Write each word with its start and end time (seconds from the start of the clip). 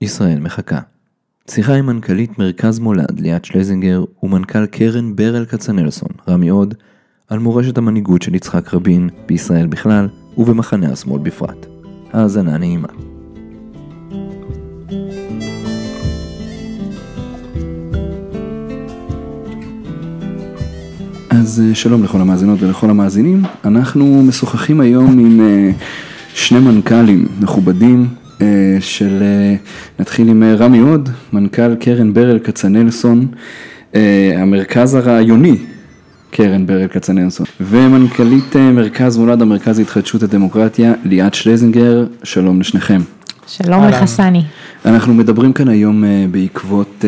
ישראל 0.00 0.40
מחכה. 0.40 0.80
שיחה 1.50 1.74
עם 1.74 1.86
מנכ"לית 1.86 2.38
מרכז 2.38 2.78
מולד 2.78 3.20
ליאת 3.20 3.44
שלזינגר 3.44 4.04
ומנכ"ל 4.22 4.66
קרן 4.66 5.16
ברל 5.16 5.44
כצנלסון, 5.44 6.08
רמי 6.28 6.48
עוד, 6.48 6.74
על 7.28 7.38
מורשת 7.38 7.78
המנהיגות 7.78 8.22
של 8.22 8.34
יצחק 8.34 8.74
רבין 8.74 9.08
בישראל 9.26 9.66
בכלל 9.66 10.08
ובמחנה 10.38 10.92
השמאל 10.92 11.22
בפרט. 11.22 11.66
האזנה 12.12 12.58
נעימה. 12.58 12.88
אז 21.30 21.60
אה, 21.60 21.74
שלום 21.74 22.04
לכל 22.04 22.20
המאזינות 22.20 22.62
ולכל 22.62 22.90
המאזינים, 22.90 23.42
אנחנו 23.64 24.22
משוחחים 24.22 24.80
היום 24.80 25.18
עם 25.18 25.40
אה, 25.40 25.70
שני 26.34 26.58
מנכ"לים 26.60 27.28
מכובדים 27.40 28.08
של, 28.80 29.22
נתחיל 29.98 30.28
עם 30.28 30.42
רמי 30.58 30.78
הוד, 30.78 31.08
מנכ"ל 31.32 31.74
קרן 31.74 32.14
ברל 32.14 32.38
כצנלסון, 32.38 33.26
המרכז 34.36 34.94
הרעיוני 34.94 35.56
קרן 36.30 36.66
ברל 36.66 36.88
כצנלסון, 36.88 37.46
ומנכ"לית 37.60 38.56
מרכז 38.56 39.16
מולד 39.16 39.42
המרכז 39.42 39.78
להתחדשות 39.78 40.22
הדמוקרטיה 40.22 40.92
ליאת 41.04 41.34
שלזינגר, 41.34 42.06
שלום 42.22 42.60
לשניכם. 42.60 43.00
שלום 43.46 43.84
לך 43.84 44.04
סני. 44.04 44.42
אנחנו 44.84 45.14
מדברים 45.14 45.52
כאן 45.52 45.68
היום 45.68 46.04
בעקבות 46.30 47.04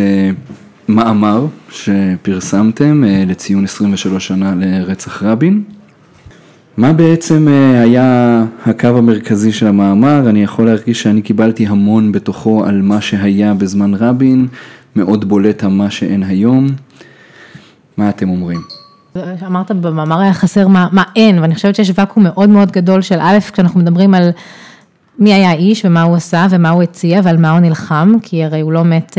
מאמר 0.88 1.46
שפרסמתם 1.70 3.04
אה, 3.04 3.24
לציון 3.26 3.64
23 3.64 4.26
שנה 4.26 4.54
לרצח 4.56 5.22
רבין. 5.22 5.62
מה 6.78 6.92
בעצם 6.92 7.48
אה, 7.48 7.80
היה 7.80 8.44
הקו 8.66 8.88
המרכזי 8.88 9.52
של 9.52 9.66
המאמר? 9.66 10.28
אני 10.28 10.42
יכול 10.42 10.66
להרגיש 10.66 11.02
שאני 11.02 11.22
קיבלתי 11.22 11.66
המון 11.66 12.12
בתוכו 12.12 12.64
על 12.64 12.82
מה 12.82 13.00
שהיה 13.00 13.54
בזמן 13.54 13.94
רבין, 13.94 14.48
מאוד 14.96 15.28
בולט 15.28 15.64
מה 15.64 15.90
שאין 15.90 16.22
היום. 16.22 16.68
מה 17.96 18.08
אתם 18.08 18.28
אומרים? 18.28 18.60
אמרת 19.46 19.70
במאמר 19.72 20.20
היה 20.20 20.32
חסר 20.32 20.68
מה, 20.68 20.88
מה 20.92 21.02
אין, 21.16 21.38
ואני 21.38 21.54
חושבת 21.54 21.74
שיש 21.74 21.92
ואקום 21.94 22.24
מאוד 22.24 22.48
מאוד 22.48 22.70
גדול 22.72 23.02
של 23.02 23.18
א', 23.20 23.38
כשאנחנו 23.52 23.80
מדברים 23.80 24.14
על 24.14 24.30
מי 25.18 25.32
היה 25.32 25.50
האיש 25.50 25.84
ומה 25.84 26.02
הוא 26.02 26.16
עשה 26.16 26.46
ומה 26.50 26.70
הוא 26.70 26.82
הציע 26.82 27.20
ועל 27.24 27.36
מה 27.36 27.50
הוא 27.50 27.60
נלחם, 27.60 28.12
כי 28.22 28.44
הרי 28.44 28.60
הוא 28.60 28.72
לא 28.72 28.84
מת... 28.84 29.18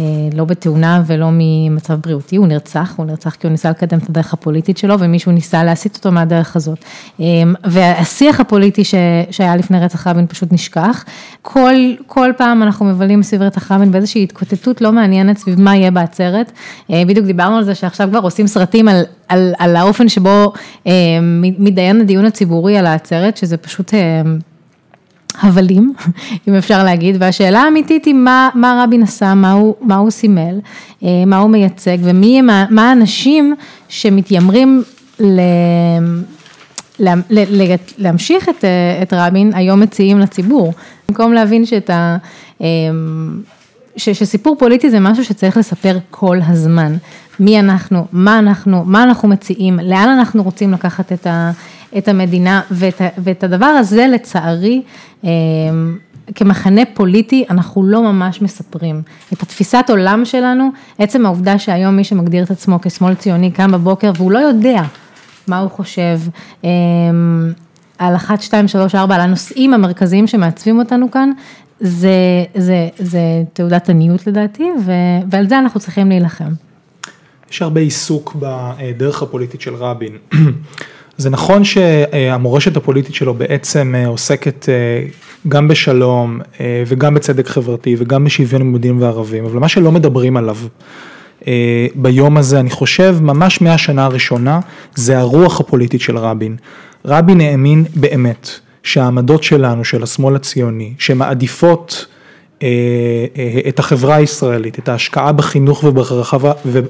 אה, 0.00 0.04
לא 0.34 0.44
בתאונה 0.44 1.02
ולא 1.06 1.28
ממצב 1.32 1.94
בריאותי, 1.94 2.36
הוא 2.36 2.46
נרצח, 2.46 2.94
הוא 2.96 3.06
נרצח 3.06 3.34
כי 3.34 3.46
הוא 3.46 3.52
ניסה 3.52 3.70
לקדם 3.70 3.98
את 3.98 4.08
הדרך 4.08 4.32
הפוליטית 4.32 4.78
שלו 4.78 5.00
ומישהו 5.00 5.32
ניסה 5.32 5.64
להסיט 5.64 5.96
אותו 5.96 6.12
מהדרך 6.12 6.56
הזאת. 6.56 6.78
אה, 7.20 7.24
והשיח 7.64 8.40
הפוליטי 8.40 8.84
ש, 8.84 8.94
שהיה 9.30 9.56
לפני 9.56 9.80
רצח 9.80 10.06
רבין 10.06 10.26
פשוט 10.26 10.52
נשכח. 10.52 11.04
כל, 11.42 11.74
כל 12.06 12.30
פעם 12.36 12.62
אנחנו 12.62 12.86
מבלים 12.86 13.22
סביב 13.22 13.42
רצח 13.42 13.72
רבין 13.72 13.92
באיזושהי 13.92 14.22
התקוטטות 14.22 14.80
לא 14.80 14.92
מעניינת 14.92 15.38
סביב 15.38 15.60
מה 15.60 15.76
יהיה 15.76 15.90
בעצרת. 15.90 16.52
אה, 16.90 17.02
בדיוק 17.06 17.26
דיברנו 17.26 17.56
על 17.56 17.64
זה 17.64 17.74
שעכשיו 17.74 18.08
כבר 18.10 18.20
עושים 18.20 18.46
סרטים 18.46 18.88
על, 18.88 19.02
על, 19.28 19.54
על 19.58 19.76
האופן 19.76 20.08
שבו 20.08 20.52
מתדיין 21.58 22.00
הדיון 22.00 22.24
הציבורי 22.24 22.78
על 22.78 22.86
העצרת, 22.86 23.36
שזה 23.36 23.56
פשוט... 23.56 23.94
הבלים, 25.42 25.92
אם 26.48 26.54
אפשר 26.54 26.84
להגיד, 26.84 27.16
והשאלה 27.18 27.60
האמיתית 27.60 28.04
היא 28.04 28.14
מה, 28.14 28.48
מה 28.54 28.84
רבין 28.84 29.02
עשה, 29.02 29.34
מה 29.34 29.52
הוא, 29.52 29.74
מה 29.80 29.96
הוא 29.96 30.10
סימל, 30.10 30.60
אה, 31.02 31.08
מה 31.26 31.36
הוא 31.36 31.50
מייצג 31.50 31.98
ומי 32.00 32.38
הם, 32.38 32.46
מה 32.70 32.88
האנשים 32.88 33.54
שמתיימרים 33.88 34.82
ל... 35.20 35.40
לה, 36.98 37.14
לה, 37.30 37.64
להמשיך 37.98 38.48
את, 38.48 38.64
אה, 38.64 39.02
את 39.02 39.12
רבין, 39.12 39.52
היום 39.54 39.80
מציעים 39.80 40.18
לציבור. 40.18 40.72
במקום 41.08 41.32
להבין 41.32 41.66
שאת 41.66 41.90
ה... 41.90 42.16
אה, 42.60 42.66
ש, 43.96 44.08
שסיפור 44.08 44.56
פוליטי 44.58 44.90
זה 44.90 45.00
משהו 45.00 45.24
שצריך 45.24 45.56
לספר 45.56 45.98
כל 46.10 46.38
הזמן. 46.46 46.96
מי 47.40 47.58
אנחנו, 47.60 48.06
מה 48.12 48.38
אנחנו, 48.38 48.84
מה 48.84 49.02
אנחנו 49.02 49.28
מציעים, 49.28 49.78
לאן 49.82 50.08
אנחנו 50.08 50.42
רוצים 50.42 50.72
לקחת 50.72 51.12
את, 51.12 51.26
ה, 51.26 51.50
את 51.98 52.08
המדינה 52.08 52.60
ואת, 52.70 53.00
ואת 53.18 53.44
הדבר 53.44 53.66
הזה 53.66 54.06
לצערי 54.06 54.82
אמ, 55.24 55.28
כמחנה 56.34 56.82
פוליטי 56.94 57.44
אנחנו 57.50 57.84
לא 57.84 58.02
ממש 58.02 58.42
מספרים. 58.42 59.02
את 59.32 59.42
התפיסת 59.42 59.84
עולם 59.88 60.24
שלנו, 60.24 60.68
עצם 60.98 61.26
העובדה 61.26 61.58
שהיום 61.58 61.96
מי 61.96 62.04
שמגדיר 62.04 62.44
את 62.44 62.50
עצמו 62.50 62.78
כשמאל 62.82 63.14
ציוני 63.14 63.50
קם 63.50 63.72
בבוקר 63.72 64.10
והוא 64.16 64.32
לא 64.32 64.38
יודע 64.38 64.82
מה 65.46 65.58
הוא 65.58 65.70
חושב 65.70 66.18
אמ, 66.64 66.68
על 67.98 68.16
אחת, 68.16 68.42
שתיים, 68.42 68.68
שלוש, 68.68 68.94
ארבע, 68.94 69.14
על 69.14 69.20
הנושאים 69.20 69.74
המרכזיים 69.74 70.26
שמעצבים 70.26 70.78
אותנו 70.78 71.10
כאן, 71.10 71.30
זה, 71.80 72.44
זה, 72.54 72.88
זה 72.98 73.20
תעודת 73.52 73.88
עניות 73.88 74.26
לדעתי, 74.26 74.70
ועל 75.30 75.48
זה 75.48 75.58
אנחנו 75.58 75.80
צריכים 75.80 76.08
להילחם. 76.08 76.52
יש 77.50 77.62
הרבה 77.62 77.80
עיסוק 77.80 78.36
בדרך 78.38 79.22
הפוליטית 79.22 79.60
של 79.60 79.74
רבין. 79.74 80.12
זה 81.18 81.30
נכון 81.30 81.64
שהמורשת 81.64 82.76
הפוליטית 82.76 83.14
שלו 83.14 83.34
בעצם 83.34 83.94
אה, 83.96 84.06
עוסקת 84.06 84.68
אה, 84.68 85.06
גם 85.48 85.68
בשלום 85.68 86.40
אה, 86.60 86.82
וגם 86.86 87.14
בצדק 87.14 87.48
חברתי 87.48 87.96
וגם 87.98 88.24
בשוויון 88.24 88.62
יהודים 88.62 89.02
וערבים, 89.02 89.44
אבל 89.44 89.58
מה 89.58 89.68
שלא 89.68 89.92
מדברים 89.92 90.36
עליו 90.36 90.56
ביום 91.94 92.36
הזה, 92.36 92.60
אני 92.60 92.70
חושב, 92.70 93.16
ממש 93.20 93.60
מהשנה 93.62 94.04
הראשונה, 94.04 94.60
זה 94.94 95.18
הרוח 95.18 95.60
הפוליטית 95.60 96.00
של 96.00 96.18
רבין. 96.18 96.56
רבין 97.04 97.40
האמין 97.40 97.84
באמת 97.94 98.50
שהעמדות 98.82 99.42
שלנו, 99.42 99.84
של 99.84 100.02
השמאל 100.02 100.36
הציוני, 100.36 100.92
שמעדיפות 100.98 102.06
את 103.68 103.78
החברה 103.78 104.14
הישראלית, 104.14 104.78
את 104.78 104.88
ההשקעה 104.88 105.32
בחינוך 105.32 105.84
וברווחה, 105.84 106.36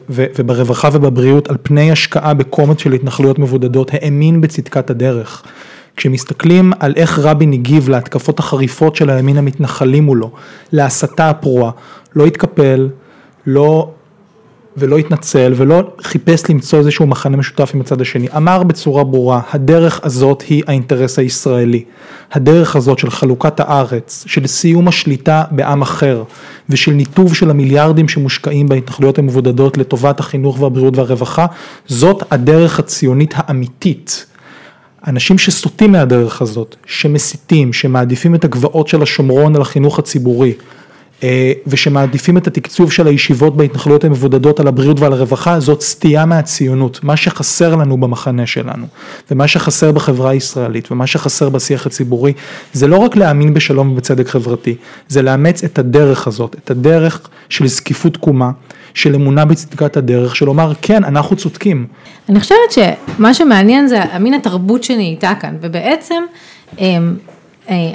וברווחה 0.08 0.88
ובבריאות 0.92 1.50
על 1.50 1.56
פני 1.62 1.92
השקעה 1.92 2.34
בקומץ 2.34 2.80
של 2.80 2.92
התנחלויות 2.92 3.38
מבודדות, 3.38 3.90
האמין 3.94 4.40
בצדקת 4.40 4.90
הדרך. 4.90 5.42
כשמסתכלים 5.96 6.72
על 6.80 6.92
איך 6.96 7.18
רבין 7.18 7.52
הגיב 7.52 7.88
להתקפות 7.88 8.38
החריפות 8.38 8.96
של 8.96 9.10
הימין 9.10 9.36
המתנחלים 9.36 10.04
מולו, 10.04 10.30
להסתה 10.72 11.30
הפרועה, 11.30 11.70
לא 12.16 12.26
התקפל, 12.26 12.88
לא 13.46 13.90
ולא 14.76 14.98
התנצל 14.98 15.52
ולא 15.56 15.82
חיפש 16.02 16.50
למצוא 16.50 16.78
איזשהו 16.78 17.06
מחנה 17.06 17.36
משותף 17.36 17.70
עם 17.74 17.80
הצד 17.80 18.00
השני, 18.00 18.28
אמר 18.36 18.62
בצורה 18.62 19.04
ברורה, 19.04 19.40
הדרך 19.52 20.00
הזאת 20.02 20.42
היא 20.48 20.62
האינטרס 20.66 21.18
הישראלי, 21.18 21.84
הדרך 22.32 22.76
הזאת 22.76 22.98
של 22.98 23.10
חלוקת 23.10 23.60
הארץ, 23.60 24.24
של 24.26 24.46
סיום 24.46 24.88
השליטה 24.88 25.44
בעם 25.50 25.82
אחר 25.82 26.22
ושל 26.68 26.90
ניתוב 26.90 27.34
של 27.34 27.50
המיליארדים 27.50 28.08
שמושקעים 28.08 28.68
בהתנחלויות 28.68 29.18
המבודדות 29.18 29.78
לטובת 29.78 30.20
החינוך 30.20 30.60
והבריאות 30.60 30.96
והרווחה, 30.96 31.46
זאת 31.86 32.22
הדרך 32.30 32.78
הציונית 32.78 33.34
האמיתית. 33.36 34.26
אנשים 35.06 35.38
שסוטים 35.38 35.92
מהדרך 35.92 36.42
הזאת, 36.42 36.76
שמסיתים, 36.86 37.72
שמעדיפים 37.72 38.34
את 38.34 38.44
הגבעות 38.44 38.88
של 38.88 39.02
השומרון 39.02 39.56
על 39.56 39.62
החינוך 39.62 39.98
הציבורי, 39.98 40.52
ושמעדיפים 41.66 42.36
את 42.36 42.46
התקצוב 42.46 42.92
של 42.92 43.06
הישיבות 43.06 43.56
בהתנחלויות 43.56 44.04
המבודדות 44.04 44.60
על 44.60 44.68
הבריאות 44.68 45.00
ועל 45.00 45.12
הרווחה, 45.12 45.60
זאת 45.60 45.80
סטייה 45.80 46.26
מהציונות. 46.26 47.00
מה 47.02 47.16
שחסר 47.16 47.76
לנו 47.76 47.96
במחנה 47.96 48.46
שלנו, 48.46 48.86
ומה 49.30 49.48
שחסר 49.48 49.92
בחברה 49.92 50.30
הישראלית, 50.30 50.92
ומה 50.92 51.06
שחסר 51.06 51.48
בשיח 51.48 51.86
הציבורי, 51.86 52.32
זה 52.72 52.86
לא 52.86 52.96
רק 52.96 53.16
להאמין 53.16 53.54
בשלום 53.54 53.92
ובצדק 53.92 54.28
חברתי, 54.28 54.74
זה 55.08 55.22
לאמץ 55.22 55.64
את 55.64 55.78
הדרך 55.78 56.26
הזאת, 56.26 56.56
את 56.64 56.70
הדרך 56.70 57.28
של 57.48 57.66
זקיפות 57.66 58.16
קומה, 58.16 58.50
של 58.94 59.14
אמונה 59.14 59.44
בצדקת 59.44 59.96
הדרך, 59.96 60.36
של 60.36 60.46
לומר 60.46 60.72
כן, 60.82 61.04
אנחנו 61.04 61.36
צודקים. 61.36 61.86
אני 62.28 62.40
חושבת 62.40 62.58
שמה 62.70 63.34
שמעניין 63.34 63.88
זה 63.88 64.02
המין 64.02 64.34
התרבות 64.34 64.84
שנהייתה 64.84 65.32
כאן, 65.40 65.56
ובעצם 65.60 66.22
אמ, 66.78 66.84
אה, 66.84 67.33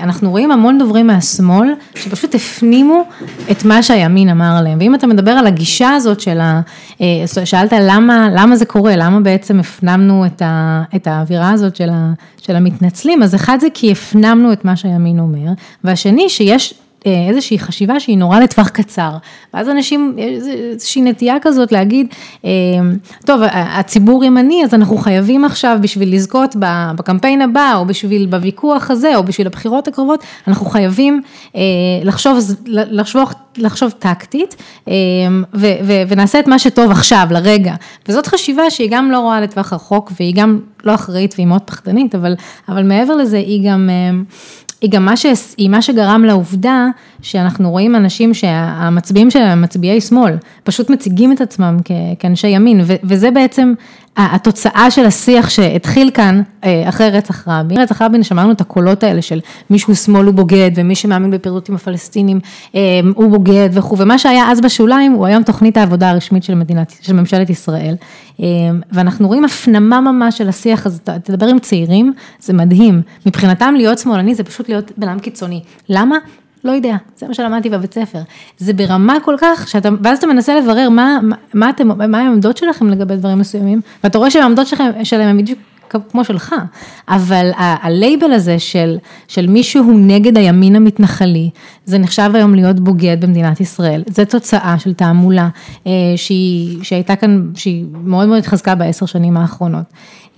אנחנו 0.02 0.30
רואים 0.32 0.52
המון 0.52 0.78
דוברים 0.78 1.08
מהשמאל 1.08 1.74
שפשוט 1.96 2.36
הפנימו 2.36 3.04
את 3.52 3.66
מה 3.66 3.84
שהימין 3.84 4.30
אמר 4.30 4.58
עליהם, 4.58 4.78
ואם 4.82 4.96
אתה 4.96 5.08
מדבר 5.08 5.32
על 5.32 5.48
הגישה 5.48 5.90
הזאת 5.90 6.20
של 6.20 6.40
ה... 6.40 6.62
אה, 7.02 7.46
שאלת 7.46 7.74
למה, 7.82 8.28
למה 8.32 8.56
זה 8.56 8.66
קורה, 8.66 8.96
למה 8.96 9.20
בעצם 9.20 9.60
הפנמנו 9.60 10.26
את, 10.26 10.42
ה, 10.42 10.84
את 10.96 11.08
האווירה 11.08 11.52
הזאת 11.52 11.76
של, 11.76 11.90
ה, 11.90 12.14
של 12.42 12.56
המתנצלים, 12.56 13.24
אז 13.24 13.36
אחד 13.36 13.58
זה 13.62 13.68
כי 13.74 13.92
הפנמנו 13.92 14.54
את 14.54 14.66
מה 14.66 14.76
שהימין 14.76 15.20
אומר, 15.20 15.52
והשני 15.84 16.30
שיש 16.30 16.74
איזושהי 17.06 17.60
חשיבה 17.60 18.00
שהיא 18.00 18.18
נורא 18.18 18.40
לטווח 18.40 18.70
קצר, 18.70 19.12
ואז 19.54 19.70
אנשים, 19.70 20.16
איזושהי 20.72 21.02
נטייה 21.02 21.36
כזאת 21.42 21.72
להגיד, 21.72 22.08
אה, 22.46 22.50
טוב, 23.26 23.42
הציבור 23.52 24.24
ימני, 24.24 24.64
אז 24.64 24.74
אנחנו 24.74 24.98
חייבים 24.98 25.46
עכשיו 25.46 25.78
בשביל 25.82 26.16
לזכות 26.16 26.56
בקמפיין 26.96 27.42
הבא, 27.42 27.74
או 27.76 27.86
בשביל 27.86 28.26
בוויכוח 28.26 28.92
הזה, 28.92 29.16
או 29.16 29.24
בשביל 29.24 29.48
הבחירות 29.48 29.88
הקרובות, 29.88 30.24
אנחנו 30.48 30.66
חייבים 30.66 31.22
אה, 31.56 31.62
לחשוב, 32.04 32.38
לחשוב, 32.66 33.30
לחשוב 33.58 33.92
טקטית, 34.00 34.56
ו, 35.54 35.68
ו, 35.84 35.94
ונעשה 36.08 36.40
את 36.40 36.48
מה 36.48 36.60
שטוב 36.60 36.92
עכשיו, 36.92 37.28
לרגע, 37.32 37.74
וזאת 38.10 38.28
חשיבה 38.28 38.70
שהיא 38.70 38.90
גם 38.92 39.12
לא 39.12 39.20
רואה 39.20 39.42
לטווח 39.42 39.74
רחוק, 39.74 40.12
והיא 40.20 40.36
גם 40.36 40.60
לא 40.84 40.96
אחראית 40.96 41.34
והיא 41.38 41.48
מאוד 41.48 41.62
פחדנית, 41.62 42.16
אבל, 42.16 42.36
אבל 42.70 42.84
מעבר 42.84 43.16
לזה 43.16 43.38
היא 43.38 43.70
גם... 43.72 43.90
היא 44.82 44.92
גם 44.92 45.06
מה, 45.06 45.18
ש... 45.18 45.26
היא 45.58 45.70
מה 45.70 45.82
שגרם 45.82 46.24
לעובדה 46.24 46.88
שאנחנו 47.22 47.72
רואים 47.72 47.96
אנשים 47.96 48.34
שהמצביעים 48.34 49.32
שלהם 49.32 49.50
הם 49.50 49.62
מצביעי 49.62 50.02
שמאל, 50.02 50.34
פשוט 50.64 50.90
מציגים 50.90 51.32
את 51.32 51.42
עצמם 51.42 51.78
כאנשי 52.20 52.48
ימין, 52.48 52.82
וזה 53.04 53.32
בעצם 53.32 53.74
התוצאה 54.18 54.92
של 54.92 55.06
השיח 55.06 55.50
שהתחיל 55.50 56.12
כאן 56.14 56.42
אה, 56.64 56.90
אחרי 56.90 57.10
רצח 57.10 57.48
רבין. 57.48 57.78
רצח 57.78 58.02
רבין 58.02 58.24
שמענו 58.24 58.52
את 58.52 58.62
הקולות 58.62 59.04
האלה 59.04 59.22
של 59.22 59.40
מישהו 59.70 59.96
שמאל 59.96 60.26
הוא 60.26 60.34
בוגד 60.34 60.72
ומי 60.76 60.96
שמאמין 60.96 61.32
בפעילות 61.32 61.70
עם 61.70 61.76
הפלסטינים 61.76 62.40
אה, 62.76 62.82
הוא 63.16 63.32
בוגד 63.32 63.70
וכו', 63.74 63.98
ומה 63.98 64.18
שהיה 64.18 64.52
אז 64.52 64.62
בשוליים 64.62 65.12
הוא 65.12 65.26
היום 65.26 65.44
תוכנית 65.44 65.78
העבודה 65.78 66.10
הרשמית 66.10 66.44
של 66.44 66.56
מדינת, 66.56 66.96
של 67.02 67.14
ממשלת 67.14 67.50
ישראל. 67.50 67.96
אה, 68.40 68.46
ואנחנו 68.92 69.28
רואים 69.28 69.46
הפנמה 69.46 70.02
ממש 70.02 70.38
של 70.38 70.50
השיח 70.50 70.86
הזה, 70.86 71.00
תדבר 71.24 71.48
עם 71.48 71.60
צעירים, 71.60 72.14
זה 72.40 72.54
מדהים. 72.54 73.02
מבחינתם 73.26 73.74
להיות 73.78 74.00
שמאלני 74.00 74.36
זה 74.36 74.44
פשוט 74.44 74.70
להיות 74.70 74.92
בן 74.98 75.08
אדם 75.08 75.20
קיצוני. 75.20 75.62
למה? 75.90 76.18
לא 76.64 76.72
יודע, 76.72 76.96
זה 77.16 77.28
מה 77.28 77.34
שלמדתי 77.34 77.70
בבית 77.70 77.94
ספר. 77.94 78.20
זה 78.58 78.74
ברמה 78.74 79.18
כל 79.24 79.36
כך, 79.38 79.68
שאתה, 79.68 79.90
ואז 80.04 80.18
אתה 80.18 80.28
מנסה 80.28 80.56
לברר 80.56 80.90
מה, 80.90 81.20
מה, 81.54 81.70
אתם, 81.70 82.12
מה 82.12 82.20
העמדות 82.20 82.58
שלכם 82.58 82.88
לגבי 82.88 83.16
דברים 83.16 83.38
מסוימים, 83.38 83.82
ואתה 84.04 84.18
רואה 84.18 84.32
שהעמדות 84.32 84.68
שלכם, 84.68 84.92
שלהם 85.04 85.30
הם 85.30 85.38
בדיוק 85.38 85.60
כמו 86.12 86.24
שלך, 86.24 86.56
אבל 87.08 87.52
הלייבל 87.58 88.34
הזה 88.34 88.60
של, 88.60 88.98
של 89.28 89.48
מישהו 89.48 89.98
נגד 89.98 90.38
הימין 90.38 90.76
המתנחלי, 90.76 91.50
זה 91.86 91.98
נחשב 91.98 92.32
היום 92.34 92.56
להיות 92.56 92.80
בוגד 92.80 93.18
במדינת 93.22 93.62
ישראל, 93.62 94.04
זה 94.08 94.26
תוצאה 94.26 94.76
של 94.80 94.94
תעמולה 94.94 95.50
אה, 95.88 95.92
שהיא, 96.16 96.84
שהייתה 96.84 97.16
כאן, 97.16 97.50
שהיא 97.56 97.86
מאוד 98.04 98.28
מאוד 98.28 98.38
התחזקה 98.38 98.76
בעשר 98.76 99.06
שנים 99.06 99.38
האחרונות. 99.38 99.86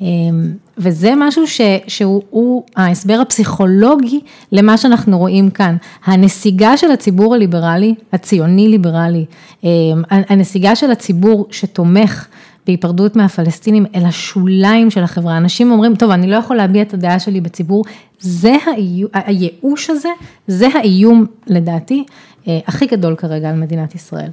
אמ, 0.02 0.52
וזה 0.78 1.14
משהו 1.18 1.48
ש, 1.48 1.62
שהוא 1.88 2.64
ההסבר 2.76 3.20
הפסיכולוגי 3.22 4.20
למה 4.52 4.78
שאנחנו 4.78 5.18
רואים 5.18 5.50
כאן. 5.50 5.76
הנסיגה 6.06 6.78
של 6.78 6.92
הציבור 6.92 7.36
הליברלי, 7.36 7.96
הציוני 8.14 8.68
ליברלי, 8.68 9.26
אמ, 9.64 9.70
הנסיגה 10.10 10.76
של 10.76 10.92
הציבור 10.92 11.48
שתומך 11.52 12.28
בהיפרדות 12.68 13.16
מהפלסטינים 13.16 13.86
אל 13.96 14.06
השוליים 14.06 14.90
של 14.90 15.04
החברה. 15.04 15.38
אנשים 15.38 15.72
אומרים, 15.72 15.96
טוב, 15.96 16.12
אני 16.12 16.28
לא 16.28 16.36
יכול 16.36 16.56
להביע 16.56 16.82
את 16.82 16.94
הדעה 16.94 17.20
שלי 17.20 17.42
בציבור, 17.42 17.84
זה 18.20 18.56
האיום, 18.66 19.10
הייאוש 19.14 19.90
הזה, 19.90 20.10
זה 20.48 20.68
האיום 20.74 21.26
לדעתי 21.48 22.04
אה, 22.48 22.60
הכי 22.68 22.86
גדול 22.86 23.16
כרגע 23.16 23.50
על 23.50 23.56
מדינת 23.56 23.96
ישראל. 23.96 24.30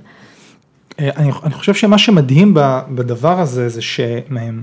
אה, 1.00 1.10
אני, 1.16 1.30
אני 1.44 1.54
חושב 1.54 1.74
שמה 1.74 1.98
שמדהים 1.98 2.54
בדבר 2.88 3.40
הזה 3.40 3.68
זה 3.68 3.82
שהם 3.82 4.62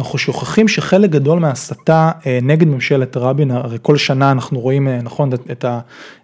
אנחנו 0.00 0.18
שוכחים 0.18 0.68
שחלק 0.68 1.10
גדול 1.10 1.38
מההסתה 1.38 2.10
אה, 2.26 2.38
נגד 2.42 2.66
ממשלת 2.68 3.16
רבין, 3.16 3.50
הרי 3.50 3.78
כל 3.82 3.96
שנה 3.96 4.30
אנחנו 4.30 4.60
רואים, 4.60 4.88
אה, 4.88 5.02
נכון, 5.02 5.30
את, 5.52 5.64
ה, 5.64 5.80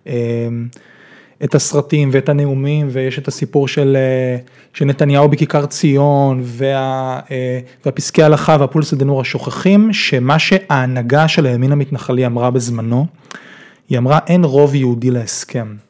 אה, 0.07 0.49
את 1.45 1.55
הסרטים 1.55 2.11
ואת 2.13 2.29
הנאומים, 2.29 2.89
ויש 2.93 3.19
את 3.19 3.29
הסיפור 3.29 3.69
של, 3.69 3.97
של 4.73 4.85
נתניהו 4.85 5.29
בכיכר 5.29 5.67
ציון, 5.67 6.41
וה, 6.45 7.21
והפסקי 7.85 8.23
הלכה 8.23 8.57
והפולס 8.61 8.95
דנורה, 8.95 9.25
שוכחים 9.25 9.93
שמה 9.93 10.39
שההנהגה 10.39 11.29
של 11.29 11.47
הימין 11.47 11.73
המתנחלי 11.73 12.27
אמרה 12.27 12.51
בזמנו, 12.51 13.07
היא 13.89 13.99
אמרה 13.99 14.19
אין 14.27 14.45
רוב 14.45 14.75
יהודי 14.75 15.11
להסכם. 15.11 15.86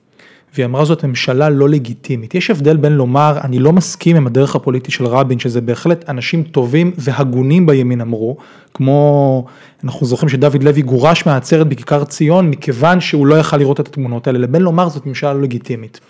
והיא 0.56 0.67
אמרה 0.67 0.85
זאת 0.85 1.05
ממשלה 1.05 1.49
לא 1.49 1.69
לגיטימית. 1.69 2.35
יש 2.35 2.50
הבדל 2.50 2.76
בין 2.76 2.93
לומר 2.93 3.38
אני 3.44 3.58
לא 3.58 3.73
מסכים 3.73 4.17
עם 4.17 4.26
הדרך 4.26 4.56
הפוליטית 4.56 4.91
של 4.91 5.06
רבין, 5.06 5.38
שזה 5.38 5.61
בהחלט 5.61 6.11
אנשים 6.11 6.43
טובים 6.43 6.93
והגונים 6.99 7.67
בימין 7.67 8.00
אמרו, 8.00 8.37
כמו 8.75 9.44
אנחנו 9.85 10.06
זוכרים 10.06 10.29
שדוד 10.29 10.62
לוי 10.62 10.82
גורש 10.82 11.26
מהעצרת 11.26 11.69
בכיכר 11.69 12.05
ציון 12.05 12.50
מכיוון 12.50 13.00
שהוא 13.00 13.26
לא 13.26 13.35
יכל 13.35 13.56
לראות 13.56 13.81
את 13.81 13.88
התמונות 13.88 14.26
האלה, 14.26 14.38
לבין 14.38 14.62
לומר 14.62 14.88
זאת 14.88 15.06
ממשלה 15.06 15.32
לא 15.35 15.43
לגיטימית. 15.43 16.00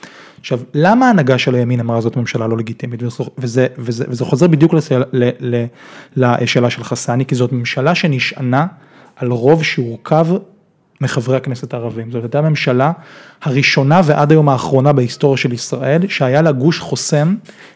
עכשיו, 0.41 0.61
למה 0.75 1.07
ההנהגה 1.07 1.39
של 1.39 1.55
הימין 1.55 1.81
אמרה 1.81 2.01
זאת 2.01 2.17
ממשלה 2.17 2.47
לא 2.47 2.59
לגיטימית, 2.59 3.03
וזה, 3.03 3.25
וזה, 3.39 3.67
וזה, 3.79 4.05
וזה 4.09 4.25
חוזר 4.25 4.47
בדיוק 4.47 4.75
לשאלה, 4.75 5.05
לשאלה 6.17 6.71
של 6.71 6.85
חסני, 6.85 7.27
כי 7.27 7.35
זאת 7.35 7.53
ממשלה 7.53 7.95
שנשענה 7.95 8.67
על 9.17 9.31
רוב 9.31 9.63
שהורכב 9.63 10.27
מחברי 11.01 11.37
הכנסת 11.37 11.75
הערבים. 11.75 12.11
זאת 12.11 12.23
הייתה 12.23 12.39
הממשלה 12.39 12.93
הראשונה 13.43 14.01
ועד 14.05 14.31
היום 14.31 14.49
האחרונה 14.49 14.93
בהיסטוריה 14.93 15.37
של 15.37 15.53
ישראל, 15.53 16.09
שהיה 16.09 16.43
לה 16.43 16.53
גוש 16.53 16.81
חוסם 16.81 17.35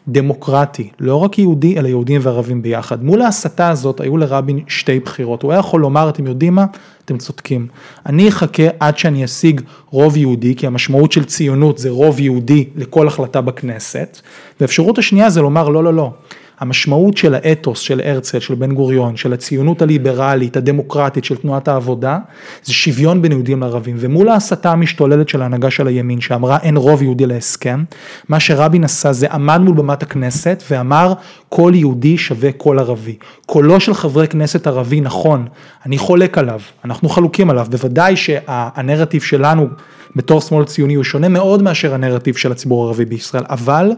דמוקרטי, 0.08 0.90
לא 1.00 1.16
רק 1.16 1.38
יהודי, 1.38 1.78
אלא 1.78 1.88
יהודים 1.88 2.20
וערבים 2.24 2.62
ביחד. 2.62 3.04
מול 3.04 3.22
ההסתה 3.22 3.68
הזאת 3.68 4.00
היו 4.00 4.16
לרבין 4.16 4.60
שתי 4.68 5.00
בחירות. 5.00 5.42
הוא 5.42 5.52
היה 5.52 5.58
יכול 5.58 5.80
לומר, 5.80 6.08
אתם 6.08 6.26
יודעים 6.26 6.54
מה? 6.54 6.66
אתם 7.04 7.18
צודקים. 7.18 7.66
אני 8.06 8.28
אחכה 8.28 8.62
עד 8.80 8.98
שאני 8.98 9.24
אשיג 9.24 9.60
רוב 9.90 10.16
יהודי, 10.16 10.54
כי 10.56 10.66
המשמעות 10.66 11.12
של 11.12 11.24
ציונות 11.24 11.78
זה 11.78 11.90
רוב 11.90 12.20
יהודי 12.20 12.64
לכל 12.76 13.08
החלטה 13.08 13.40
בכנסת. 13.40 14.20
והאפשרות 14.60 14.98
השנייה 14.98 15.30
זה 15.30 15.42
לומר, 15.42 15.68
לא, 15.68 15.84
לא, 15.84 15.94
לא. 15.94 16.12
המשמעות 16.60 17.16
של 17.16 17.34
האתוס 17.34 17.80
של 17.80 18.00
הרצל, 18.04 18.38
של 18.38 18.54
בן 18.54 18.74
גוריון, 18.74 19.16
של 19.16 19.32
הציונות 19.32 19.82
הליברלית, 19.82 20.56
הדמוקרטית 20.56 21.24
של 21.24 21.36
תנועת 21.36 21.68
העבודה, 21.68 22.18
זה 22.64 22.72
שוויון 22.72 23.22
בין 23.22 23.32
יהודים 23.32 23.60
לערבים. 23.60 23.96
ומול 23.98 24.28
ההסתה 24.28 24.72
המשתוללת 24.72 25.28
של 25.28 25.42
ההנהגה 25.42 25.70
של 25.70 25.86
הימין, 25.86 26.20
שאמרה 26.20 26.58
אין 26.62 26.76
רוב 26.76 27.02
יהודי 27.02 27.26
להסכם, 27.26 27.84
מה 28.28 28.40
שרבין 28.40 28.84
עשה 28.84 29.12
זה 29.12 29.26
עמד 29.32 29.60
מול 29.60 29.74
במת 29.74 30.02
הכנסת 30.02 30.62
ואמר 30.70 31.12
כל 31.48 31.72
יהודי 31.74 32.18
שווה 32.18 32.52
כל 32.52 32.78
ערבי. 32.78 33.16
קולו 33.46 33.80
של 33.80 33.94
חברי 33.94 34.28
כנסת 34.28 34.66
ערבי 34.66 35.00
נכון, 35.00 35.46
אני 35.86 35.98
חולק 35.98 36.38
עליו, 36.38 36.60
אנחנו 36.84 37.08
חלוקים 37.08 37.50
עליו, 37.50 37.66
בוודאי 37.70 38.16
שהנרטיב 38.16 39.22
שלנו 39.22 39.68
בתור 40.16 40.40
שמאל 40.40 40.64
ציוני 40.64 40.94
הוא 40.94 41.04
שונה 41.04 41.28
מאוד 41.28 41.62
מאשר 41.62 41.94
הנרטיב 41.94 42.36
של 42.36 42.52
הציבור 42.52 42.84
הערבי 42.84 43.04
בישראל, 43.04 43.44
אבל 43.50 43.90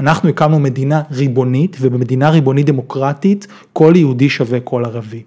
אנחנו 0.00 0.28
הקמנו 0.28 0.58
מדינה 0.58 1.02
ריבונית 1.10 1.76
ובמדינה 1.80 2.30
ריבונית 2.30 2.66
דמוקרטית 2.66 3.46
כל 3.72 3.92
יהודי 3.96 4.28
שווה 4.28 4.60
כל 4.60 4.84
ערבי. 4.84 5.22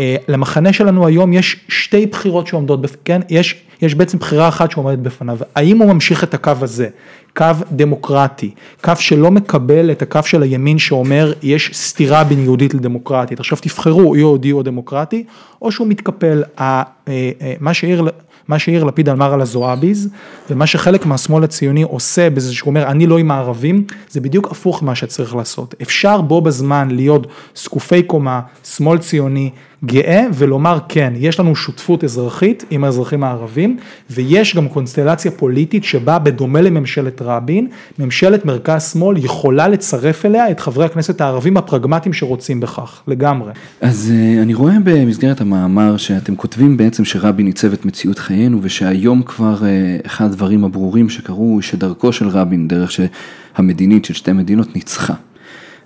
אה, 0.00 0.16
למחנה 0.28 0.72
שלנו 0.72 1.06
היום 1.06 1.32
יש 1.32 1.56
שתי 1.68 2.06
בחירות 2.06 2.46
שעומדות, 2.46 2.80
כן, 3.04 3.20
יש, 3.30 3.64
יש 3.82 3.94
בעצם 3.94 4.18
בחירה 4.18 4.48
אחת 4.48 4.70
שעומדת 4.70 4.98
בפניו, 4.98 5.38
האם 5.54 5.78
הוא 5.78 5.92
ממשיך 5.92 6.24
את 6.24 6.34
הקו 6.34 6.52
הזה, 6.60 6.88
קו 7.36 7.46
דמוקרטי, 7.72 8.50
קו 8.84 8.92
שלא 8.98 9.30
מקבל 9.30 9.90
את 9.90 10.02
הקו 10.02 10.20
של 10.24 10.42
הימין 10.42 10.78
שאומר 10.78 11.32
יש 11.42 11.70
סתירה 11.72 12.24
בין 12.24 12.42
יהודית 12.42 12.74
לדמוקרטית, 12.74 13.40
עכשיו 13.40 13.58
תבחרו 13.60 14.16
יהודי 14.16 14.52
או 14.52 14.62
דמוקרטי, 14.62 15.24
או 15.62 15.72
שהוא 15.72 15.86
מתקפל, 15.86 16.42
אה, 16.58 16.82
אה, 17.08 17.54
מה 17.60 17.74
שהעיר 17.74 18.08
מה 18.48 18.58
שיאיר 18.58 18.84
לפיד 18.84 19.08
אמר 19.08 19.32
על 19.32 19.40
הזועביז, 19.40 20.08
ומה 20.50 20.66
שחלק 20.66 21.06
מהשמאל 21.06 21.44
הציוני 21.44 21.82
עושה 21.82 22.30
בזה 22.30 22.54
שהוא 22.54 22.66
אומר 22.66 22.86
אני 22.86 23.06
לא 23.06 23.18
עם 23.18 23.30
הערבים, 23.30 23.84
זה 24.10 24.20
בדיוק 24.20 24.50
הפוך 24.50 24.82
ממה 24.82 24.94
שצריך 24.94 25.34
לעשות. 25.34 25.74
אפשר 25.82 26.20
בו 26.20 26.40
בזמן 26.40 26.90
להיות 26.90 27.26
זקופי 27.54 28.02
קומה, 28.02 28.40
שמאל 28.64 28.98
ציוני, 28.98 29.50
גאה 29.84 30.26
ולומר 30.34 30.78
כן, 30.88 31.12
יש 31.16 31.40
לנו 31.40 31.56
שותפות 31.56 32.04
אזרחית 32.04 32.64
עם 32.70 32.84
האזרחים 32.84 33.24
הערבים 33.24 33.76
ויש 34.10 34.56
גם 34.56 34.68
קונסטלציה 34.68 35.30
פוליטית 35.30 35.84
שבה 35.84 36.18
בדומה 36.18 36.60
לממשלת 36.60 37.22
רבין, 37.22 37.68
ממשלת 37.98 38.44
מרכז 38.44 38.92
שמאל 38.92 39.16
יכולה 39.24 39.68
לצרף 39.68 40.26
אליה 40.26 40.50
את 40.50 40.60
חברי 40.60 40.84
הכנסת 40.84 41.20
הערבים 41.20 41.56
הפרגמטיים 41.56 42.12
שרוצים 42.12 42.60
בכך, 42.60 43.02
לגמרי. 43.08 43.52
אז 43.80 44.12
אה, 44.14 44.42
אני 44.42 44.54
רואה 44.54 44.74
במסגרת 44.84 45.40
המאמר 45.40 45.96
שאתם 45.96 46.36
כותבים 46.36 46.76
בעצם 46.76 47.04
שרבין 47.04 47.46
עיצב 47.46 47.72
את 47.72 47.84
מציאות 47.84 48.18
חיינו 48.18 48.58
ושהיום 48.62 49.22
כבר 49.22 49.64
אה, 49.64 49.96
אחד 50.06 50.24
הדברים 50.24 50.64
הברורים 50.64 51.08
שקרו 51.08 51.58
שדרכו 51.62 52.12
של 52.12 52.28
רבין, 52.28 52.68
דרך 52.68 52.90
שהמדינית 52.92 54.04
של 54.04 54.14
שתי 54.14 54.32
מדינות 54.32 54.74
ניצחה. 54.74 55.14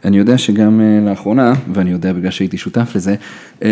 אני 0.04 0.18
יודע 0.18 0.38
שגם 0.38 0.80
uh, 0.80 1.08
לאחרונה, 1.08 1.52
ואני 1.74 1.90
יודע 1.90 2.12
בגלל 2.12 2.30
שהייתי 2.30 2.58
שותף 2.58 2.92
לזה, 2.94 3.14
uh, 3.60 3.64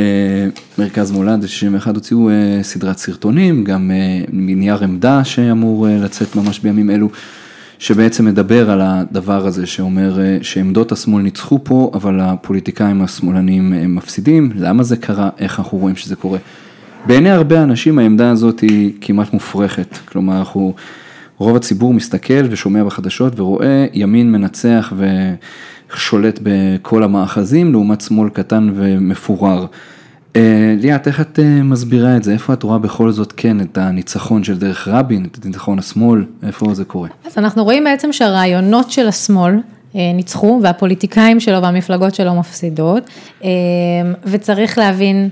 מרכז 0.78 1.10
מולד 1.10 1.46
61 1.46 1.94
הוציאו 1.94 2.30
uh, 2.30 2.32
סדרת 2.62 2.98
סרטונים, 2.98 3.64
גם 3.64 3.90
מנייר 4.32 4.84
עמדה 4.84 5.24
שאמור 5.24 5.86
לצאת 5.90 6.36
ממש 6.36 6.58
בימים 6.58 6.90
אלו, 6.90 7.08
שבעצם 7.78 8.24
מדבר 8.24 8.70
על 8.70 8.80
הדבר 8.82 9.46
הזה 9.46 9.66
שאומר 9.66 10.18
שעמדות 10.42 10.92
השמאל 10.92 11.22
ניצחו 11.22 11.58
פה, 11.64 11.90
אבל 11.94 12.20
הפוליטיקאים 12.20 13.02
השמאלנים 13.02 13.72
uh, 13.72 13.86
מפסידים, 13.86 14.50
למה 14.54 14.82
זה 14.82 14.96
קרה, 14.96 15.30
איך 15.38 15.58
אנחנו 15.58 15.78
רואים 15.78 15.96
שזה 15.96 16.16
קורה. 16.16 16.38
בעיני 17.06 17.30
הרבה 17.30 17.62
אנשים 17.62 17.98
העמדה 17.98 18.30
הזאת 18.30 18.60
היא 18.60 18.92
כמעט 19.00 19.32
מופרכת, 19.32 19.98
כלומר 20.04 20.38
אנחנו, 20.38 20.74
רוב 21.38 21.56
הציבור 21.56 21.94
מסתכל 21.94 22.44
ושומע 22.50 22.84
בחדשות 22.84 23.40
ורואה 23.40 23.86
ימין 23.92 24.32
מנצח 24.32 24.92
ו... 24.96 25.06
שולט 25.96 26.38
בכל 26.42 27.02
המאחזים, 27.02 27.72
לעומת 27.72 28.00
שמאל 28.00 28.28
קטן 28.28 28.70
ומפורר. 28.74 29.66
אה, 30.36 30.74
ליאת, 30.78 31.06
איך 31.08 31.20
את 31.20 31.38
אה, 31.38 31.62
מסבירה 31.62 32.16
את 32.16 32.24
זה? 32.24 32.32
איפה 32.32 32.52
את 32.52 32.62
רואה 32.62 32.78
בכל 32.78 33.10
זאת 33.10 33.32
כן 33.36 33.60
את 33.60 33.78
הניצחון 33.78 34.44
של 34.44 34.58
דרך 34.58 34.88
רבין, 34.88 35.26
את 35.32 35.46
ניצחון 35.46 35.78
השמאל, 35.78 36.24
איפה 36.46 36.74
זה 36.74 36.84
קורה? 36.84 37.08
אז 37.26 37.38
אנחנו 37.38 37.64
רואים 37.64 37.84
בעצם 37.84 38.12
שהרעיונות 38.12 38.90
של 38.90 39.08
השמאל 39.08 39.54
אה, 39.94 40.12
ניצחו 40.14 40.60
והפוליטיקאים 40.62 41.40
שלו 41.40 41.62
והמפלגות 41.62 42.14
שלו 42.14 42.34
מפסידות, 42.34 43.10
וצריך 44.24 44.78
להבין 44.78 45.28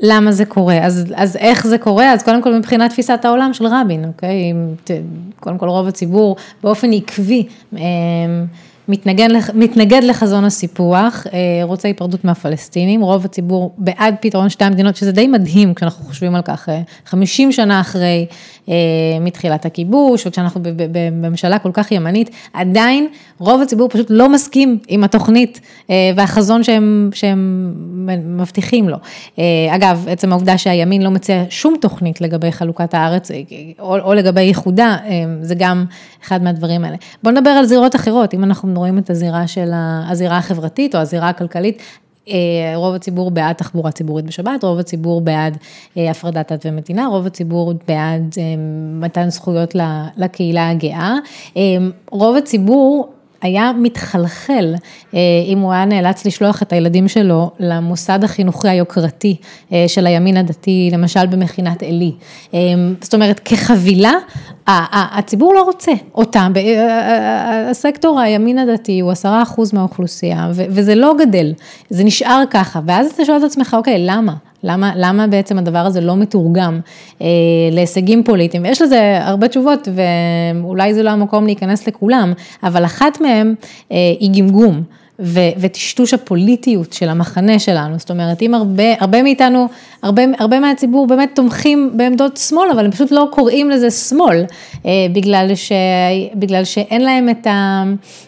למה 0.00 0.32
זה 0.32 0.44
קורה, 0.44 0.78
אז, 0.84 1.12
אז 1.14 1.36
איך 1.36 1.66
זה 1.66 1.78
קורה, 1.78 2.12
אז 2.12 2.22
קודם 2.22 2.42
כל 2.42 2.54
מבחינת 2.54 2.90
תפיסת 2.90 3.24
העולם 3.24 3.52
של 3.52 3.66
רבין, 3.66 4.04
אוקיי, 4.04 4.52
קודם 5.40 5.58
כל 5.58 5.68
רוב 5.68 5.88
הציבור 5.88 6.36
באופן 6.62 6.92
עקבי 6.92 7.46
מתנגד, 8.88 9.28
מתנגד 9.54 10.04
לחזון 10.04 10.44
הסיפוח, 10.44 11.26
אה, 11.32 11.38
רוצה 11.62 11.88
היפרדות 11.88 12.24
מהפלסטינים, 12.24 13.00
רוב 13.00 13.24
הציבור 13.24 13.74
בעד 13.78 14.14
פתרון 14.20 14.48
שתי 14.48 14.64
המדינות, 14.64 14.96
שזה 14.96 15.12
די 15.12 15.26
מדהים 15.26 15.74
כשאנחנו 15.74 16.04
חושבים 16.04 16.34
על 16.34 16.42
כך, 16.42 16.68
50 17.06 17.48
אה, 17.48 17.52
שנה 17.52 17.80
אחרי 17.80 18.26
אה, 18.68 18.74
מתחילת 19.20 19.66
הכיבוש, 19.66 20.26
או 20.26 20.30
כשאנחנו 20.30 20.60
בממשלה 20.92 21.58
כל 21.58 21.70
כך 21.72 21.92
ימנית, 21.92 22.30
עדיין 22.52 23.08
רוב 23.38 23.62
הציבור 23.62 23.88
פשוט 23.88 24.06
לא 24.10 24.28
מסכים 24.28 24.78
עם 24.88 25.04
התוכנית 25.04 25.60
והחזון 26.16 26.64
שהם, 26.64 27.10
שהם 27.14 27.72
מבטיחים 28.38 28.88
לו. 28.88 28.96
אגב, 29.70 30.06
עצם 30.08 30.32
העובדה 30.32 30.58
שהימין 30.58 31.02
לא 31.02 31.10
מציע 31.10 31.44
שום 31.50 31.74
תוכנית 31.80 32.20
לגבי 32.20 32.52
חלוקת 32.52 32.94
הארץ, 32.94 33.30
או, 33.80 33.98
או 33.98 34.14
לגבי 34.14 34.42
ייחודה, 34.42 34.96
זה 35.40 35.54
גם 35.54 35.84
אחד 36.24 36.42
מהדברים 36.42 36.84
האלה. 36.84 36.96
בואו 37.22 37.34
נדבר 37.34 37.50
על 37.50 37.64
זירות 37.64 37.96
אחרות, 37.96 38.34
אם 38.34 38.44
אנחנו 38.44 38.73
רואים 38.76 38.98
את 38.98 39.10
הזירה 39.10 39.46
של 39.46 39.70
הזירה 40.10 40.38
החברתית 40.38 40.94
או 40.94 41.00
הזירה 41.00 41.28
הכלכלית, 41.28 41.82
אה, 42.28 42.72
רוב 42.76 42.94
הציבור 42.94 43.30
בעד 43.30 43.56
תחבורה 43.56 43.90
ציבורית 43.90 44.24
בשבת, 44.24 44.64
רוב 44.64 44.78
הציבור 44.78 45.20
בעד 45.20 45.56
אה, 45.96 46.10
הפרדת 46.10 46.52
דת 46.52 46.66
ומדינה, 46.66 47.06
רוב 47.06 47.26
הציבור 47.26 47.72
בעד 47.88 48.34
אה, 48.38 48.42
מתן 49.00 49.30
זכויות 49.30 49.74
לקהילה 50.16 50.70
הגאה, 50.70 51.14
רוב 52.10 52.36
הציבור 52.36 53.12
היה 53.42 53.72
מתחלחל 53.78 54.74
אה, 55.14 55.18
אם 55.46 55.58
הוא 55.58 55.72
היה 55.72 55.84
נאלץ 55.84 56.26
לשלוח 56.26 56.62
את 56.62 56.72
הילדים 56.72 57.08
שלו 57.08 57.50
למוסד 57.58 58.24
החינוכי 58.24 58.68
היוקרתי 58.68 59.36
אה, 59.72 59.84
של 59.88 60.06
הימין 60.06 60.36
הדתי, 60.36 60.90
למשל 60.92 61.26
במכינת 61.26 61.82
עלי. 61.82 62.12
אה, 62.54 62.60
זאת 63.00 63.14
אומרת, 63.14 63.40
כחבילה, 63.44 64.12
הציבור 64.66 65.54
לא 65.54 65.62
רוצה 65.62 65.92
אותם. 66.14 66.52
הסקטור 67.70 68.20
הימין 68.20 68.58
הדתי 68.58 69.00
הוא 69.00 69.10
עשרה 69.10 69.42
אחוז 69.42 69.74
מהאוכלוסייה, 69.74 70.50
וזה 70.54 70.94
לא 70.94 71.14
גדל, 71.18 71.52
זה 71.90 72.04
נשאר 72.04 72.42
ככה, 72.50 72.80
ואז 72.86 73.10
אתה 73.10 73.24
שואל 73.24 73.38
את 73.38 73.42
עצמך, 73.42 73.76
אוקיי, 73.78 73.96
למה? 73.98 74.34
למה, 74.64 74.92
למה 74.96 75.26
בעצם 75.26 75.58
הדבר 75.58 75.78
הזה 75.78 76.00
לא 76.00 76.16
מתורגם 76.16 76.80
אה, 77.22 77.26
להישגים 77.72 78.24
פוליטיים? 78.24 78.62
ויש 78.62 78.82
לזה 78.82 79.18
הרבה 79.20 79.48
תשובות, 79.48 79.88
ואולי 79.94 80.94
זה 80.94 81.02
לא 81.02 81.10
המקום 81.10 81.46
להיכנס 81.46 81.86
לכולם, 81.86 82.32
אבל 82.62 82.84
אחת 82.84 83.20
מהן 83.20 83.54
אה, 83.92 83.96
היא 84.20 84.30
גמגום. 84.42 84.82
וטשטוש 85.60 86.14
הפוליטיות 86.14 86.92
של 86.92 87.08
המחנה 87.08 87.58
שלנו, 87.58 87.98
זאת 87.98 88.10
אומרת, 88.10 88.42
אם 88.42 88.54
הרבה, 88.54 88.82
הרבה 89.00 89.22
מאיתנו, 89.22 89.68
הרבה, 90.02 90.22
הרבה 90.38 90.60
מהציבור 90.60 91.06
באמת 91.06 91.30
תומכים 91.34 91.90
בעמדות 91.94 92.36
שמאל, 92.36 92.68
אבל 92.72 92.84
הם 92.84 92.90
פשוט 92.90 93.10
לא 93.10 93.28
קוראים 93.30 93.70
לזה 93.70 93.90
שמאל, 93.90 94.44
אה, 94.86 94.90
בגלל, 95.12 95.54
ש, 95.54 95.72
בגלל 96.34 96.64
שאין 96.64 97.02
להם 97.02 97.28
את 97.28 97.46
ה... 97.46 97.82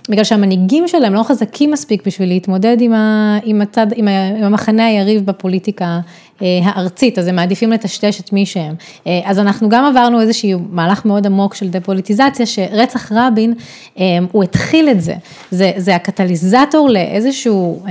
בגלל 0.09 0.25
שהמנהיגים 0.25 0.88
שלהם 0.88 1.14
לא 1.14 1.23
חזקים 1.23 1.71
מספיק 1.71 2.07
בשביל 2.07 2.28
להתמודד 2.28 2.76
עם, 2.81 2.93
ה, 2.93 3.38
עם, 3.45 3.61
הצד, 3.61 3.87
עם, 3.95 4.09
ה, 4.09 4.28
עם 4.38 4.45
המחנה 4.45 4.87
היריב 4.87 5.26
בפוליטיקה 5.26 6.00
הארצית, 6.40 7.19
אז 7.19 7.26
הם 7.26 7.37
מעדיפים 7.37 7.73
לטשטש 7.73 8.21
את 8.21 8.33
מי 8.33 8.47
שהם. 8.47 8.75
אה, 9.07 9.21
אז 9.25 9.38
אנחנו 9.38 9.69
גם 9.69 9.85
עברנו 9.85 10.21
איזשהו 10.21 10.61
מהלך 10.71 11.05
מאוד 11.05 11.26
עמוק 11.26 11.55
של 11.55 11.69
דה-פוליטיזציה, 11.69 12.47
שרצח 12.47 13.12
רבין, 13.12 13.55
אה, 13.99 14.05
הוא 14.33 14.45
התחיל 14.45 14.88
את 14.90 15.00
זה. 15.00 15.14
זה, 15.50 15.73
זה 15.76 15.95
הקטליזטור 15.95 16.88
לאיזשהו 16.88 17.83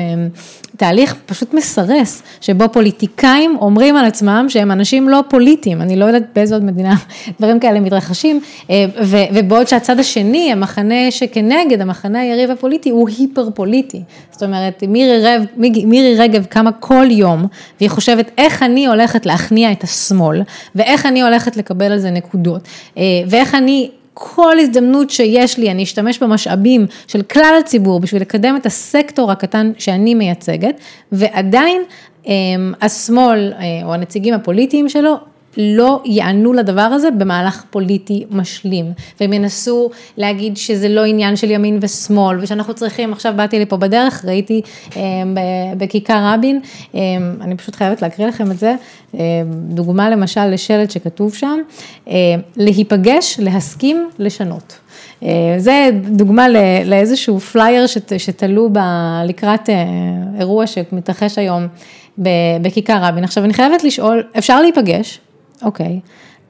תהליך 0.78 1.16
פשוט 1.26 1.54
מסרס, 1.54 2.24
שבו 2.42 2.66
פוליטיקאים 2.72 3.58
אומרים 3.62 3.96
על 3.96 4.06
עצמם 4.06 4.46
שהם 4.50 4.72
אנשים 4.72 5.10
לא 5.10 5.24
פוליטיים, 5.30 5.82
אני 5.82 5.96
לא 5.96 6.06
יודעת 6.06 6.24
באיזו 6.36 6.56
עוד 6.56 6.64
מדינה 6.64 6.96
דברים 7.40 7.60
כאלה 7.60 7.80
מתרחשים, 7.80 8.40
ובעוד 9.34 9.68
שהצד 9.68 10.00
השני, 10.00 10.52
המחנה 10.52 11.12
שכנגד, 11.12 11.82
המחנה 11.82 12.22
היריב 12.22 12.52
הפוליטי, 12.52 12.90
הוא 12.90 13.10
היפר 13.10 13.50
פוליטי. 13.54 14.02
זאת 14.32 14.44
אומרת, 14.44 14.84
מירי, 14.88 15.24
רב, 15.24 15.44
מירי 15.86 16.16
רגב 16.18 16.46
קמה 16.46 16.72
כל 16.72 17.06
יום, 17.10 17.46
והיא 17.80 17.90
חושבת 17.90 18.32
איך 18.38 18.64
אני 18.64 18.88
הולכת 18.88 19.26
להכניע 19.26 19.72
את 19.72 19.84
השמאל, 19.84 20.42
ואיך 20.76 21.06
אני 21.06 21.22
הולכת 21.22 21.58
לקבל 21.58 21.92
על 21.92 21.98
זה 21.98 22.12
נקודות, 22.12 22.62
אה, 22.98 23.04
ואיך 23.28 23.56
אני... 23.56 23.90
כל 24.18 24.60
הזדמנות 24.60 25.10
שיש 25.10 25.58
לי, 25.58 25.72
אני 25.72 25.84
אשתמש 25.84 26.24
במשאבים 26.24 26.88
של 27.08 27.22
כלל 27.22 27.56
הציבור 27.60 28.00
בשביל 28.00 28.22
לקדם 28.22 28.56
את 28.56 28.66
הסקטור 28.66 29.32
הקטן 29.32 29.72
שאני 29.78 30.16
מייצגת, 30.16 30.80
ועדיין 31.12 31.82
אה, 32.28 32.34
השמאל 32.82 33.54
אה, 33.54 33.64
או 33.84 33.94
הנציגים 33.94 34.34
הפוליטיים 34.34 34.90
שלו 34.90 35.16
לא 35.58 36.02
יענו 36.06 36.54
לדבר 36.54 36.82
הזה 36.82 37.12
במהלך 37.12 37.64
פוליטי 37.70 38.26
משלים, 38.32 38.86
והם 39.20 39.34
ינסו 39.34 39.90
להגיד 40.18 40.58
שזה 40.58 40.90
לא 40.90 41.06
עניין 41.06 41.36
של 41.36 41.52
ימין 41.52 41.80
ושמאל, 41.82 42.38
ושאנחנו 42.42 42.74
צריכים, 42.74 43.14
עכשיו 43.14 43.34
באתי 43.36 43.60
לפה 43.60 43.78
בדרך, 43.78 44.26
ראיתי 44.26 44.62
אה, 44.98 45.02
בכיכר 45.78 46.34
רבין, 46.34 46.60
אה, 46.96 47.00
אני 47.42 47.58
פשוט 47.58 47.76
חייבת 47.76 48.02
להקריא 48.02 48.28
לכם 48.28 48.52
את 48.52 48.60
זה, 48.60 48.76
אה, 49.16 49.22
דוגמה 49.70 50.10
למשל 50.10 50.46
לשלט 50.46 50.92
שכתוב 50.92 51.34
שם, 51.34 51.60
להיפגש, 52.58 53.40
להסכים, 53.40 54.10
לשנות. 54.20 54.80
זה 55.58 55.90
דוגמה 56.12 56.48
לאיזשהו 56.86 57.40
פלייר 57.40 57.86
שתלו 58.18 58.70
לקראת 59.26 59.70
אירוע 60.40 60.68
שמתרחש 60.68 61.38
היום 61.38 61.68
בכיכר 62.62 62.98
רבין. 63.02 63.24
עכשיו 63.24 63.44
אני 63.44 63.54
חייבת 63.54 63.84
לשאול, 63.84 64.24
אפשר 64.38 64.62
להיפגש, 64.62 65.20
אוקיי. 65.64 66.00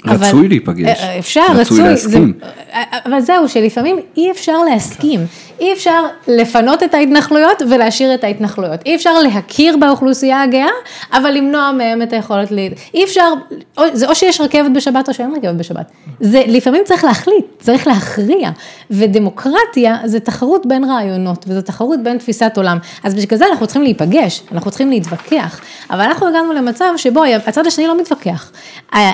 רצוי 0.07 0.39
אבל, 0.39 0.47
להיפגש. 0.47 0.99
אה, 1.03 1.19
אפשר, 1.19 1.41
רצוי. 1.49 1.61
רצוי 1.61 1.79
להסכים. 1.79 2.33
זה, 2.39 2.45
אה, 2.73 2.83
אבל 3.05 3.19
זהו, 3.19 3.49
שלפעמים 3.49 3.99
אי 4.17 4.31
אפשר 4.31 4.57
להסכים. 4.69 5.19
אי 5.59 5.73
אפשר 5.73 6.03
לפנות 6.27 6.83
את 6.83 6.93
ההתנחלויות 6.93 7.61
ולהשאיר 7.69 8.13
את 8.13 8.23
ההתנחלויות. 8.23 8.79
אי 8.85 8.95
אפשר 8.95 9.19
להכיר 9.19 9.77
באוכלוסייה 9.77 10.43
הגאה, 10.43 10.69
אבל 11.13 11.31
למנוע 11.31 11.71
מהם 11.71 12.01
את 12.01 12.13
היכולת 12.13 12.51
ל... 12.51 12.59
אי 12.93 13.03
אפשר, 13.03 13.33
או, 13.77 13.83
זה 13.93 14.07
או 14.07 14.15
שיש 14.15 14.41
רכבת 14.41 14.71
בשבת 14.71 15.09
או 15.09 15.13
שאין 15.13 15.33
רכבת 15.35 15.55
בשבת. 15.55 15.91
זה 16.19 16.41
לפעמים 16.47 16.81
צריך 16.85 17.03
להחליט, 17.03 17.45
צריך 17.59 17.87
להכריע. 17.87 18.49
ודמוקרטיה 18.91 19.97
זה 20.05 20.19
תחרות 20.19 20.65
בין 20.65 20.83
רעיונות, 20.83 21.45
וזו 21.47 21.61
תחרות 21.61 22.03
בין 22.03 22.17
תפיסת 22.17 22.53
עולם. 22.57 22.77
אז 23.03 23.15
בגלל 23.15 23.39
זה 23.39 23.45
אנחנו 23.51 23.67
צריכים 23.67 23.83
להיפגש, 23.83 24.41
אנחנו 24.51 24.71
צריכים 24.71 24.89
להתווכח. 24.89 25.61
אבל 25.89 26.01
אנחנו 26.01 26.27
הגענו 26.27 26.53
למצב 26.53 26.85
שבו 26.97 27.23
הצד 27.45 27.67
השני 27.67 27.87
לא 27.87 28.01
מתווכח. 28.01 28.51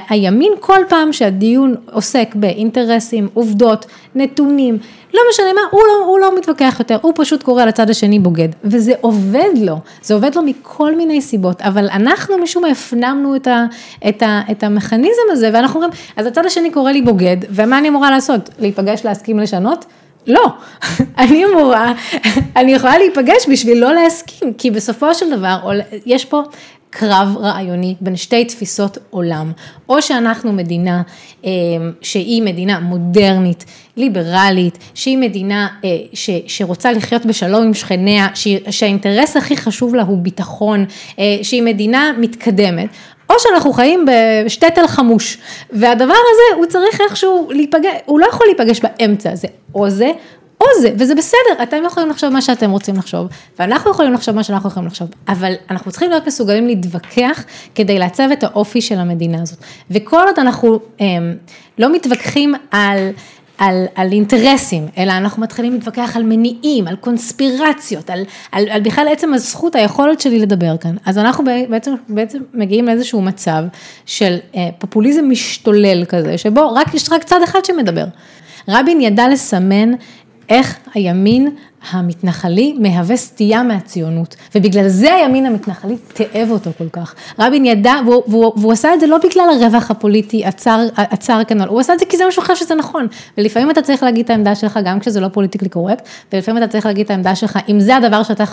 הימין 0.10 0.52
כל 0.60 0.81
פעם 0.90 1.14
שהדיון 1.14 1.76
עוסק 1.92 2.36
באינטרסים, 2.36 3.28
עובדות, 3.34 3.86
נתונים, 4.16 4.78
לא 5.14 5.22
משנה 5.32 5.54
מה, 5.54 5.62
הוא 5.72 5.82
לא, 5.88 6.06
הוא 6.06 6.20
לא 6.20 6.38
מתווכח 6.38 6.76
יותר, 6.80 6.98
הוא 7.02 7.14
פשוט 7.16 7.44
קורא 7.44 7.66
לצד 7.66 7.90
השני 7.90 8.20
בוגד, 8.20 8.50
וזה 8.64 8.94
עובד 9.02 9.50
לו, 9.62 9.78
זה 10.02 10.14
עובד 10.14 10.36
לו 10.36 10.42
מכל 10.42 10.96
מיני 10.96 11.22
סיבות, 11.22 11.62
אבל 11.62 11.90
אנחנו 11.90 12.38
משום 12.38 12.64
מה 12.64 12.70
הפנמנו 12.70 13.36
את, 13.36 13.48
ה, 13.48 13.66
את, 14.10 14.22
ה, 14.22 14.42
את 14.52 14.64
המכניזם 14.64 15.22
הזה, 15.32 15.50
ואנחנו 15.54 15.76
אומרים, 15.76 16.02
אז 16.18 16.26
הצד 16.26 16.46
השני 16.46 16.72
קורא 16.72 16.92
לי 16.92 17.02
בוגד, 17.02 17.38
ומה 17.50 17.78
אני 17.78 17.90
אמורה 17.90 18.12
לעשות? 18.12 18.50
להיפגש, 18.60 19.06
להסכים, 19.06 19.40
לשנות? 19.40 19.86
לא, 20.28 20.46
אני 21.18 21.46
אמורה, 21.46 21.94
אני 22.60 22.74
יכולה 22.74 22.98
להיפגש 22.98 23.50
בשביל 23.52 23.78
לא 23.78 23.94
להסכים, 23.94 24.54
כי 24.54 24.72
בסופו 24.72 25.14
של 25.14 25.38
דבר 25.38 25.80
יש 26.06 26.26
פה 26.26 26.44
קרב 26.94 27.38
רעיוני 27.40 27.96
בין 28.02 28.16
שתי 28.16 28.46
תפיסות 28.46 28.98
עולם, 29.10 29.52
או 29.90 30.02
שאנחנו 30.02 30.54
מדינה 30.54 31.02
אה, 31.46 31.50
שהיא 32.02 32.42
מדינה 32.42 32.80
מודרנית, 32.80 33.66
ליברלית, 33.98 34.78
שהיא 34.94 35.18
מדינה 35.18 35.68
אה, 35.84 35.90
ש, 36.14 36.30
שרוצה 36.48 36.92
לחיות 36.92 37.26
בשלום 37.26 37.64
עם 37.64 37.74
שכניה, 37.74 38.28
שהאינטרס 38.70 39.38
הכי 39.38 39.58
חשוב 39.58 39.96
לה 39.96 40.04
הוא 40.04 40.18
ביטחון, 40.18 40.86
אה, 41.20 41.38
שהיא 41.42 41.64
מדינה 41.64 42.12
מתקדמת, 42.18 42.90
או 43.30 43.36
שאנחנו 43.40 43.74
חיים 43.74 44.06
בשטטל 44.46 44.88
חמוש, 44.88 45.38
והדבר 45.72 46.14
הזה 46.14 46.58
הוא 46.58 46.66
צריך 46.66 47.02
איכשהו 47.02 47.50
להיפגש, 47.52 47.94
הוא 48.06 48.20
לא 48.20 48.26
יכול 48.26 48.48
להיפגש 48.48 48.80
באמצע, 48.80 49.36
זה 49.36 49.48
או 49.76 49.90
זה 49.90 50.12
או 50.62 50.66
זה, 50.82 50.92
וזה 50.98 51.16
בסדר, 51.16 51.64
אתם 51.64 51.78
יכולים 51.86 52.10
לחשוב 52.10 52.30
מה 52.30 52.42
שאתם 52.42 52.72
רוצים 52.72 52.96
לחשוב, 52.96 53.28
ואנחנו 53.60 53.92
יכולים 53.92 54.14
לחשוב 54.14 54.36
מה 54.36 54.44
שאנחנו 54.44 54.70
יכולים 54.70 54.88
לחשוב, 54.88 55.08
אבל 55.28 55.54
אנחנו 55.70 55.92
צריכים 55.92 56.10
להיות 56.10 56.28
מסוגלים 56.28 56.68
להתווכח 56.68 57.44
כדי 57.76 58.00
לעצב 58.00 58.30
את 58.34 58.44
האופי 58.44 58.82
של 58.82 59.00
המדינה 59.00 59.42
הזאת. 59.42 59.60
וכל 59.92 60.24
עוד 60.28 60.40
אנחנו 60.40 60.80
אמ, 61.00 61.34
לא 61.78 61.94
מתווכחים 61.94 62.54
על... 62.72 63.10
על, 63.58 63.86
על 63.96 64.12
אינטרסים, 64.12 64.88
אלא 64.98 65.12
אנחנו 65.12 65.42
מתחילים 65.42 65.74
להתווכח 65.74 66.16
על 66.16 66.24
מניעים, 66.24 66.88
על 66.88 66.96
קונספירציות, 66.96 68.10
על, 68.10 68.24
על, 68.52 68.70
על 68.70 68.82
בכלל 68.82 69.08
עצם 69.12 69.34
הזכות, 69.34 69.76
היכולת 69.76 70.22
שלי 70.22 70.40
לדבר 70.40 70.78
כאן. 70.78 70.96
אז 71.06 71.18
אנחנו 71.18 71.44
בעצם, 71.70 71.94
בעצם 72.10 72.40
מגיעים 72.54 72.86
לאיזשהו 72.86 73.22
מצב 73.22 73.64
של 74.06 74.38
אה, 74.56 74.70
פופוליזם 74.78 75.30
משתולל 75.30 76.06
כזה, 76.06 76.38
שבו 76.38 76.74
רק 76.74 76.94
יש 76.94 77.12
רק 77.12 77.24
צד 77.24 77.40
אחד 77.44 77.66
שמדבר. 77.66 78.06
רבין 78.68 79.02
ידע 79.02 79.30
לסמן 79.30 79.92
איך 80.52 80.80
הימין 80.94 81.56
המתנחלי 81.90 82.76
מהווה 82.80 83.18
סטייה 83.18 83.64
מהציונות, 83.64 84.36
ובגלל 84.56 84.88
זה 84.88 85.14
הימין 85.14 85.46
המתנחלי 85.46 85.96
תאב 86.14 86.48
אותו 86.52 86.72
כל 86.78 86.90
כך. 86.90 87.16
רבין 87.40 87.66
ידע, 87.66 87.94
והוא, 88.06 88.24
והוא, 88.28 88.54
והוא 88.58 88.72
עשה 88.72 88.94
את 88.94 89.00
זה 89.00 89.08
לא 89.08 89.18
בגלל 89.18 89.46
הרווח 89.54 89.92
הפוליטי 89.92 90.46
הצר, 90.46 90.80
הצר 90.98 91.42
כנראה, 91.48 91.68
הוא 91.68 91.80
עשה 91.80 91.94
את 91.94 92.00
זה 92.00 92.06
כי 92.06 92.18
זה 92.18 92.26
מה 92.26 92.32
שהוא 92.32 92.42
חושב 92.42 92.56
שזה 92.56 92.76
נכון. 92.76 93.08
ולפעמים 93.38 93.72
אתה 93.72 93.82
צריך 93.82 94.04
להגיד 94.04 94.24
את 94.26 94.30
העמדה 94.30 94.56
שלך, 94.56 94.80
גם 94.86 95.00
כשזה 95.00 95.20
לא 95.20 95.28
פוליטיקלי 95.28 95.70
קורקט, 95.70 96.08
ולפעמים 96.34 96.64
אתה 96.64 96.72
צריך 96.72 96.86
להגיד 96.86 97.06
את 97.06 97.12
העמדה 97.12 97.36
שלך, 97.36 97.60
אם 97.70 97.80
זה 97.80 97.96
הדבר 97.98 98.24
שאתה 98.24 98.44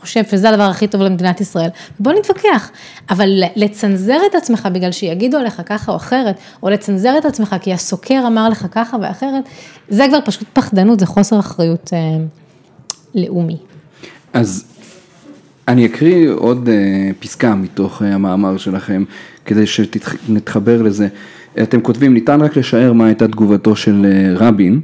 חושב 0.00 0.24
שזה 0.24 0.48
הדבר 0.48 0.62
הכי 0.62 0.86
טוב 0.86 1.02
למדינת 1.02 1.40
ישראל, 1.40 1.68
בוא 2.00 2.12
נתווכח. 2.12 2.70
אבל 3.10 3.42
לצנזר 3.56 4.18
את 4.30 4.34
עצמך 4.34 4.68
בגלל 4.72 4.92
שיגידו 4.92 5.38
עליך 5.38 5.62
ככה 5.66 5.92
או 5.92 5.96
אחרת, 5.96 6.36
או 6.62 6.70
לצנזר 6.70 7.18
את 7.18 7.24
עצמך 7.24 7.56
כי 7.60 7.72
הסוקר 7.72 8.22
אמר 8.26 8.48
לך 8.48 8.66
ככה 8.70 8.96
ואחרת, 9.00 9.44
זה 9.88 10.06
כבר 10.08 10.18
פשוט 10.24 10.48
פחדנות, 10.52 11.00
זה 11.00 11.06
חוסר 11.06 11.38
אחריות. 11.38 11.90
אה, 13.16 13.20
לאומי. 13.20 13.56
אז 14.32 14.64
אני 15.68 15.86
אקריא 15.86 16.30
עוד 16.30 16.68
uh, 16.68 17.22
פסקה 17.22 17.54
מתוך 17.54 18.02
uh, 18.02 18.04
המאמר 18.04 18.56
שלכם, 18.56 19.04
כדי 19.44 19.66
שנתחבר 19.66 20.82
לזה. 20.82 21.08
אתם 21.62 21.80
כותבים, 21.80 22.14
ניתן 22.14 22.40
רק 22.40 22.56
לשער 22.56 22.92
מה 22.92 23.06
הייתה 23.06 23.28
תגובתו 23.28 23.76
של 23.76 24.06
uh, 24.06 24.40
רבין 24.42 24.80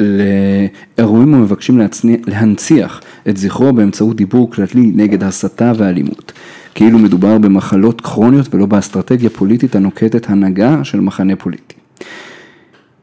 לאירועים 0.00 1.34
המבקשים 1.34 1.80
להנציח 2.26 3.00
את 3.28 3.36
זכרו 3.36 3.72
באמצעות 3.72 4.16
דיבור 4.16 4.50
כללי 4.50 4.92
נגד 4.94 5.24
הסתה 5.24 5.72
ואלימות. 5.76 6.32
כאילו 6.74 6.98
מדובר 6.98 7.38
במחלות 7.38 8.00
כרוניות 8.00 8.54
ולא 8.54 8.66
באסטרטגיה 8.66 9.30
פוליטית 9.30 9.76
הנוקטת 9.76 10.30
הנהגה 10.30 10.84
של 10.84 11.00
מחנה 11.00 11.36
פוליטי. 11.36 11.74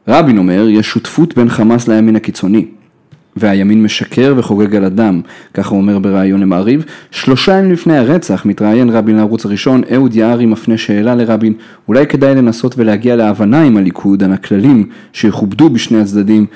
רבין 0.08 0.38
אומר, 0.38 0.68
יש 0.68 0.86
שותפות 0.86 1.36
בין 1.36 1.48
חמאס 1.48 1.88
לימין 1.88 2.16
הקיצוני. 2.16 2.66
והימין 3.38 3.82
משקר 3.82 4.34
וחוגג 4.36 4.76
על 4.76 4.84
הדם, 4.84 5.20
ככה 5.54 5.70
הוא 5.70 5.80
אומר 5.80 5.98
בריאיון 5.98 6.40
למעריב. 6.40 6.84
שלושה 7.10 7.52
ימים 7.58 7.72
לפני 7.72 7.96
הרצח 7.96 8.46
מתראיין 8.46 8.90
רבין 8.90 9.16
לערוץ 9.16 9.44
הראשון, 9.44 9.82
אהוד 9.94 10.14
יערי 10.14 10.46
מפנה 10.46 10.76
שאלה 10.76 11.14
לרבין, 11.14 11.52
אולי 11.88 12.06
כדאי 12.06 12.34
לנסות 12.34 12.74
ולהגיע 12.78 13.16
להבנה 13.16 13.62
עם 13.62 13.76
הליכוד 13.76 14.24
על 14.24 14.32
הכללים 14.32 14.86
שיכובדו 15.12 15.70
בשני 15.70 16.00
הצדדים 16.00 16.46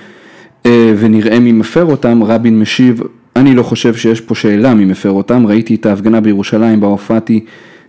אה, 0.66 0.94
ונראה 0.98 1.40
מי 1.40 1.52
מפר 1.52 1.84
אותם, 1.84 2.22
רבין 2.22 2.58
משיב, 2.58 3.00
אני 3.36 3.54
לא 3.54 3.62
חושב 3.62 3.94
שיש 3.94 4.20
פה 4.20 4.34
שאלה 4.34 4.74
מי 4.74 4.84
מפר 4.84 5.10
אותם, 5.10 5.46
ראיתי 5.46 5.74
את 5.74 5.86
ההפגנה 5.86 6.20
בירושלים 6.20 6.80
בה 6.80 6.86
הופעתי 6.86 7.44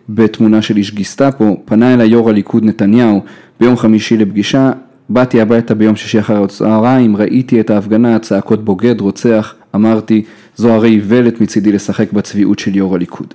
בתמונה 0.09 0.61
של 0.61 0.77
איש 0.77 0.93
גיסטאפו, 0.93 1.61
פנה 1.65 1.93
אליי 1.93 2.07
יו"ר 2.07 2.29
הליכוד 2.29 2.65
נתניהו 2.65 3.21
ביום 3.59 3.77
חמישי 3.77 4.17
לפגישה, 4.17 4.71
באתי 5.09 5.41
הביתה 5.41 5.75
ביום 5.75 5.95
שישי 5.95 6.19
אחר 6.19 6.43
הצהריים, 6.43 7.17
ראיתי 7.17 7.59
את 7.59 7.69
ההפגנה, 7.69 8.19
צעקות 8.19 8.65
בוגד, 8.65 9.01
רוצח, 9.01 9.55
אמרתי, 9.75 10.23
זו 10.55 10.71
הרי 10.71 10.89
איוולת 10.89 11.41
מצידי 11.41 11.71
לשחק 11.71 12.13
בצביעות 12.13 12.59
של 12.59 12.75
יו"ר 12.75 12.95
הליכוד. 12.95 13.33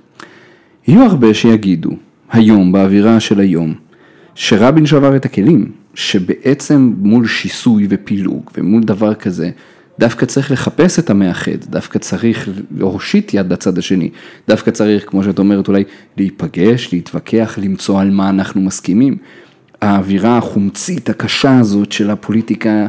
יהיו 0.87 1.03
הרבה 1.03 1.33
שיגידו, 1.33 1.91
היום, 2.31 2.71
באווירה 2.71 3.19
של 3.19 3.39
היום, 3.39 3.73
שרבין 4.35 4.85
שבר 4.85 5.15
את 5.15 5.25
הכלים, 5.25 5.71
שבעצם 5.93 6.93
מול 6.97 7.27
שיסוי 7.27 7.87
ופילוג 7.89 8.49
ומול 8.57 8.83
דבר 8.83 9.13
כזה, 9.13 9.49
דווקא 9.99 10.25
צריך 10.25 10.51
לחפש 10.51 10.99
את 10.99 11.09
המאחד, 11.09 11.65
דווקא 11.69 11.99
צריך 11.99 12.49
להושיט 12.77 13.33
יד 13.33 13.53
לצד 13.53 13.77
השני, 13.77 14.09
דווקא 14.47 14.71
צריך, 14.71 15.09
כמו 15.09 15.23
שאת 15.23 15.39
אומרת, 15.39 15.67
אולי 15.67 15.83
להיפגש, 16.17 16.93
להתווכח, 16.93 17.57
למצוא 17.61 18.01
על 18.01 18.11
מה 18.11 18.29
אנחנו 18.29 18.61
מסכימים. 18.61 19.17
האווירה 19.81 20.37
החומצית 20.37 21.09
הקשה 21.09 21.59
הזאת 21.59 21.91
של 21.91 22.09
הפוליטיקה 22.09 22.87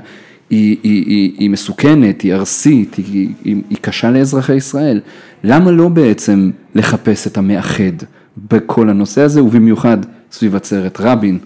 היא, 0.50 0.76
היא, 0.82 1.04
היא, 1.06 1.32
היא 1.38 1.50
מסוכנת, 1.50 2.20
היא 2.20 2.34
ארסית, 2.34 2.94
היא, 2.94 3.28
היא, 3.44 3.62
היא 3.70 3.78
קשה 3.80 4.10
לאזרחי 4.10 4.54
ישראל. 4.54 5.00
למה 5.44 5.70
לא 5.70 5.88
בעצם 5.88 6.50
לחפש 6.74 7.26
את 7.26 7.38
המאחד 7.38 8.04
בכל 8.36 8.88
הנושא 8.88 9.20
הזה, 9.20 9.42
ובמיוחד 9.42 9.98
סביב 10.32 10.56
עצרת 10.56 11.00
רבין? 11.00 11.38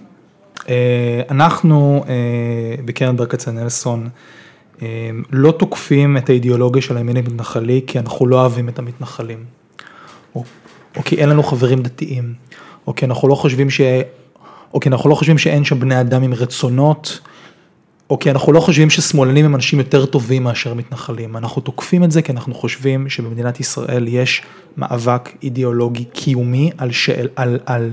אה, 0.69 1.21
אנחנו 1.29 2.03
אה, 2.07 2.83
בקרן 2.85 3.17
ברל 3.17 3.27
כצנלסון 3.27 4.09
אה, 4.81 5.09
לא 5.31 5.51
תוקפים 5.51 6.17
את 6.17 6.29
האידיאולוגיה 6.29 6.81
של 6.81 6.97
הימין 6.97 7.17
המתנחלי 7.17 7.81
כי 7.87 7.99
אנחנו 7.99 8.27
לא 8.27 8.41
אוהבים 8.41 8.69
את 8.69 8.79
המתנחלים, 8.79 9.43
או, 10.35 10.43
או 10.97 11.03
כי 11.03 11.15
אין 11.15 11.29
לנו 11.29 11.43
חברים 11.43 11.81
דתיים, 11.81 12.33
או 12.87 12.95
כי 12.95 13.05
אנחנו 13.05 13.27
לא 13.27 13.35
חושבים 13.35 13.69
ש... 13.69 13.81
או 14.73 14.79
כי 14.79 14.89
אנחנו 14.89 15.09
לא 15.09 15.15
חושבים 15.15 15.37
שאין 15.37 15.63
שם 15.63 15.79
בני 15.79 15.99
אדם 15.99 16.23
עם 16.23 16.33
רצונות, 16.33 17.19
או 18.09 18.19
כי 18.19 18.31
אנחנו 18.31 18.53
לא 18.53 18.59
חושבים 18.59 18.89
ששמאלנים 18.89 19.45
הם 19.45 19.55
אנשים 19.55 19.79
יותר 19.79 20.05
טובים 20.05 20.43
מאשר 20.43 20.73
מתנחלים. 20.73 21.37
אנחנו 21.37 21.61
תוקפים 21.61 22.03
את 22.03 22.11
זה 22.11 22.21
כי 22.21 22.31
אנחנו 22.31 22.53
חושבים 22.53 23.09
שבמדינת 23.09 23.59
ישראל 23.59 24.07
יש 24.07 24.41
מאבק 24.77 25.29
אידיאולוגי 25.43 26.03
קיומי 26.03 26.71
על, 26.77 26.91
שאל, 26.91 27.27
על, 27.35 27.59
על, 27.65 27.91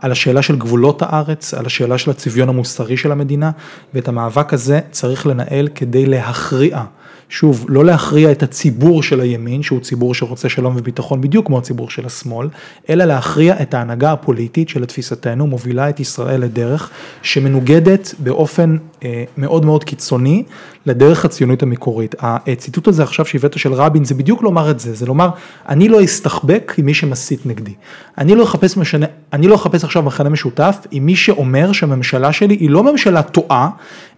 על 0.00 0.12
השאלה 0.12 0.42
של 0.42 0.56
גבולות 0.56 1.02
הארץ, 1.02 1.54
על 1.54 1.66
השאלה 1.66 1.98
של 1.98 2.10
הצביון 2.10 2.48
המוסרי 2.48 2.96
של 2.96 3.12
המדינה, 3.12 3.50
ואת 3.94 4.08
המאבק 4.08 4.52
הזה 4.52 4.80
צריך 4.90 5.26
לנהל 5.26 5.68
כדי 5.74 6.06
להכריע. 6.06 6.84
שוב, 7.28 7.66
לא 7.68 7.84
להכריע 7.84 8.32
את 8.32 8.42
הציבור 8.42 9.02
של 9.02 9.20
הימין, 9.20 9.62
שהוא 9.62 9.80
ציבור 9.80 10.14
שרוצה 10.14 10.48
שלום 10.48 10.74
וביטחון 10.76 11.20
בדיוק 11.20 11.46
כמו 11.46 11.58
הציבור 11.58 11.90
של 11.90 12.06
השמאל, 12.06 12.48
אלא 12.90 13.04
להכריע 13.04 13.62
את 13.62 13.74
ההנהגה 13.74 14.12
הפוליטית 14.12 14.68
שלתפיסתנו 14.68 15.46
מובילה 15.46 15.88
את 15.88 16.00
ישראל 16.00 16.40
לדרך 16.40 16.90
שמנוגדת 17.22 18.14
באופן 18.18 18.76
אה, 19.04 19.24
מאוד 19.36 19.64
מאוד 19.64 19.84
קיצוני 19.84 20.42
לדרך 20.86 21.24
הציונית 21.24 21.62
המקורית. 21.62 22.14
הציטוט 22.20 22.88
הזה 22.88 23.02
עכשיו 23.02 23.26
שהבאת 23.26 23.58
של 23.58 23.72
רבין 23.72 24.04
זה 24.04 24.14
בדיוק 24.14 24.42
לומר 24.42 24.70
את 24.70 24.80
זה, 24.80 24.94
זה 24.94 25.06
לומר 25.06 25.28
אני 25.68 25.88
לא 25.88 26.04
אסתחבק 26.04 26.74
עם 26.78 26.86
מי 26.86 26.94
שמסית 26.94 27.46
נגדי. 27.46 27.74
אני 28.18 28.34
לא 28.34 28.44
אחפש, 28.44 28.76
משנה, 28.76 29.06
אני 29.32 29.48
לא 29.48 29.54
אחפש 29.54 29.84
עכשיו 29.84 30.02
מכנה 30.02 30.28
משותף 30.28 30.76
עם 30.90 31.06
מי 31.06 31.16
שאומר 31.16 31.72
שהממשלה 31.72 32.32
שלי 32.32 32.54
היא 32.54 32.70
לא 32.70 32.82
ממשלה 32.92 33.22
טועה, 33.22 33.68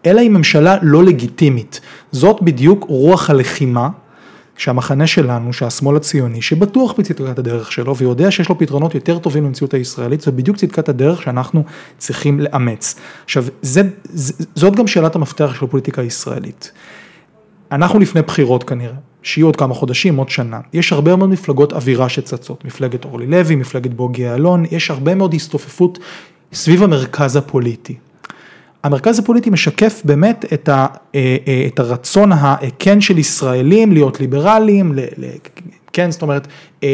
אלא 0.07 0.21
היא 0.21 0.31
ממשלה 0.31 0.77
לא 0.83 1.05
לגיטימית. 1.05 1.81
זאת 2.13 2.43
בדיוק 2.43 2.85
רוח 2.89 3.31
הלחימה. 3.31 3.89
שהמחנה 4.59 5.07
שלנו, 5.07 5.53
שהשמאל 5.53 5.97
הציוני, 5.97 6.43
שבטוח 6.43 6.95
בצדקת 6.99 7.39
הדרך 7.39 7.73
שלו 7.73 7.97
ויודע 7.97 8.31
שיש 8.31 8.49
לו 8.49 8.59
פתרונות 8.59 8.95
יותר 8.95 9.19
טובים 9.19 9.45
למציאות 9.45 9.75
הישראלית, 9.75 10.21
זה 10.21 10.33
בדיוק 10.33 10.57
צדקת 10.57 10.89
הדרך 10.89 11.23
שאנחנו 11.23 11.65
צריכים 11.99 12.41
לאמץ. 12.41 12.95
עכשיו, 13.25 13.45
זה, 13.63 13.83
זאת 14.55 14.77
גם 14.77 14.87
שאלת 14.87 15.17
המפתח 15.17 15.55
של 15.59 15.65
הפוליטיקה 15.65 16.03
הישראלית. 16.03 16.73
אנחנו 17.73 17.99
לפני 17.99 18.23
בחירות 18.23 18.65
כנראה, 18.65 18.95
שיהיו 19.23 19.47
עוד 19.47 19.57
כמה 19.57 19.75
חודשים, 19.75 20.17
עוד 20.17 20.29
שנה. 20.29 20.61
יש 20.73 20.93
הרבה 20.93 21.17
מאוד 21.17 21.31
מפלגות 21.31 21.73
אווירה 21.73 22.09
שצצות, 22.09 22.65
מפלגת 22.65 23.05
אורלי 23.05 23.27
לוי, 23.27 23.57
מפלגת 23.57 23.91
בוגי 23.91 24.23
יעלון, 24.23 24.65
יש 24.71 24.91
הרבה 24.91 25.15
מאוד 25.15 25.35
הסתופפות 25.35 25.99
סביב 26.53 26.83
המרכז 26.83 27.37
הפוליטי. 27.37 27.97
המרכז 28.83 29.19
הפוליטי 29.19 29.51
משקף 29.51 30.03
באמת 30.05 30.45
את, 30.53 30.69
ה, 30.69 30.87
אה, 31.15 31.37
אה, 31.49 31.65
את 31.67 31.79
הרצון 31.79 32.33
הכן 32.33 33.01
של 33.01 33.19
ישראלים 33.19 33.93
להיות 33.93 34.21
ליברליים, 34.21 34.95
כן, 35.93 36.11
זאת 36.11 36.23
אומרת, 36.23 36.47
אה, 36.83 36.89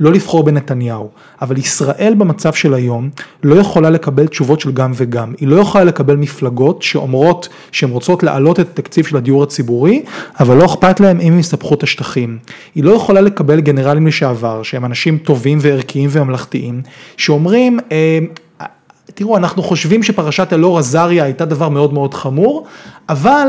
לא 0.00 0.12
לבחור 0.12 0.42
בנתניהו, 0.42 1.10
אבל 1.42 1.58
ישראל 1.58 2.14
במצב 2.18 2.52
של 2.52 2.74
היום 2.74 3.10
לא 3.42 3.54
יכולה 3.54 3.90
לקבל 3.90 4.26
תשובות 4.26 4.60
של 4.60 4.72
גם 4.72 4.92
וגם, 4.94 5.34
היא 5.40 5.48
לא 5.48 5.60
יכולה 5.60 5.84
לקבל 5.84 6.16
מפלגות 6.16 6.82
שאומרות 6.82 7.48
שהן 7.72 7.90
רוצות 7.90 8.22
להעלות 8.22 8.60
את 8.60 8.68
התקציב 8.68 9.06
של 9.06 9.16
הדיור 9.16 9.42
הציבורי, 9.42 10.02
אבל 10.40 10.56
לא 10.56 10.64
אכפת 10.64 11.00
להם 11.00 11.20
אם 11.20 11.32
הם 11.32 11.38
יסתבכו 11.38 11.74
את 11.74 11.82
השטחים, 11.82 12.38
היא 12.74 12.84
לא 12.84 12.92
יכולה 12.92 13.20
לקבל 13.20 13.60
גנרלים 13.60 14.06
לשעבר 14.06 14.62
שהם 14.62 14.84
אנשים 14.84 15.18
טובים 15.18 15.58
וערכיים 15.60 16.10
וממלכתיים, 16.12 16.82
שאומרים 17.16 17.78
תראו, 19.20 19.36
אנחנו 19.36 19.62
חושבים 19.62 20.02
שפרשת 20.02 20.52
אלאור 20.52 20.78
עזריה 20.78 21.24
הייתה 21.24 21.44
דבר 21.44 21.68
מאוד 21.68 21.92
מאוד 21.92 22.14
חמור, 22.14 22.66
אבל 23.08 23.48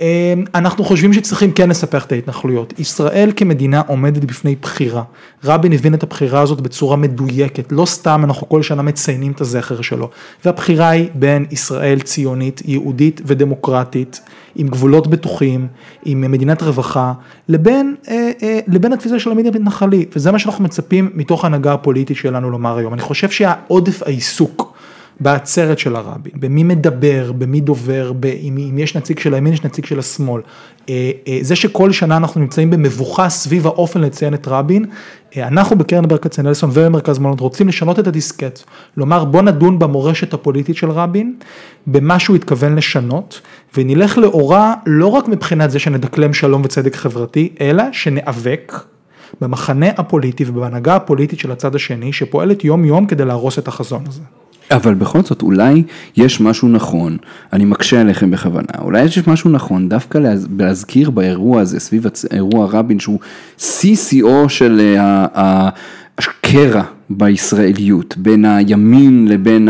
אה, 0.00 0.34
אנחנו 0.54 0.84
חושבים 0.84 1.12
שצריכים 1.12 1.52
כן 1.52 1.68
לספח 1.68 2.04
את 2.04 2.12
ההתנחלויות. 2.12 2.80
ישראל 2.80 3.32
כמדינה 3.36 3.82
עומדת 3.86 4.24
בפני 4.24 4.56
בחירה. 4.56 5.02
רבין 5.44 5.72
הבין 5.72 5.94
את 5.94 6.02
הבחירה 6.02 6.40
הזאת 6.40 6.60
בצורה 6.60 6.96
מדויקת, 6.96 7.72
לא 7.72 7.86
סתם 7.86 8.20
אנחנו 8.24 8.48
כל 8.48 8.62
שנה 8.62 8.82
מציינים 8.82 9.32
את 9.32 9.40
הזכר 9.40 9.82
שלו. 9.82 10.10
והבחירה 10.44 10.88
היא 10.88 11.08
בין 11.14 11.46
ישראל 11.50 12.00
ציונית, 12.00 12.62
יהודית 12.64 13.20
ודמוקרטית, 13.24 14.20
עם 14.56 14.68
גבולות 14.68 15.06
בטוחים, 15.06 15.66
עם 16.04 16.20
מדינת 16.20 16.62
רווחה, 16.62 17.12
לבין, 17.48 17.94
אה, 18.08 18.30
אה, 18.42 18.60
לבין 18.66 18.92
התפיסה 18.92 19.18
של 19.18 19.30
המדינה 19.30 19.48
המתנחלי. 19.48 20.06
וזה 20.16 20.32
מה 20.32 20.38
שאנחנו 20.38 20.64
מצפים 20.64 21.10
מתוך 21.14 21.44
ההנהגה 21.44 21.72
הפוליטית 21.72 22.16
שלנו 22.16 22.50
לומר 22.50 22.78
היום. 22.78 22.94
אני 22.94 23.02
חושב 23.02 23.30
שהעודף 23.30 24.02
העיסוק 24.02 24.73
בעצרת 25.20 25.78
של 25.78 25.96
הרבי, 25.96 26.30
במי 26.34 26.62
מדבר, 26.62 27.32
במי 27.32 27.60
דובר, 27.60 28.12
אם, 28.42 28.78
יש 28.78 28.96
נציג 28.96 29.18
של 29.18 29.34
הימין, 29.34 29.52
יש 29.52 29.64
נציג 29.64 29.84
של 29.84 29.98
השמאל. 29.98 30.42
אה, 30.88 31.10
אה, 31.28 31.38
זה 31.42 31.56
שכל 31.56 31.92
שנה 31.92 32.16
אנחנו 32.16 32.40
נמצאים 32.40 32.70
במבוכה 32.70 33.28
סביב 33.28 33.66
האופן 33.66 34.00
לציין 34.00 34.34
את 34.34 34.48
רבין, 34.48 34.84
אה, 35.36 35.46
אנחנו 35.48 35.78
בקרן 35.78 36.08
ברל 36.08 36.18
כצנלסון 36.18 36.70
ובמרכז 36.70 37.18
מלון 37.18 37.36
רוצים 37.38 37.68
לשנות 37.68 37.98
את 37.98 38.06
הדיסקט, 38.06 38.62
לומר 38.96 39.24
בוא 39.24 39.42
נדון 39.42 39.78
במורשת 39.78 40.34
הפוליטית 40.34 40.76
של 40.76 40.90
רבין, 40.90 41.36
במה 41.86 42.18
שהוא 42.18 42.36
התכוון 42.36 42.74
לשנות, 42.74 43.40
ונלך 43.76 44.18
לאורה 44.18 44.74
לא 44.86 45.06
רק 45.06 45.28
מבחינת 45.28 45.70
זה 45.70 45.78
שנדקלם 45.78 46.32
שלום 46.32 46.62
וצדק 46.64 46.96
חברתי, 46.96 47.54
אלא 47.60 47.84
שניאבק 47.92 48.72
במחנה 49.40 49.86
הפוליטי 49.96 50.44
ובהנהגה 50.46 50.96
הפוליטית 50.96 51.38
של 51.38 51.52
הצד 51.52 51.74
השני, 51.74 52.12
שפועלת 52.12 52.64
יום 52.64 52.84
יום 52.84 53.06
כדי 53.06 53.24
להרוס 53.24 53.58
את 53.58 53.68
החזון 53.68 54.02
הזה. 54.08 54.22
אבל 54.70 54.94
בכל 54.94 55.22
זאת 55.22 55.42
אולי 55.42 55.82
יש 56.16 56.40
משהו 56.40 56.68
נכון, 56.68 57.16
אני 57.52 57.64
מקשה 57.64 58.00
עליכם 58.00 58.30
בכוונה, 58.30 58.78
אולי 58.78 59.02
יש 59.02 59.28
משהו 59.28 59.50
נכון 59.50 59.88
דווקא 59.88 60.18
להזכיר 60.58 61.10
באירוע 61.10 61.60
הזה 61.60 61.80
סביב 61.80 62.06
אירוע 62.30 62.66
רבין 62.70 63.00
שהוא 63.00 63.18
שיאו 63.96 64.48
של 64.48 64.94
אה, 64.96 65.68
הקרע 66.18 66.82
בישראליות, 67.18 68.16
בין 68.16 68.44
הימין 68.44 69.28
לבין 69.28 69.68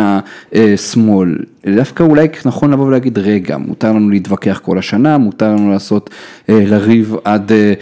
השמאל, 0.53 1.37
דווקא 1.67 2.03
אולי 2.03 2.29
נכון 2.45 2.71
לבוא 2.71 2.87
ולהגיד 2.87 3.19
רגע, 3.19 3.57
מותר 3.57 3.93
לנו 3.93 4.11
להתווכח 4.11 4.61
כל 4.65 4.79
השנה, 4.79 5.19
מותר 5.19 5.55
לנו 5.55 5.71
לעשות, 5.71 6.11
אה, 6.49 6.65
לריב 6.67 7.15
עד 7.25 7.53
אה, 7.53 7.75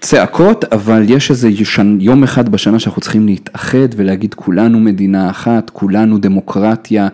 צעקות, 0.00 0.64
אבל 0.64 1.04
יש 1.08 1.30
איזה 1.30 1.48
יום 2.00 2.22
אחד 2.22 2.48
בשנה 2.48 2.78
שאנחנו 2.78 3.02
צריכים 3.02 3.26
להתאחד 3.26 3.88
ולהגיד 3.96 4.34
כולנו 4.34 4.80
מדינה 4.80 5.30
אחת, 5.30 5.70
כולנו 5.70 6.18
דמוקרטיה, 6.18 7.08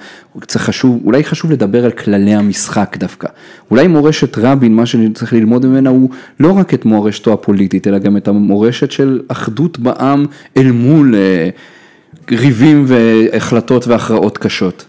צריך 0.46 0.64
חשוב, 0.64 1.00
אולי 1.04 1.24
חשוב 1.24 1.50
לדבר 1.50 1.84
על 1.84 1.90
כללי 1.90 2.34
המשחק 2.34 2.96
דווקא. 3.00 3.28
אולי 3.70 3.86
מורשת 3.86 4.38
רבין, 4.38 4.74
מה 4.74 4.86
שצריך 4.86 5.32
ללמוד 5.32 5.66
ממנה 5.66 5.90
הוא 5.90 6.10
לא 6.40 6.52
רק 6.52 6.74
את 6.74 6.84
מורשתו 6.84 7.32
הפוליטית, 7.32 7.86
אלא 7.86 7.98
גם 7.98 8.16
את 8.16 8.28
המורשת 8.28 8.90
של 8.90 9.20
אחדות 9.28 9.78
בעם 9.78 10.26
אל 10.56 10.72
מול 10.72 11.14
אה, 11.14 11.48
ריבים 12.30 12.84
והחלטות 12.88 13.86
והכרעות 13.86 14.38
קשות. 14.38 14.84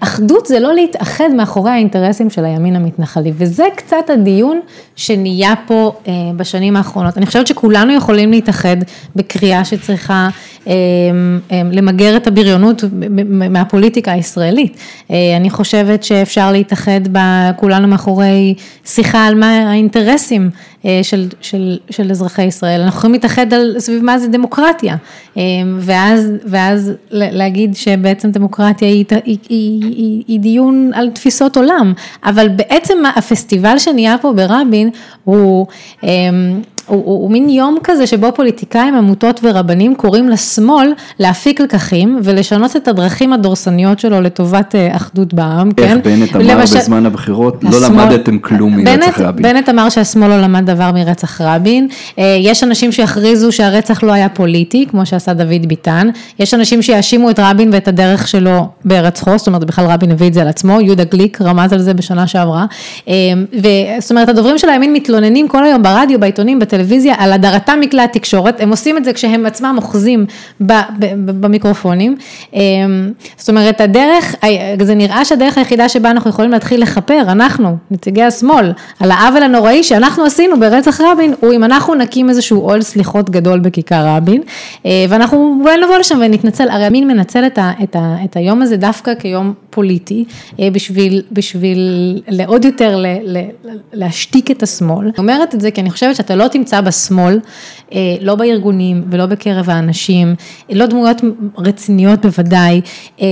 אחדות 0.00 0.46
זה 0.46 0.60
לא 0.60 0.74
להתאחד 0.74 1.28
מאחורי 1.36 1.70
האינטרסים 1.70 2.30
של 2.30 2.44
הימין 2.44 2.76
המתנחלי, 2.76 3.32
וזה 3.34 3.64
קצת 3.76 4.10
הדיון 4.10 4.60
שנהיה 4.96 5.54
פה 5.66 5.92
אה, 6.08 6.12
בשנים 6.36 6.76
האחרונות. 6.76 7.18
אני 7.18 7.26
חושבת 7.26 7.46
שכולנו 7.46 7.92
יכולים 7.92 8.30
להתאחד 8.30 8.76
בקריאה 9.16 9.64
שצריכה 9.64 10.28
אה, 10.66 10.72
אה, 11.52 11.62
למגר 11.72 12.16
את 12.16 12.26
הבריונות 12.26 12.84
מהפוליטיקה 13.50 14.12
הישראלית. 14.12 14.76
אה, 15.10 15.36
אני 15.36 15.50
חושבת 15.50 16.02
שאפשר 16.04 16.52
להתאחד 16.52 17.00
כולנו 17.56 17.88
מאחורי 17.88 18.54
שיחה 18.84 19.26
על 19.26 19.34
מה 19.34 19.70
האינטרסים 19.70 20.50
אה, 20.84 21.00
של, 21.02 21.28
של, 21.40 21.78
של 21.90 22.10
אזרחי 22.10 22.42
ישראל. 22.42 22.80
אנחנו 22.80 22.98
יכולים 22.98 23.12
להתאחד 23.14 23.54
על 23.54 23.74
סביב 23.78 24.04
מה 24.04 24.18
זה 24.18 24.28
דמוקרטיה, 24.28 24.96
אה, 25.36 25.42
ואז, 25.78 26.32
ואז 26.46 26.92
להגיד 27.10 27.76
שבעצם 27.76 28.30
דמוקרטיה 28.30 28.88
היא, 28.88 29.04
היא, 29.24 29.38
היא, 29.48 29.82
היא, 29.84 30.24
היא 30.28 30.40
דיון 30.40 30.90
על 30.94 31.10
תפיסות 31.10 31.56
עולם, 31.56 31.92
אבל 32.24 32.48
בעצם 32.48 32.98
הפסטיבל 33.16 33.78
שנהיה 33.78 34.16
פה 34.18 34.32
ברבין 34.32 34.90
הוא 35.24 35.66
אה, 36.04 36.08
הוא, 36.88 37.02
הוא, 37.04 37.22
הוא 37.22 37.30
מין 37.30 37.48
יום 37.48 37.78
כזה 37.84 38.06
שבו 38.06 38.32
פוליטיקאים, 38.34 38.94
עמותות 38.94 39.40
ורבנים 39.42 39.94
קוראים 39.94 40.28
לשמאל 40.28 40.92
להפיק 41.18 41.60
לקחים 41.60 42.20
ולשנות 42.24 42.76
את 42.76 42.88
הדרכים 42.88 43.32
הדורסניות 43.32 43.98
שלו 43.98 44.20
לטובת 44.20 44.74
אה, 44.74 44.96
אחדות 44.96 45.34
בעם, 45.34 45.68
איך 45.78 45.88
כן? 45.88 45.98
בנט 46.04 46.36
אמר 46.36 46.44
למש... 46.44 46.72
בזמן 46.72 47.06
הבחירות, 47.06 47.64
לא 47.64 47.68
השמאל... 47.68 47.96
לא 47.96 48.04
למדתם 48.04 48.38
כלום 48.38 48.76
מרצח 48.76 49.20
רבין. 49.20 49.42
בנט 49.42 49.68
אמר 49.68 49.88
שהשמאל 49.88 50.28
לא 50.28 50.40
למד 50.40 50.70
דבר 50.70 50.92
מרצח 50.92 51.40
רבין, 51.40 51.88
אה, 52.18 52.36
יש 52.40 52.64
אנשים 52.64 52.92
שיכריזו 52.92 53.52
שהרצח 53.52 54.02
לא 54.02 54.12
היה 54.12 54.28
פוליטי, 54.28 54.86
כמו 54.90 55.06
שעשה 55.06 55.32
דוד 55.34 55.66
ביטן, 55.66 56.08
יש 56.38 56.54
אנשים 56.54 56.82
שיאשימו 56.82 57.30
את 57.30 57.38
רבין 57.38 57.70
ואת 57.72 57.88
הדרך 57.88 58.28
שלו 58.28 58.68
בהירצחו, 58.84 59.38
זאת 59.38 59.46
אומרת 59.46 59.64
בכלל 59.64 59.86
רבין 59.86 60.10
הביא 60.10 60.28
את 60.28 60.34
זה 60.34 60.42
על 60.42 60.48
עצמו, 60.48 60.80
יהודה 60.80 61.04
גליק 61.04 61.42
רמז 61.42 61.72
על 61.72 61.78
זה 61.78 61.94
בשנה 61.94 62.26
שעברה, 62.26 62.66
אה, 63.08 63.14
זאת 63.98 64.10
אומרת 64.10 64.28
הדוברים 64.28 64.58
של 64.58 64.68
הימין 64.68 64.92
מתלוננים 64.92 65.48
כל 65.48 65.64
היום 65.64 65.82
ברדיו, 65.82 66.20
בעיתונים, 66.20 66.58
בטלוויזיה, 66.58 66.77
בטלוויזיה 66.78 67.14
על 67.18 67.32
הדרתם 67.32 67.78
מכלי 67.80 68.02
התקשורת, 68.02 68.60
הם 68.60 68.70
עושים 68.70 68.96
את 68.96 69.04
זה 69.04 69.12
כשהם 69.12 69.46
עצמם 69.46 69.74
אוחזים 69.76 70.26
במיקרופונים. 71.40 72.16
אמ, 72.54 72.60
זאת 73.36 73.48
אומרת, 73.48 73.80
הדרך, 73.80 74.34
זה 74.82 74.94
נראה 74.94 75.24
שהדרך 75.24 75.58
היחידה 75.58 75.88
שבה 75.88 76.10
אנחנו 76.10 76.30
יכולים 76.30 76.50
להתחיל 76.50 76.82
לכפר, 76.82 77.20
אנחנו, 77.20 77.76
נציגי 77.90 78.22
השמאל, 78.22 78.72
על 79.00 79.10
העוול 79.10 79.42
הנוראי 79.42 79.82
שאנחנו 79.82 80.24
עשינו 80.24 80.60
ברצח 80.60 81.00
רבין, 81.00 81.34
הוא 81.40 81.52
אם 81.52 81.64
אנחנו 81.64 81.94
נקים 81.94 82.28
איזשהו 82.28 82.60
עול 82.60 82.82
סליחות 82.82 83.30
גדול 83.30 83.58
בכיכר 83.58 84.06
רבין, 84.06 84.42
אה, 84.86 84.90
ואנחנו 85.08 85.58
אולי 85.62 85.76
נבוא 85.84 85.96
לשם 85.96 86.18
ונתנצל, 86.20 86.68
הרי 86.68 86.84
המין 86.84 87.08
מנצל 87.08 87.46
את, 87.46 87.58
ה, 87.58 87.72
את, 87.82 87.96
ה, 87.96 88.16
את 88.24 88.36
היום 88.36 88.62
הזה 88.62 88.76
דווקא 88.76 89.14
כיום 89.14 89.54
פוליטי, 89.70 90.24
אה, 90.60 90.70
בשביל, 90.72 91.22
בשביל 91.32 91.78
לעוד 92.28 92.64
יותר 92.64 92.96
ל, 92.96 93.06
ל, 93.22 93.38
להשתיק 93.92 94.50
את 94.50 94.62
השמאל. 94.62 95.06
אני 95.06 95.12
אומרת 95.18 95.54
את 95.54 95.60
זה 95.60 95.70
כי 95.70 95.80
אני 95.80 95.90
חושבת 95.90 96.16
שאתה 96.16 96.36
לא 96.36 96.48
תמצא 96.48 96.67
בשמאל, 96.74 97.40
אה, 97.92 97.98
לא 98.20 98.34
בארגונים 98.34 99.04
ולא 99.10 99.26
בקרב 99.26 99.70
האנשים, 99.70 100.34
לא 100.70 100.86
דמויות 100.86 101.22
רציניות 101.58 102.26
בוודאי, 102.26 102.80
אה, 103.20 103.26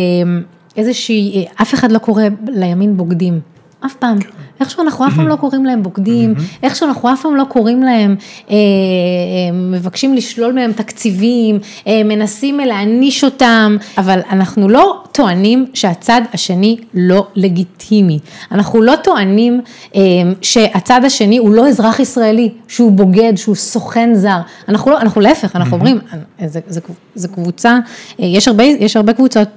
איזושהי, 0.76 1.46
אף 1.62 1.74
אחד 1.74 1.92
לא 1.92 1.98
קורא 1.98 2.22
לימין 2.48 2.96
בוגדים. 2.96 3.40
אף 3.86 3.94
פעם. 3.94 4.18
איכשהו 4.60 4.82
אנחנו 4.82 5.06
אף 5.06 5.14
פעם 5.16 5.28
לא 5.28 5.36
קוראים 5.36 5.64
להם 5.64 5.82
בוגדים, 5.82 6.34
איכשהו 6.62 6.88
אנחנו 6.88 7.12
אף 7.12 7.22
פעם 7.22 7.36
לא 7.36 7.44
קוראים 7.48 7.82
להם, 7.82 8.16
אה, 8.50 8.54
אה, 8.54 9.52
מבקשים 9.52 10.14
לשלול 10.14 10.52
מהם 10.52 10.72
תקציבים, 10.72 11.58
אה, 11.86 12.02
מנסים 12.04 12.60
להעניש 12.60 13.24
אותם, 13.24 13.76
אבל 13.98 14.20
אנחנו 14.30 14.68
לא 14.68 15.02
טוענים 15.12 15.66
שהצד 15.74 16.20
השני 16.32 16.76
לא 16.94 17.26
לגיטימי. 17.34 18.18
אנחנו 18.52 18.82
לא 18.82 18.94
טוענים 19.04 19.60
אה, 19.94 20.00
שהצד 20.42 21.00
השני 21.04 21.38
הוא 21.38 21.54
לא 21.54 21.68
אזרח 21.68 22.00
ישראלי, 22.00 22.50
שהוא 22.68 22.92
בוגד, 22.92 23.32
שהוא 23.36 23.54
סוכן 23.54 24.10
זר. 24.14 24.38
אנחנו 24.68 24.90
לא, 24.90 25.00
אנחנו 25.00 25.20
להפך, 25.20 25.56
אנחנו 25.56 25.76
אומרים, 25.76 25.98
זה, 26.46 26.60
זה, 26.66 26.80
זה 27.14 27.28
קבוצה, 27.28 27.78
אה, 28.20 28.26
יש 28.26 28.48
הרבה, 28.48 28.64
יש 28.64 28.96
הרבה 28.96 29.12
קבוצות 29.12 29.48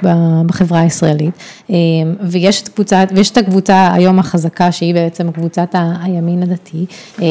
בחברה 0.45 0.79
הישראלית, 0.79 1.33
אה, 1.69 1.75
ויש 2.21 2.61
קבוצה, 2.61 3.03
ויש 3.15 3.31
את 3.31 3.37
הקבוצה 3.37 3.93
היום 3.93 4.19
החזקה 4.19 4.71
שהיא 4.71 4.88
בעצם 4.93 5.31
קבוצת 5.31 5.75
הימין 6.01 6.43
הדתי, 6.43 6.85
אה, 7.21 7.27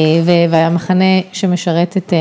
והמחנה 0.49 1.21
שמשרת 1.31 1.97
את, 1.97 2.13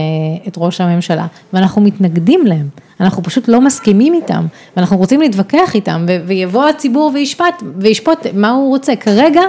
את 0.49 0.55
ראש 0.57 0.81
הממשלה, 0.81 1.27
ואנחנו 1.53 1.83
מתנגדים 1.83 2.47
להם. 2.47 2.69
אנחנו 3.01 3.23
פשוט 3.23 3.49
לא 3.49 3.61
מסכימים 3.61 4.15
איתם, 4.15 4.47
ואנחנו 4.77 4.97
רוצים 4.97 5.21
להתווכח 5.21 5.75
איתם, 5.75 6.07
ויבוא 6.27 6.69
הציבור 6.69 7.11
וישפט, 7.15 7.63
וישפוט 7.77 8.27
מה 8.35 8.51
הוא 8.51 8.69
רוצה. 8.69 8.97
כרגע, 8.97 9.43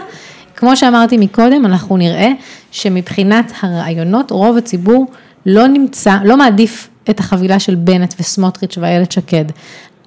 כמו 0.56 0.78
שאמרתי 0.78 1.17
מקודם, 1.17 1.65
אנחנו 1.65 1.97
נראה 1.97 2.32
שמבחינת 2.71 3.52
הרעיונות, 3.62 4.32
רוב 4.32 4.58
הציבור 4.58 5.06
לא 5.45 5.67
נמצא, 5.67 6.15
לא 6.23 6.38
מעדיף 6.38 6.89
את 7.10 7.19
החבילה 7.19 7.60
של 7.60 7.75
בנט 7.75 8.13
וסמוטריץ' 8.19 8.78
ואיילת 8.78 9.12
שקד. 9.12 9.45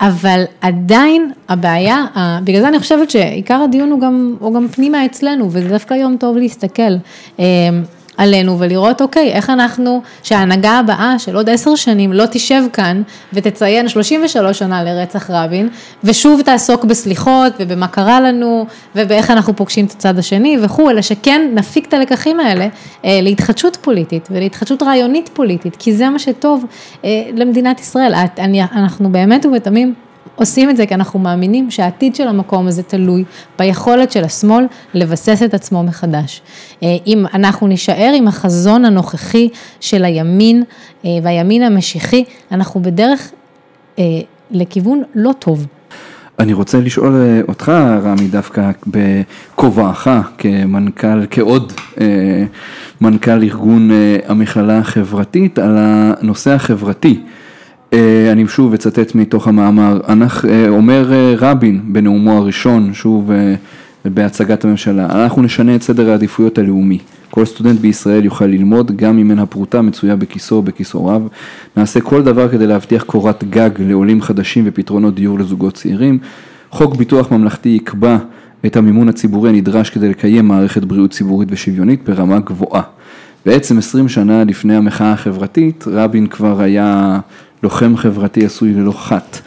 אבל 0.03 0.45
עדיין 0.61 1.33
הבעיה, 1.49 2.05
בגלל 2.45 2.61
זה 2.61 2.69
אני 2.69 2.79
חושבת 2.79 3.11
שעיקר 3.11 3.61
הדיון 3.65 3.91
הוא 3.91 4.01
גם, 4.01 4.37
הוא 4.39 4.55
גם 4.55 4.69
פנימה 4.69 5.07
אצלנו, 5.07 5.49
וזה 5.51 5.69
דווקא 5.69 5.95
יום 5.95 6.17
טוב 6.17 6.37
להסתכל. 6.37 6.93
עלינו 8.17 8.59
ולראות, 8.59 9.01
אוקיי, 9.01 9.33
איך 9.33 9.51
אנחנו, 9.51 10.03
שההנהגה 10.23 10.71
הבאה 10.71 11.19
של 11.19 11.37
עוד 11.37 11.51
עשר 11.51 11.75
שנים 11.75 12.13
לא 12.13 12.25
תשב 12.31 12.63
כאן 12.73 13.03
ותציין 13.33 13.89
33 13.89 14.59
שנה 14.59 14.85
לרצח 14.85 15.31
רבין, 15.31 15.69
ושוב 16.05 16.43
תעסוק 16.43 16.85
בסליחות 16.85 17.53
ובמה 17.59 17.89
קרה 17.89 18.21
לנו, 18.21 18.67
ובאיך 18.97 19.31
אנחנו 19.31 19.57
פוגשים 19.57 19.85
את 19.85 19.91
הצד 19.91 20.19
השני 20.19 20.59
וכו', 20.63 20.91
אלא 20.91 21.03
שכן 21.03 21.51
נפיק 21.55 21.89
את 21.89 21.95
הלקחים 21.95 22.41
האלה 22.41 22.69
אה, 23.05 23.19
להתחדשות 23.23 23.77
פוליטית 23.81 24.29
ולהתחדשות 24.31 24.83
רעיונית 24.83 25.31
פוליטית, 25.33 25.77
כי 25.77 25.93
זה 25.93 26.09
מה 26.09 26.19
שטוב 26.19 26.65
אה, 27.05 27.23
למדינת 27.35 27.81
ישראל. 27.81 28.15
אני, 28.39 28.63
אנחנו 28.63 29.13
באמת 29.13 29.47
ובתמים 29.47 29.95
עושים 30.37 30.71
את 30.71 30.77
זה 30.77 30.87
כי 30.87 30.95
אנחנו 30.95 31.19
מאמינים 31.19 31.71
שהעתיד 31.71 32.15
של 32.15 32.29
המקום 32.29 32.67
הזה 32.67 32.83
תלוי 32.83 33.25
ביכולת 33.59 34.13
של 34.13 34.25
השמאל 34.25 34.65
לבסס 34.95 35.43
את 35.43 35.55
עצמו 35.55 35.83
מחדש. 35.83 36.43
אה, 36.83 36.89
אם 37.07 37.25
אנחנו 37.35 37.67
נישאר 37.67 38.13
עם 38.17 38.29
החזון 38.29 38.85
הנוכחי 38.85 39.49
של 39.81 40.05
הימין 40.05 40.63
אה, 41.05 41.11
והימין 41.23 41.63
המשיחי, 41.63 42.25
אנחנו 42.53 42.83
בדרך 42.83 43.31
אה, 43.99 44.05
לכיוון 44.51 45.03
לא 45.15 45.33
טוב. 45.39 45.67
אני 46.39 46.53
רוצה 46.53 46.81
לשאול 46.81 47.43
אותך, 47.49 47.73
רמי, 48.03 48.29
דווקא 48.29 48.71
בכובעך 48.87 50.09
כמנכ"ל, 50.39 51.27
כעוד 51.31 51.73
מנכ"ל 53.01 53.43
ארגון 53.43 53.91
המכללה 54.29 54.79
החברתית, 54.79 55.59
על 55.59 55.77
הנושא 55.79 56.51
החברתי. 56.51 57.21
אה, 57.93 58.33
אני 58.33 58.49
שוב 58.49 58.75
אצטט 58.75 59.15
מתוך 59.15 59.49
המאמר, 59.49 60.01
אה, 60.49 60.69
אומר 60.69 61.13
אה, 61.13 61.35
רבין 61.39 61.81
בנאומו 61.85 62.33
הראשון, 62.33 62.95
שוב 62.95 63.31
בהצגת 64.05 64.65
הממשלה, 64.65 65.07
אנחנו 65.07 65.43
נשנה 65.43 65.75
את 65.75 65.83
סדר 65.83 66.11
העדיפויות 66.11 66.59
הלאומי. 66.59 66.99
כל 67.31 67.45
סטודנט 67.45 67.81
בישראל 67.81 68.25
יוכל 68.25 68.47
ללמוד 68.47 68.97
גם 68.97 69.19
אם 69.19 69.31
אין 69.31 69.39
הפרוטה 69.39 69.83
מצויה 69.83 70.17
בכיסו 70.17 70.57
או 70.57 70.63
בכיסו 70.63 71.07
רב. 71.07 71.29
נעשה 71.77 72.01
כל 72.01 72.23
דבר 72.23 72.49
כדי 72.49 72.67
להבטיח 72.67 73.03
קורת 73.03 73.45
גג 73.45 73.71
לעולים 73.79 74.23
חדשים 74.23 74.65
ופתרונות 74.67 75.15
דיור 75.15 75.39
לזוגות 75.39 75.75
צעירים. 75.75 76.19
חוק 76.71 76.97
ביטוח 76.97 77.33
ממלכתי 77.33 77.69
יקבע 77.69 78.19
את 78.67 78.77
המימון 78.77 79.09
הציבורי 79.09 79.51
הנדרש 79.51 79.91
כדי 79.91 80.09
לקיים 80.09 80.49
מערכת 80.49 80.85
בריאות 80.85 81.11
ציבורית 81.11 81.49
ושוויונית 81.53 82.09
ברמה 82.09 82.39
גבוהה. 82.39 82.83
בעצם 83.47 83.79
20 83.79 84.09
שנה 84.09 84.45
לפני 84.45 84.77
המחאה 84.77 85.13
החברתית, 85.13 85.85
רבין 85.87 86.27
כבר 86.27 86.61
היה 86.61 87.21
לוחם 87.63 87.97
חברתי 87.97 88.45
עשוי 88.47 88.75
ללא 88.75 88.93
חת. 88.93 89.41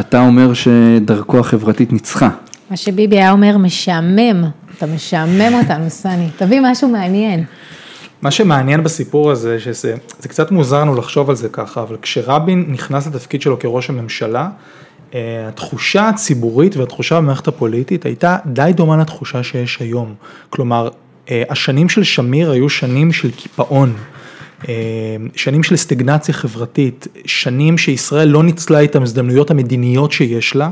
אתה 0.00 0.20
אומר 0.20 0.54
שדרכו 0.54 1.38
החברתית 1.38 1.92
ניצחה. 1.92 2.28
מה 2.70 2.76
שביבי 2.76 3.16
היה 3.16 3.32
אומר, 3.32 3.58
משעמם, 3.58 4.44
אתה 4.78 4.86
משעמם 4.86 5.54
אותנו, 5.62 5.90
סני, 5.90 6.28
תביא 6.36 6.60
משהו 6.62 6.88
מעניין. 6.88 7.44
מה 8.22 8.30
שמעניין 8.30 8.82
בסיפור 8.82 9.30
הזה, 9.30 9.60
שזה 9.60 9.94
זה 10.18 10.28
קצת 10.28 10.50
מוזר 10.50 10.80
לנו 10.80 10.94
לחשוב 10.94 11.30
על 11.30 11.36
זה 11.36 11.48
ככה, 11.48 11.82
אבל 11.82 11.96
כשרבין 12.02 12.64
נכנס 12.68 13.06
לתפקיד 13.06 13.42
שלו 13.42 13.58
כראש 13.58 13.90
הממשלה, 13.90 14.48
אה, 15.14 15.48
התחושה 15.48 16.08
הציבורית 16.08 16.76
והתחושה 16.76 17.16
במערכת 17.16 17.48
הפוליטית 17.48 18.06
הייתה 18.06 18.36
די 18.46 18.70
דומה 18.74 18.96
לתחושה 18.96 19.42
שיש 19.42 19.78
היום. 19.80 20.14
כלומר, 20.50 20.88
אה, 21.30 21.42
השנים 21.50 21.88
של 21.88 22.04
שמיר 22.04 22.50
היו 22.50 22.68
שנים 22.68 23.12
של 23.12 23.30
קיפאון. 23.30 23.94
אה, 24.68 24.74
שנים 25.36 25.62
של 25.62 25.76
סטגנציה 25.76 26.34
חברתית, 26.34 27.06
שנים 27.26 27.78
שישראל 27.78 28.28
לא 28.28 28.42
ניצלה 28.42 28.84
את 28.84 28.96
ההזדמנויות 28.96 29.50
המדיניות 29.50 30.12
שיש 30.12 30.56
לה, 30.56 30.70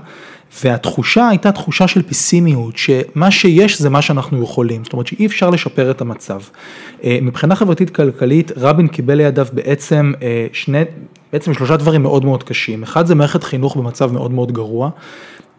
והתחושה 0.65 1.29
הייתה 1.29 1.53
תחושה 1.53 1.89
של 1.89 2.03
פסימיות, 2.03 2.77
שמה 2.77 3.31
שיש 3.31 3.81
זה 3.81 3.91
מה 3.91 4.03
שאנחנו 4.03 4.43
יכולים, 4.43 4.85
זאת 4.85 4.93
אומרת 4.93 5.07
שאי 5.07 5.27
אפשר 5.27 5.51
לשפר 5.51 5.91
את 5.91 6.01
המצב. 6.01 6.41
אה, 7.05 7.19
מבחינה 7.23 7.55
חברתית 7.55 7.91
כלכלית, 7.91 8.53
רבין 8.57 8.89
קיבל 8.89 9.15
לידיו 9.15 9.47
בעצם 9.53 10.13
אה, 10.23 10.47
שני, 10.53 10.83
בעצם 11.33 11.55
שלושה 11.55 11.77
דברים 11.77 12.03
מאוד 12.03 12.25
מאוד 12.25 12.43
קשים. 12.43 12.83
אחד 12.83 13.07
זה 13.07 13.15
מערכת 13.15 13.45
חינוך 13.45 13.77
במצב 13.77 14.13
מאוד 14.13 14.31
מאוד 14.31 14.53
גרוע. 14.53 14.91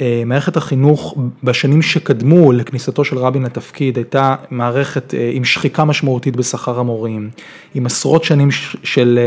אה, 0.01 0.23
מערכת 0.25 0.57
החינוך 0.57 1.17
בשנים 1.43 1.81
שקדמו 1.81 2.51
לכניסתו 2.51 3.05
של 3.05 3.17
רבין 3.17 3.43
לתפקיד 3.43 3.97
הייתה 3.97 4.35
מערכת 4.51 5.13
עם 5.33 5.43
שחיקה 5.43 5.85
משמעותית 5.85 6.35
בשכר 6.35 6.79
המורים, 6.79 7.29
עם 7.75 7.85
עשרות 7.85 8.23
שנים 8.23 8.49
של 8.83 9.19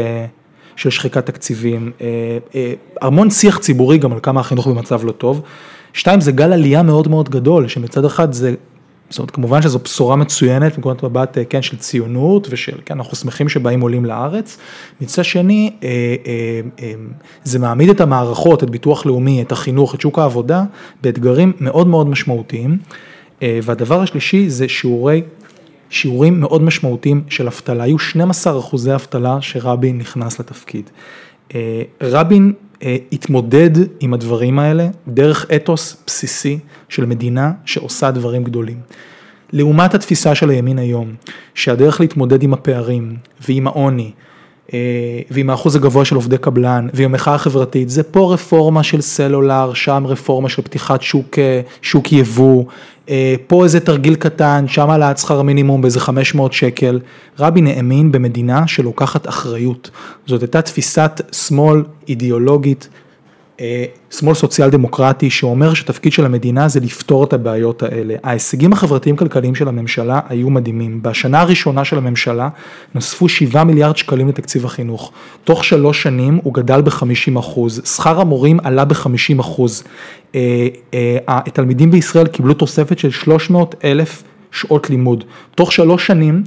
של 0.76 0.90
שחיקת 0.90 1.26
תקציבים, 1.26 1.92
אה, 2.00 2.06
אה, 2.54 2.72
המון 3.00 3.30
שיח 3.30 3.58
ציבורי 3.58 3.98
גם 3.98 4.12
על 4.12 4.18
כמה 4.22 4.40
החינוך 4.40 4.66
במצב 4.66 5.04
לא 5.04 5.12
טוב. 5.12 5.42
שתיים, 5.92 6.20
זה 6.20 6.32
גל 6.32 6.52
עלייה 6.52 6.82
מאוד 6.82 7.08
מאוד 7.08 7.28
גדול, 7.28 7.68
שמצד 7.68 8.04
אחד 8.04 8.32
זה, 8.32 8.54
זאת 9.10 9.18
אומרת, 9.18 9.30
כמובן 9.30 9.62
שזו 9.62 9.78
בשורה 9.78 10.16
מצוינת 10.16 10.76
מנקודת 10.76 11.02
מבט, 11.02 11.38
אה, 11.38 11.44
כן, 11.44 11.62
של 11.62 11.76
ציונות 11.76 12.46
ושל, 12.50 12.78
כן, 12.84 12.94
אנחנו 12.94 13.16
שמחים 13.16 13.48
שבאים 13.48 13.80
עולים 13.80 14.04
לארץ. 14.04 14.58
מצד 15.00 15.24
שני, 15.24 15.70
זה 17.44 17.58
מעמיד 17.58 17.90
את 17.90 18.00
המערכות, 18.00 18.64
את 18.64 18.70
ביטוח 18.70 19.06
לאומי, 19.06 19.42
את 19.42 19.52
החינוך, 19.52 19.94
את 19.94 20.00
שוק 20.00 20.18
העבודה, 20.18 20.64
באתגרים 21.02 21.52
מאוד 21.60 21.86
מאוד 21.86 22.08
משמעותיים. 22.08 22.78
והדבר 23.42 24.00
השלישי 24.00 24.50
זה 24.50 24.68
שיעורי 24.68 25.22
שיעורים 25.94 26.40
מאוד 26.40 26.62
משמעותיים 26.62 27.22
של 27.28 27.46
אבטלה, 27.46 27.84
היו 27.84 27.98
12 27.98 28.58
אחוזי 28.58 28.94
אבטלה 28.94 29.38
שרבין 29.40 29.98
נכנס 29.98 30.40
לתפקיד. 30.40 30.90
אה, 31.54 31.82
רבין 32.02 32.52
אה, 32.56 32.63
התמודד 33.12 33.70
עם 34.00 34.14
הדברים 34.14 34.58
האלה 34.58 34.88
דרך 35.08 35.46
אתוס 35.56 35.96
בסיסי 36.06 36.58
של 36.88 37.06
מדינה 37.06 37.52
שעושה 37.64 38.10
דברים 38.10 38.44
גדולים. 38.44 38.80
לעומת 39.52 39.94
התפיסה 39.94 40.34
של 40.34 40.50
הימין 40.50 40.78
היום, 40.78 41.14
שהדרך 41.54 42.00
להתמודד 42.00 42.42
עם 42.42 42.52
הפערים 42.52 43.16
ועם 43.48 43.66
העוני 43.66 44.10
אה, 44.16 44.33
ועם 45.30 45.50
האחוז 45.50 45.76
הגבוה 45.76 46.04
של 46.04 46.14
עובדי 46.14 46.38
קבלן 46.38 46.88
ועם 46.94 47.10
המחאה 47.10 47.34
החברתית, 47.34 47.90
זה 47.90 48.02
פה 48.02 48.32
רפורמה 48.32 48.82
של 48.82 49.00
סלולר, 49.00 49.74
שם 49.74 50.04
רפורמה 50.06 50.48
של 50.48 50.62
פתיחת 50.62 51.02
שוק, 51.02 51.38
שוק 51.82 52.12
יבוא, 52.12 52.64
אה, 53.08 53.34
פה 53.46 53.64
איזה 53.64 53.80
תרגיל 53.80 54.14
קטן, 54.14 54.64
שם 54.68 54.90
העלאת 54.90 55.18
שכר 55.18 55.40
המינימום 55.40 55.82
באיזה 55.82 56.00
500 56.00 56.52
שקל. 56.52 57.00
רבין 57.38 57.66
האמין 57.66 58.12
במדינה 58.12 58.66
שלוקחת 58.66 59.28
אחריות. 59.28 59.90
זאת 60.26 60.42
הייתה 60.42 60.62
תפיסת 60.62 61.20
שמאל 61.32 61.82
אידיאולוגית, 62.08 62.88
אה, 62.92 63.03
שמאל 64.10 64.34
סוציאל 64.34 64.70
דמוקרטי 64.70 65.30
שאומר 65.30 65.74
שתפקיד 65.74 66.12
של 66.12 66.24
המדינה 66.24 66.68
זה 66.68 66.80
לפתור 66.80 67.24
את 67.24 67.32
הבעיות 67.32 67.82
האלה. 67.82 68.14
ההישגים 68.24 68.72
החברתיים 68.72 69.16
כלכליים 69.16 69.54
של 69.54 69.68
הממשלה 69.68 70.20
היו 70.28 70.50
מדהימים. 70.50 71.02
בשנה 71.02 71.40
הראשונה 71.40 71.84
של 71.84 71.98
הממשלה 71.98 72.48
נוספו 72.94 73.28
7 73.28 73.64
מיליארד 73.64 73.96
שקלים 73.96 74.28
לתקציב 74.28 74.64
החינוך. 74.64 75.12
תוך 75.44 75.64
שלוש 75.64 76.02
שנים 76.02 76.40
הוא 76.42 76.54
גדל 76.54 76.82
ב-50 76.82 77.38
אחוז, 77.38 77.82
שכר 77.84 78.20
המורים 78.20 78.58
עלה 78.64 78.84
ב-50 78.84 79.40
אחוז. 79.40 79.84
אה, 80.34 80.68
אה, 80.94 81.18
התלמידים 81.26 81.90
בישראל 81.90 82.26
קיבלו 82.26 82.54
תוספת 82.54 82.98
של 82.98 83.10
300 83.10 83.74
אלף 83.84 84.22
שעות 84.50 84.90
לימוד. 84.90 85.24
תוך 85.54 85.72
שלוש 85.72 86.06
שנים 86.06 86.42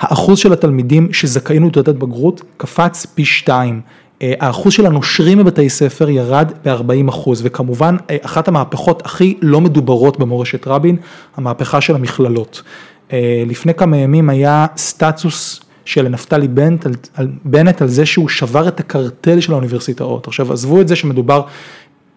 האחוז 0.00 0.38
של 0.38 0.52
התלמידים 0.52 1.12
שזכאים 1.12 1.68
לתעודת 1.68 1.94
בגרות 1.94 2.42
קפץ 2.56 3.06
פי 3.06 3.24
שתיים. 3.24 3.80
אה, 4.22 4.32
האחוז 4.40 4.72
של 4.72 4.86
הנושרים 4.86 5.38
בבתי 5.38 5.68
ספר 5.68 6.10
ירד 6.10 6.52
ב-40 6.64 7.08
אחוז, 7.08 7.40
וכמובן 7.44 7.96
אה, 8.10 8.16
אחת 8.22 8.48
המהפכות 8.48 9.06
הכי 9.06 9.38
לא 9.42 9.60
מדוברות 9.60 10.18
במורשת 10.18 10.66
רבין, 10.66 10.96
המהפכה 11.36 11.80
של 11.80 11.94
המכללות. 11.94 12.62
אה, 13.12 13.42
לפני 13.46 13.74
כמה 13.74 13.96
ימים 13.96 14.30
היה 14.30 14.66
סטטוס 14.76 15.60
של 15.84 16.08
נפתלי 16.08 16.48
בנט 16.48 16.86
על, 16.86 16.92
על, 17.14 17.28
בנט 17.44 17.82
על 17.82 17.88
זה 17.88 18.06
שהוא 18.06 18.28
שבר 18.28 18.68
את 18.68 18.80
הקרטל 18.80 19.40
של 19.40 19.52
האוניברסיטאות. 19.52 20.26
עכשיו 20.26 20.52
עזבו 20.52 20.80
את 20.80 20.88
זה 20.88 20.96
שמדובר 20.96 21.42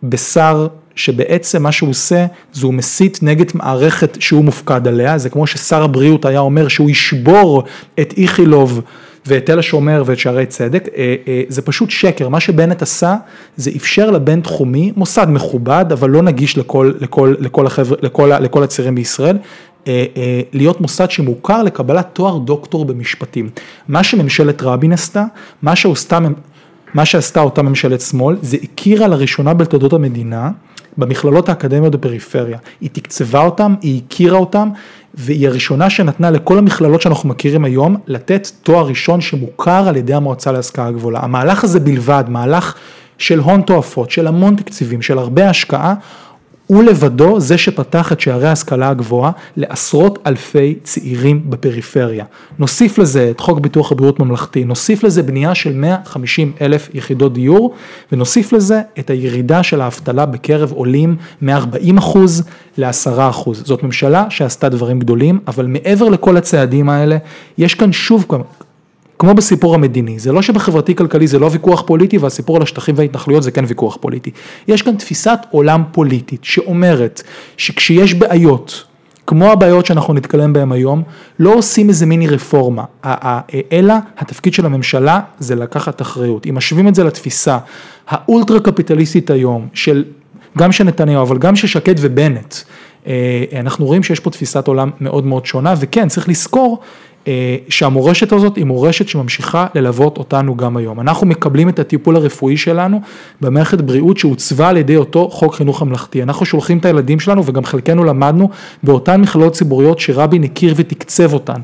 בשר 0.03 0.67
שבעצם 0.95 1.63
מה 1.63 1.71
שהוא 1.71 1.89
עושה 1.89 2.25
זה 2.53 2.65
הוא 2.65 2.73
מסית 2.73 3.19
נגד 3.21 3.45
מערכת 3.53 4.17
שהוא 4.19 4.43
מופקד 4.43 4.87
עליה, 4.87 5.17
זה 5.17 5.29
כמו 5.29 5.47
ששר 5.47 5.83
הבריאות 5.83 6.25
היה 6.25 6.39
אומר 6.39 6.67
שהוא 6.67 6.89
ישבור 6.89 7.63
את 7.99 8.13
איכילוב 8.17 8.81
ואת 9.25 9.45
תל 9.45 9.59
השומר 9.59 10.03
ואת 10.05 10.19
שערי 10.19 10.45
צדק, 10.45 10.87
אה, 10.97 11.15
אה, 11.27 11.41
זה 11.47 11.61
פשוט 11.61 11.89
שקר, 11.89 12.29
מה 12.29 12.39
שבנט 12.39 12.81
עשה 12.81 13.15
זה 13.57 13.71
אפשר 13.75 14.11
לבן 14.11 14.41
תחומי, 14.41 14.91
מוסד 14.95 15.27
מכובד 15.29 15.85
אבל 15.91 16.09
לא 16.09 16.21
נגיש 16.21 16.57
לכל, 16.57 16.91
לכל, 16.99 17.35
לכל, 17.39 17.67
החבר, 17.67 17.95
לכל, 18.01 18.31
לכל 18.39 18.63
הצעירים 18.63 18.95
בישראל, 18.95 19.37
אה, 19.87 20.05
להיות 20.53 20.81
מוסד 20.81 21.11
שמוכר 21.11 21.63
לקבלת 21.63 22.07
תואר 22.13 22.37
דוקטור 22.37 22.85
במשפטים. 22.85 23.49
מה 23.87 24.03
שממשלת 24.03 24.61
רבין 24.61 24.93
עשתה, 24.93 25.23
מה 25.61 25.75
שעשתה, 25.75 26.19
מה 26.93 27.05
שעשתה 27.05 27.41
אותה 27.41 27.61
ממשלת 27.61 28.01
שמאל, 28.01 28.35
זה 28.41 28.57
הכירה 28.63 29.07
לראשונה 29.07 29.53
בתולדות 29.53 29.93
המדינה 29.93 30.51
במכללות 30.97 31.49
האקדמיות 31.49 31.95
בפריפריה. 31.95 32.57
היא 32.81 32.89
תקצבה 32.93 33.45
אותם, 33.45 33.75
היא 33.81 34.01
הכירה 34.05 34.37
אותם, 34.37 34.69
והיא 35.13 35.47
הראשונה 35.47 35.89
שנתנה 35.89 36.31
לכל 36.31 36.57
המכללות 36.57 37.01
שאנחנו 37.01 37.29
מכירים 37.29 37.65
היום, 37.65 37.95
לתת 38.07 38.47
תואר 38.63 38.87
ראשון 38.87 39.21
שמוכר 39.21 39.87
על 39.87 39.95
ידי 39.95 40.13
המועצה 40.13 40.51
להשכלה 40.51 40.91
גבוהה. 40.91 41.23
המהלך 41.23 41.63
הזה 41.63 41.79
בלבד, 41.79 42.23
מהלך 42.27 42.75
של 43.17 43.39
הון 43.39 43.61
תועפות, 43.61 44.11
של 44.11 44.27
המון 44.27 44.55
תקציבים, 44.55 45.01
של 45.01 45.17
הרבה 45.17 45.49
השקעה, 45.49 45.93
הוא 46.67 46.83
לבדו 46.83 47.39
זה 47.39 47.57
שפתח 47.57 48.11
את 48.11 48.19
שערי 48.19 48.47
ההשכלה 48.47 48.89
הגבוהה 48.89 49.31
לעשרות 49.57 50.19
אלפי 50.27 50.75
צעירים 50.83 51.49
בפריפריה. 51.49 52.25
נוסיף 52.59 52.97
לזה 52.97 53.27
את 53.31 53.39
חוק 53.39 53.59
ביטוח 53.59 53.91
הבריאות 53.91 54.19
ממלכתי, 54.19 54.63
נוסיף 54.63 55.03
לזה 55.03 55.23
בנייה 55.23 55.55
של 55.55 55.73
150 55.73 56.51
אלף 56.61 56.89
יחידות 56.93 57.33
דיור 57.33 57.73
ונוסיף 58.11 58.53
לזה 58.53 58.81
את 58.99 59.09
הירידה 59.09 59.63
של 59.63 59.81
האבטלה 59.81 60.25
בקרב 60.25 60.71
עולים 60.71 61.15
מ-40 61.41 61.97
אחוז 61.97 62.43
ל-10 62.77 63.29
אחוז. 63.29 63.63
זאת 63.65 63.83
ממשלה 63.83 64.25
שעשתה 64.29 64.69
דברים 64.69 64.99
גדולים, 64.99 65.39
אבל 65.47 65.65
מעבר 65.65 66.09
לכל 66.09 66.37
הצעדים 66.37 66.89
האלה, 66.89 67.17
יש 67.57 67.75
כאן 67.75 67.91
שוב 67.91 68.25
כמו 69.23 69.33
בסיפור 69.33 69.75
המדיני, 69.75 70.19
זה 70.19 70.31
לא 70.31 70.41
שבחברתי 70.41 70.95
כלכלי 70.95 71.27
זה 71.27 71.39
לא 71.39 71.49
ויכוח 71.51 71.81
פוליטי 71.81 72.17
והסיפור 72.17 72.55
על 72.55 72.61
השטחים 72.61 72.95
וההתנחלויות 72.97 73.43
זה 73.43 73.51
כן 73.51 73.65
ויכוח 73.67 73.97
פוליטי. 74.01 74.31
יש 74.67 74.81
כאן 74.81 74.95
תפיסת 74.95 75.39
עולם 75.49 75.83
פוליטית 75.91 76.43
שאומרת 76.43 77.21
שכשיש 77.57 78.13
בעיות, 78.13 78.83
כמו 79.27 79.51
הבעיות 79.51 79.85
שאנחנו 79.85 80.13
נתקלם 80.13 80.53
בהן 80.53 80.71
היום, 80.71 81.03
לא 81.39 81.53
עושים 81.53 81.89
איזה 81.89 82.05
מיני 82.05 82.27
רפורמה, 82.27 82.83
אלא 83.71 83.93
התפקיד 84.17 84.53
של 84.53 84.65
הממשלה 84.65 85.19
זה 85.39 85.55
לקחת 85.55 86.01
אחריות. 86.01 86.45
אם 86.45 86.55
משווים 86.55 86.87
את 86.87 86.95
זה 86.95 87.03
לתפיסה 87.03 87.57
האולטרה 88.07 88.59
קפיטליסטית 88.59 89.29
היום 89.29 89.67
של 89.73 90.03
גם 90.57 90.71
של 90.71 90.83
נתניהו 90.83 91.21
אבל 91.21 91.37
גם 91.37 91.55
של 91.55 91.67
שקד 91.67 91.95
ובנט, 91.99 92.55
אנחנו 93.59 93.85
רואים 93.85 94.03
שיש 94.03 94.19
פה 94.19 94.29
תפיסת 94.29 94.67
עולם 94.67 94.89
מאוד 95.01 95.25
מאוד 95.25 95.45
שונה, 95.45 95.73
וכן, 95.79 96.07
צריך 96.07 96.29
לזכור 96.29 96.79
שהמורשת 97.69 98.31
הזאת 98.31 98.55
היא 98.55 98.65
מורשת 98.65 99.07
שממשיכה 99.07 99.67
ללוות 99.75 100.17
אותנו 100.17 100.57
גם 100.57 100.77
היום. 100.77 100.99
אנחנו 100.99 101.27
מקבלים 101.27 101.69
את 101.69 101.79
הטיפול 101.79 102.15
הרפואי 102.15 102.57
שלנו 102.57 103.01
במערכת 103.41 103.81
בריאות 103.81 104.17
שעוצבה 104.17 104.69
על 104.69 104.77
ידי 104.77 104.95
אותו 104.95 105.29
חוק 105.29 105.55
חינוך 105.55 105.83
ממלכתי. 105.83 106.23
אנחנו 106.23 106.45
שולחים 106.45 106.77
את 106.77 106.85
הילדים 106.85 107.19
שלנו 107.19 107.45
וגם 107.45 107.63
חלקנו 107.63 108.03
למדנו 108.03 108.49
באותן 108.83 109.21
מכללות 109.21 109.53
ציבוריות 109.53 109.99
שרבין 109.99 110.43
הכיר 110.43 110.73
ותקצב 110.77 111.33
אותן. 111.33 111.61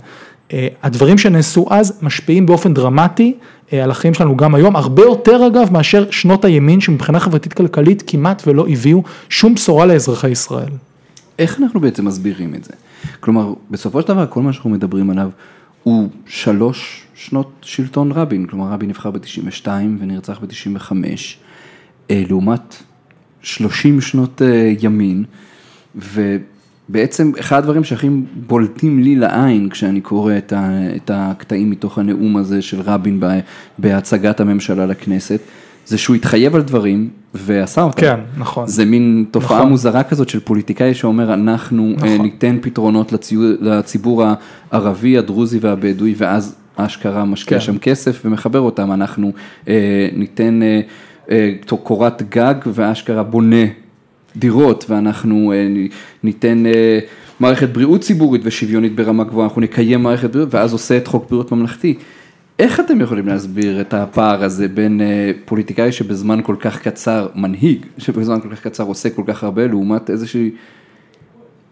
הדברים 0.84 1.17
שנעשו 1.17 1.65
אז 1.69 1.99
משפיעים 2.02 2.45
באופן 2.45 2.73
דרמטי 2.73 3.34
על 3.71 3.91
החיים 3.91 4.13
שלנו 4.13 4.38
גם 4.38 4.56
היום, 4.56 4.75
הרבה 4.75 5.02
יותר 5.02 5.47
אגב 5.47 5.73
מאשר 5.73 6.06
שנות 6.12 6.45
הימין 6.45 6.82
שמבחינה 6.82 7.19
חברתית 7.19 7.54
כלכלית 7.54 8.04
כמעט 8.08 8.43
ולא 8.47 8.65
הביאו 8.69 9.04
שום 9.30 9.56
בשורה 9.56 9.86
לאזרחי 9.86 10.30
ישראל. 10.30 10.69
איך 11.39 11.60
אנחנו 11.60 11.80
בעצם 11.80 12.06
מסבירים 12.06 12.56
את 12.56 12.63
זה? 12.63 12.73
כלומר, 13.19 13.54
בסופו 13.71 14.02
של 14.02 14.08
דבר 14.08 14.28
כל 14.30 14.41
מה 14.41 14.54
שאנחנו 14.54 14.69
מדברים 14.69 15.10
עליו 15.10 15.30
הוא 15.84 16.10
שלוש 16.25 17.08
שנות 17.15 17.52
שלטון 17.62 18.12
רבין, 18.12 18.45
כלומר 18.45 18.71
רבין 18.71 18.89
נבחר 18.89 19.12
ב-92 19.12 19.67
ונרצח 19.99 20.39
ב-95, 20.39 20.93
לעומת 22.10 22.75
30 23.41 24.02
שנות 24.02 24.41
ימין, 24.80 25.23
ובעצם 25.95 27.32
אחד 27.39 27.58
הדברים 27.58 27.84
שהכי 27.84 28.10
בולטים 28.47 28.99
לי 29.04 29.15
לעין 29.15 29.69
כשאני 29.69 30.02
קורא 30.02 30.34
את 30.95 31.12
הקטעים 31.13 31.69
מתוך 31.69 31.97
הנאום 31.97 32.38
הזה 32.38 32.62
של 32.62 32.82
רבין 32.82 33.19
בהצגת 33.80 34.39
הממשלה 34.39 34.86
לכנסת, 34.86 35.39
זה 35.89 35.97
שהוא 35.97 36.15
התחייב 36.15 36.56
על 36.56 36.62
דברים 36.62 37.10
ועשה 37.34 37.82
אותם. 37.82 38.02
כן, 38.02 38.19
נכון. 38.38 38.67
זה 38.67 38.86
מין 38.86 39.25
תופעה 39.32 39.58
נכון. 39.58 39.69
מוזרה 39.69 40.04
כזאת 40.04 40.30
של 40.30 40.39
פוליטיקאי 40.39 40.93
שאומר 40.93 41.34
אנחנו 41.34 41.93
נכון. 41.95 42.21
ניתן 42.21 42.58
פתרונות 42.62 43.12
לציבור, 43.12 43.47
לציבור 43.62 44.23
הערבי, 44.71 45.17
הדרוזי 45.17 45.60
והבדואי 45.62 46.13
ואז 46.17 46.56
אשכרה 46.75 47.25
משקיע 47.25 47.60
כן. 47.60 47.65
שם 47.65 47.78
כסף 47.78 48.21
ומחבר 48.25 48.60
אותם, 48.60 48.91
אנחנו 48.91 49.32
אה, 49.67 50.10
ניתן 50.13 50.60
אה, 50.63 50.82
אה, 51.32 51.52
קורת 51.84 52.21
גג 52.30 52.56
ואשכרה 52.65 53.23
בונה 53.23 53.65
דירות 54.36 54.86
ואנחנו 54.89 55.54
אה, 55.54 55.67
ניתן 56.23 56.65
אה, 56.65 56.99
מערכת 57.39 57.69
בריאות 57.69 58.02
ציבורית 58.02 58.41
ושוויונית 58.43 58.95
ברמה 58.95 59.23
גבוהה, 59.23 59.47
אנחנו 59.47 59.62
נקיים 59.62 60.04
מערכת 60.04 60.32
בריאות 60.32 60.54
ואז 60.54 60.73
עושה 60.73 60.97
את 60.97 61.08
חוק 61.08 61.30
בריאות 61.30 61.52
ממלכתי. 61.52 61.95
איך 62.60 62.80
אתם 62.80 63.02
יכולים 63.02 63.28
להסביר 63.28 63.82
את 63.82 63.93
הפער 63.93 64.43
הזה 64.43 64.67
בין 64.67 65.02
פוליטיקאי 65.45 65.91
שבזמן 65.91 66.39
כל 66.43 66.56
כך 66.60 66.82
קצר, 66.82 67.28
מנהיג 67.36 67.86
שבזמן 67.98 68.41
כל 68.41 68.56
כך 68.56 68.62
קצר 68.62 68.84
עושה 68.84 69.10
כל 69.10 69.24
כך 69.28 69.43
הרבה, 69.43 69.67
לעומת 69.67 70.10
איזושהי, 70.10 70.52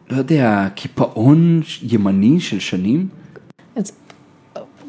לא 0.09 0.17
יודע, 0.17 0.67
קיפאון 0.75 1.61
ימני 1.83 2.39
של 2.39 2.59
שנים? 2.59 3.07
אז 3.75 3.91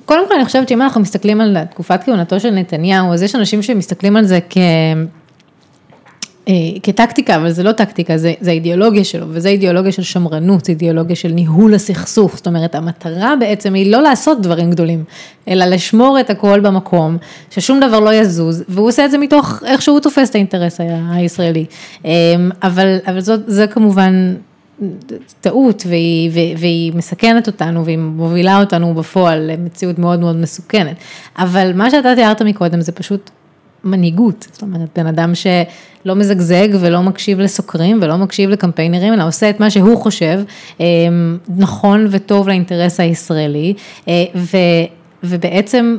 קודם 0.05 0.29
כל 0.29 0.35
אני 0.35 0.45
חושבת 0.45 0.69
שאם 0.69 0.83
אנחנו 0.83 1.01
מסתכלים 1.01 1.41
על 1.41 1.65
תקופת 1.65 2.05
כהונתו 2.05 2.41
של 2.41 2.51
נתניהו, 2.51 3.13
אז 3.13 3.23
יש 3.23 3.35
אנשים 3.35 3.63
שמסתכלים 3.63 4.17
על 4.17 4.25
זה 4.25 4.39
כ... 4.51 4.59
כטקטיקה, 6.83 7.37
אבל 7.37 7.51
זה 7.51 7.63
לא 7.63 7.73
טקטיקה, 7.73 8.17
זה, 8.17 8.33
זה 8.41 8.51
האידיאולוגיה 8.51 9.05
שלו, 9.05 9.27
וזה 9.29 9.49
אידיאולוגיה 9.49 9.93
של 9.93 10.03
שמרנות, 10.03 10.69
אידיאולוגיה 10.69 11.17
של 11.17 11.29
ניהול 11.29 11.75
הסכסוך, 11.75 12.37
זאת 12.37 12.47
אומרת, 12.47 12.75
המטרה 12.75 13.35
בעצם 13.41 13.75
היא 13.75 13.93
לא 13.93 14.03
לעשות 14.03 14.43
דברים 14.43 14.71
גדולים, 14.71 15.05
אלא 15.49 15.65
לשמור 15.65 16.21
את 16.21 16.31
הכל 16.31 16.61
במקום, 16.61 17.17
ששום 17.51 17.81
דבר 17.81 18.01
לא 18.01 18.15
יזוז, 18.15 18.65
והוא 18.69 18.89
עושה 18.89 19.05
את 19.05 19.11
זה 19.11 19.19
מתוך 19.19 19.63
איך 19.67 19.83
שהוא 19.83 20.01
תופס 20.01 20.31
את 20.31 20.35
האינטרס 20.35 20.81
הישראלי. 21.11 21.65
אבל, 22.63 22.99
אבל 23.07 23.21
זאת, 23.21 23.41
זה 23.47 23.67
כמובן 23.67 24.35
טעות, 25.41 25.83
והיא, 25.87 26.31
והיא 26.59 26.93
מסכנת 26.95 27.47
אותנו, 27.47 27.85
והיא 27.85 27.99
מובילה 27.99 28.61
אותנו 28.61 28.95
בפועל 28.95 29.51
למציאות 29.53 29.99
מאוד 29.99 30.21
מאוד 30.21 30.37
מסוכנת. 30.37 30.97
אבל 31.39 31.73
מה 31.75 31.91
שאתה 31.91 32.15
תיארת 32.15 32.43
מקודם 32.43 32.81
זה 32.81 32.93
פשוט 32.93 33.31
מנהיגות, 33.85 34.47
זאת 34.53 34.63
אומרת, 34.63 34.89
בן 34.97 35.07
אדם 35.07 35.33
שלא 35.35 36.15
מזגזג 36.15 36.69
ולא 36.81 37.03
מקשיב 37.03 37.41
לסוקרים 37.41 37.99
ולא 38.03 38.17
מקשיב 38.17 38.51
לקמפיינרים, 38.51 39.13
אלא 39.13 39.27
עושה 39.27 39.51
את 39.51 39.61
מה 39.61 39.71
שהוא 39.71 39.99
חושב 39.99 40.41
נכון 41.57 42.07
וטוב 42.11 42.49
לאינטרס 42.49 43.01
הישראלי, 43.01 43.75
ו, 44.35 44.57
ובעצם 45.23 45.97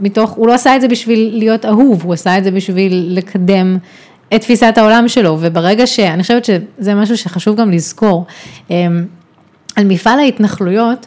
מתוך, 0.00 0.30
הוא 0.30 0.48
לא 0.48 0.54
עשה 0.54 0.76
את 0.76 0.80
זה 0.80 0.88
בשביל 0.88 1.30
להיות 1.32 1.66
אהוב, 1.66 2.04
הוא 2.04 2.12
עשה 2.12 2.38
את 2.38 2.44
זה 2.44 2.50
בשביל 2.50 3.08
לקדם 3.10 3.78
את 4.34 4.40
תפיסת 4.40 4.74
העולם 4.76 5.08
שלו, 5.08 5.36
וברגע 5.40 5.86
ש... 5.86 6.00
אני 6.00 6.22
חושבת 6.22 6.44
שזה 6.44 6.94
משהו 6.94 7.16
שחשוב 7.16 7.56
גם 7.56 7.70
לזכור, 7.70 8.26
על 9.76 9.84
מפעל 9.84 10.18
ההתנחלויות, 10.18 11.06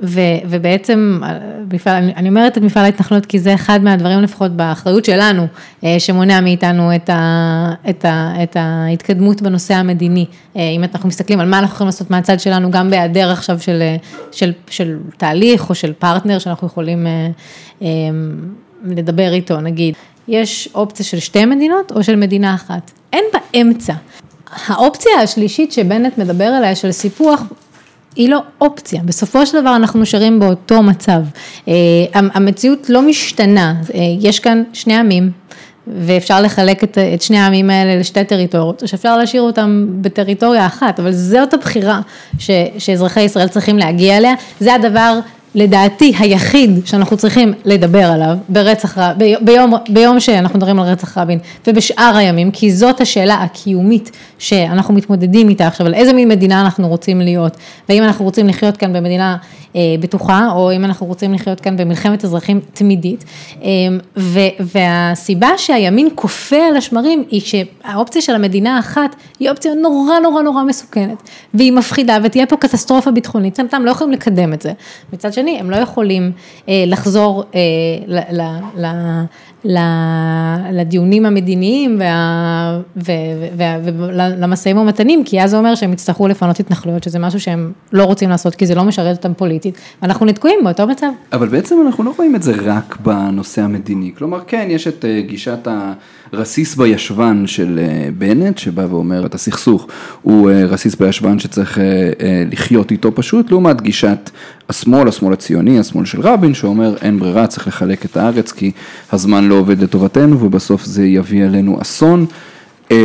ו, 0.00 0.20
ובעצם, 0.48 1.20
מפעל, 1.72 2.10
אני 2.16 2.28
אומרת 2.28 2.58
את 2.58 2.62
מפעל 2.62 2.84
ההתנחלות 2.84 3.26
כי 3.26 3.38
זה 3.38 3.54
אחד 3.54 3.80
מהדברים 3.82 4.20
לפחות 4.20 4.52
באחריות 4.52 5.04
שלנו, 5.04 5.46
אה, 5.84 5.96
שמונע 5.98 6.40
מאיתנו 6.40 6.94
את, 6.94 7.10
ה, 7.10 7.72
את, 7.90 8.04
ה, 8.04 8.32
את 8.42 8.56
ההתקדמות 8.60 9.42
בנושא 9.42 9.74
המדיני. 9.74 10.26
אה, 10.56 10.70
אם 10.70 10.84
אנחנו 10.84 11.08
מסתכלים 11.08 11.40
על 11.40 11.48
מה 11.48 11.58
אנחנו 11.58 11.74
יכולים 11.74 11.88
לעשות 11.88 12.10
מהצד 12.10 12.40
שלנו, 12.40 12.70
גם 12.70 12.90
בהיעדר 12.90 13.30
עכשיו 13.30 13.60
של, 13.60 13.82
של, 14.32 14.52
של 14.70 14.96
תהליך 15.16 15.70
או 15.70 15.74
של 15.74 15.92
פרטנר 15.92 16.38
שאנחנו 16.38 16.66
יכולים 16.66 17.06
אה, 17.82 17.88
לדבר 18.84 19.32
איתו, 19.32 19.60
נגיד, 19.60 19.94
יש 20.28 20.68
אופציה 20.74 21.06
של 21.06 21.18
שתי 21.18 21.44
מדינות 21.44 21.92
או 21.92 22.04
של 22.04 22.16
מדינה 22.16 22.54
אחת, 22.54 22.90
אין 23.12 23.24
באמצע. 23.32 23.94
האופציה 24.66 25.12
השלישית 25.22 25.72
שבנט 25.72 26.18
מדבר 26.18 26.44
עליה 26.44 26.74
של 26.74 26.92
סיפוח, 26.92 27.42
היא 28.16 28.28
לא 28.28 28.38
אופציה, 28.60 29.00
בסופו 29.04 29.46
של 29.46 29.60
דבר 29.60 29.76
אנחנו 29.76 30.00
נשארים 30.00 30.40
באותו 30.40 30.82
מצב. 30.82 31.20
אה, 31.68 31.74
המציאות 32.12 32.90
לא 32.90 33.02
משתנה, 33.02 33.74
אה, 33.94 34.00
יש 34.20 34.40
כאן 34.40 34.62
שני 34.72 34.94
עמים. 34.94 35.30
ואפשר 35.86 36.42
לחלק 36.42 36.84
את, 36.84 36.98
את 37.14 37.22
שני 37.22 37.38
העמים 37.38 37.70
האלה 37.70 37.96
לשתי 37.96 38.24
טריטוריות, 38.24 38.82
או 38.82 38.88
שאפשר 38.88 39.16
להשאיר 39.16 39.42
אותם 39.42 39.86
בטריטוריה 40.00 40.66
אחת, 40.66 41.00
אבל 41.00 41.12
זאת 41.12 41.54
הבחירה 41.54 42.00
ש, 42.38 42.50
שאזרחי 42.78 43.20
ישראל 43.20 43.48
צריכים 43.48 43.78
להגיע 43.78 44.16
אליה, 44.16 44.34
זה 44.60 44.74
הדבר 44.74 45.18
לדעתי 45.54 46.12
היחיד 46.18 46.86
שאנחנו 46.86 47.16
צריכים 47.16 47.52
לדבר 47.64 48.04
עליו 48.04 48.36
ברצח, 48.48 48.98
ביום, 49.40 49.72
ביום 49.88 50.20
שאנחנו 50.20 50.58
מדברים 50.58 50.80
על 50.80 50.86
רצח 50.88 51.18
רבין 51.18 51.38
ובשאר 51.66 52.12
הימים, 52.16 52.50
כי 52.50 52.72
זאת 52.72 53.00
השאלה 53.00 53.34
הקיומית 53.34 54.10
שאנחנו 54.38 54.94
מתמודדים 54.94 55.48
איתה 55.48 55.66
עכשיו, 55.66 55.86
על 55.86 55.94
איזה 55.94 56.12
מין 56.12 56.28
מדינה 56.28 56.60
אנחנו 56.60 56.88
רוצים 56.88 57.20
להיות, 57.20 57.56
והאם 57.88 58.02
אנחנו 58.02 58.24
רוצים 58.24 58.48
לחיות 58.48 58.76
כאן 58.76 58.92
במדינה 58.92 59.36
בטוחה, 60.00 60.48
או 60.52 60.72
אם 60.72 60.84
אנחנו 60.84 61.06
רוצים 61.06 61.34
לחיות 61.34 61.60
כאן 61.60 61.76
במלחמת 61.76 62.24
אזרחים 62.24 62.60
תמידית, 62.74 63.24
אה, 63.62 63.68
והסיבה 64.60 65.48
שהימין 65.56 66.08
כופה 66.14 66.56
על 66.68 66.76
השמרים 66.76 67.24
היא 67.30 67.40
שהאופציה 67.40 68.22
של 68.22 68.34
המדינה 68.34 68.76
האחת 68.76 69.16
היא 69.40 69.50
אופציה 69.50 69.74
נורא 69.74 70.18
נורא 70.18 70.42
נורא 70.42 70.62
מסוכנת, 70.62 71.30
והיא 71.54 71.72
מפחידה 71.72 72.18
ותהיה 72.24 72.46
פה 72.46 72.56
קטסטרופה 72.56 73.10
ביטחונית, 73.10 73.58
הם 73.72 73.84
לא 73.84 73.90
יכולים 73.90 74.12
לקדם 74.12 74.52
את 74.52 74.62
זה. 74.62 74.72
מצד 75.12 75.32
שני, 75.32 75.58
הם 75.60 75.70
לא 75.70 75.76
יכולים 75.76 76.32
אה, 76.68 76.84
לחזור 76.86 77.44
לדיונים 80.72 81.26
המדיניים 81.26 82.00
ולמשאים 82.96 84.78
ומתנים, 84.78 85.24
כי 85.24 85.42
אז 85.42 85.50
זה 85.50 85.58
אומר 85.58 85.74
שהם 85.74 85.92
יצטרכו 85.92 86.28
לפנות 86.28 86.60
התנחלויות, 86.60 87.02
שזה 87.02 87.18
משהו 87.18 87.40
שהם 87.40 87.72
לא 87.92 88.04
רוצים 88.04 88.30
לעשות, 88.30 88.54
כי 88.54 88.66
זה 88.66 88.74
לא 88.74 88.84
משרת 88.84 89.16
אותם 89.16 89.34
פוליטית, 89.34 89.78
ואנחנו 90.02 90.26
נתקועים 90.26 90.58
באותו 90.64 90.86
מצב. 90.86 91.10
אבל 91.32 91.48
בעצם 91.48 91.76
אנחנו 91.86 92.04
לא 92.04 92.14
רואים 92.16 92.36
את 92.36 92.42
זה 92.42 92.52
רק 92.64 92.96
בנושא 93.00 93.62
המדיני, 93.62 94.12
כלומר 94.18 94.40
כן, 94.46 94.66
יש 94.70 94.88
את 94.88 95.04
אה, 95.04 95.20
גישת 95.20 95.68
הרסיס 96.34 96.74
בישבן 96.74 97.46
של 97.46 97.80
אה, 97.82 98.08
בנט, 98.18 98.58
שבא 98.58 98.86
ואומר 98.90 99.26
את 99.26 99.34
הסכסוך 99.34 99.86
הוא 100.22 100.50
אה, 100.50 100.64
רסיס 100.64 100.94
בישבן 100.94 101.38
שצריך 101.38 101.78
לחיות 102.52 102.90
איתו 102.90 103.14
פשוט, 103.14 103.50
לעומת 103.50 103.82
גישת 103.82 104.30
השמאל, 104.68 105.08
השמאל 105.08 105.32
הציוני, 105.32 105.78
השמאל 105.78 106.04
של 106.04 106.20
רבין, 106.20 106.54
שאומר 106.54 106.94
אין 107.02 107.18
ברירה, 107.18 107.46
צריך 107.46 107.68
לחלק 107.68 108.04
את 108.04 108.16
הארץ 108.16 108.52
כי 108.52 108.70
הזמן 109.12 109.44
לא 109.44 109.54
עובד 109.54 109.82
לטובתנו 109.82 110.40
ובסוף 110.40 110.84
זה 110.84 111.06
יביא 111.06 111.44
עלינו 111.44 111.82
אסון. 111.82 112.26
אה, 112.90 112.96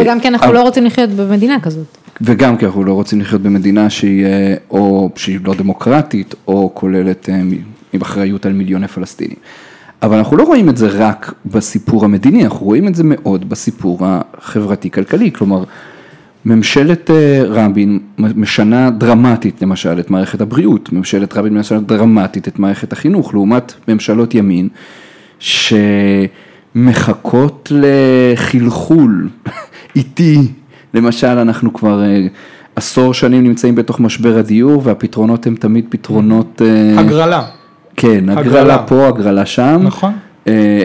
וגם 0.00 0.20
כי 0.20 0.28
אנחנו 0.28 0.46
אבל... 0.46 0.54
לא 0.54 0.62
רוצים 0.62 0.84
לחיות 0.84 1.10
במדינה 1.10 1.60
כזאת. 1.60 1.86
וגם 2.20 2.56
כי 2.56 2.66
אנחנו 2.66 2.84
לא 2.84 2.92
רוצים 2.92 3.20
לחיות 3.20 3.42
במדינה 3.42 3.90
שהיא 3.90 4.24
אה, 4.24 4.54
או 4.70 5.10
שהיא 5.16 5.38
לא 5.44 5.54
דמוקרטית 5.54 6.34
או 6.46 6.70
כוללת 6.74 7.28
אה, 7.28 7.40
עם 7.92 8.00
אחריות 8.00 8.46
על 8.46 8.52
מיליוני 8.52 8.88
פלסטינים. 8.88 9.36
אבל 10.02 10.18
אנחנו 10.18 10.36
לא 10.36 10.42
רואים 10.42 10.68
את 10.68 10.76
זה 10.76 10.88
רק 10.88 11.34
בסיפור 11.46 12.04
המדיני, 12.04 12.44
אנחנו 12.44 12.66
רואים 12.66 12.88
את 12.88 12.94
זה 12.94 13.02
מאוד 13.06 13.48
בסיפור 13.48 13.98
החברתי-כלכלי, 14.02 15.32
כלומר 15.32 15.64
ממשלת 16.44 17.10
אה, 17.10 17.42
רבין 17.44 17.98
משנה 18.18 18.90
דרמטית 18.90 19.62
למשל 19.62 20.00
את 20.00 20.10
מערכת 20.10 20.40
הבריאות, 20.40 20.92
ממשלת 20.92 21.36
רבין 21.36 21.54
משנה 21.58 21.80
דרמטית 21.80 22.48
את 22.48 22.58
מערכת 22.58 22.92
החינוך, 22.92 23.34
לעומת 23.34 23.72
ממשלות 23.88 24.34
ימין 24.34 24.68
שמחכות 26.74 27.72
לחלחול 27.74 29.28
איטי. 29.96 30.38
למשל, 30.94 31.26
אנחנו 31.26 31.72
כבר 31.72 32.02
אה, 32.02 32.26
עשור 32.76 33.14
שנים 33.14 33.44
נמצאים 33.44 33.74
בתוך 33.74 34.00
משבר 34.00 34.38
הדיור, 34.38 34.82
והפתרונות 34.84 35.46
הם 35.46 35.54
תמיד 35.54 35.84
פתרונות... 35.88 36.62
אה, 36.64 37.00
הגרלה. 37.00 37.59
כן, 38.00 38.28
הגרלה. 38.28 38.78
פה, 38.86 39.08
הגרלה 39.08 39.46
שם. 39.46 39.80
נכון. 39.84 40.12
אה, 40.46 40.84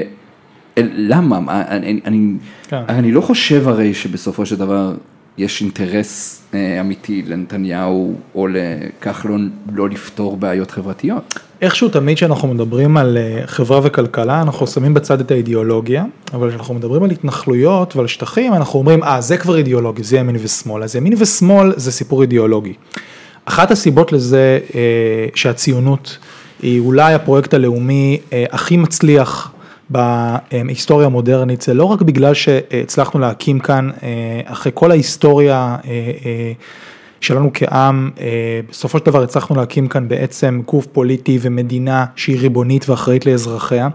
למה? 0.77 1.39
מה, 1.39 1.63
אני, 1.67 1.99
אני, 2.05 2.33
כן. 2.67 2.81
אני 2.89 3.11
לא 3.11 3.21
חושב 3.21 3.67
הרי 3.67 3.93
שבסופו 3.93 4.45
של 4.45 4.55
דבר 4.55 4.93
יש 5.37 5.61
אינטרס 5.61 6.41
אה, 6.53 6.79
אמיתי 6.79 7.23
לנתניהו 7.27 8.15
או 8.35 8.47
לכחלון 8.47 9.49
לא 9.73 9.89
לפתור 9.89 10.37
בעיות 10.37 10.71
חברתיות. 10.71 11.39
איכשהו 11.61 11.89
תמיד 11.89 12.17
כשאנחנו 12.17 12.47
מדברים 12.47 12.97
על 12.97 13.17
אה, 13.17 13.41
חברה 13.45 13.79
וכלכלה, 13.83 14.41
אנחנו 14.41 14.67
שמים 14.67 14.93
בצד 14.93 15.19
את 15.19 15.31
האידיאולוגיה, 15.31 16.05
אבל 16.33 16.49
כשאנחנו 16.49 16.73
מדברים 16.73 17.03
על 17.03 17.11
התנחלויות 17.11 17.95
ועל 17.95 18.07
שטחים, 18.07 18.53
אנחנו 18.53 18.79
אומרים, 18.79 19.03
אה, 19.03 19.21
זה 19.21 19.37
כבר 19.37 19.57
אידיאולוגי, 19.57 20.03
זה 20.03 20.17
ימין 20.17 20.35
ושמאל. 20.39 20.83
אז 20.83 20.95
ימין 20.95 21.13
ושמאל 21.17 21.73
זה 21.75 21.91
סיפור 21.91 22.21
אידיאולוגי. 22.21 22.73
אחת 23.45 23.71
הסיבות 23.71 24.11
לזה 24.11 24.59
שהציונות 25.35 26.17
היא 26.61 26.79
אולי 26.79 27.13
הפרויקט 27.13 27.53
הלאומי 27.53 28.19
אה, 28.33 28.45
הכי 28.51 28.77
מצליח 28.77 29.51
בהיסטוריה 29.89 31.05
המודרנית, 31.05 31.61
זה 31.61 31.73
לא 31.73 31.83
רק 31.83 32.01
בגלל 32.01 32.33
שהצלחנו 32.33 33.19
להקים 33.19 33.59
כאן, 33.59 33.89
אה, 34.03 34.41
אחרי 34.45 34.71
כל 34.75 34.91
ההיסטוריה 34.91 35.75
אה, 35.85 36.51
שלנו 37.25 37.51
כעם, 37.53 38.11
אה, 38.19 38.59
בסופו 38.69 38.99
של 38.99 39.05
דבר 39.05 39.23
הצלחנו 39.23 39.55
להקים 39.55 39.87
כאן 39.87 40.07
בעצם 40.07 40.61
גוף 40.65 40.85
פוליטי 40.85 41.39
ומדינה 41.41 42.05
שהיא 42.15 42.39
ריבונית 42.39 42.89
ואחראית 42.89 43.25
לאזרחיה, 43.25 43.87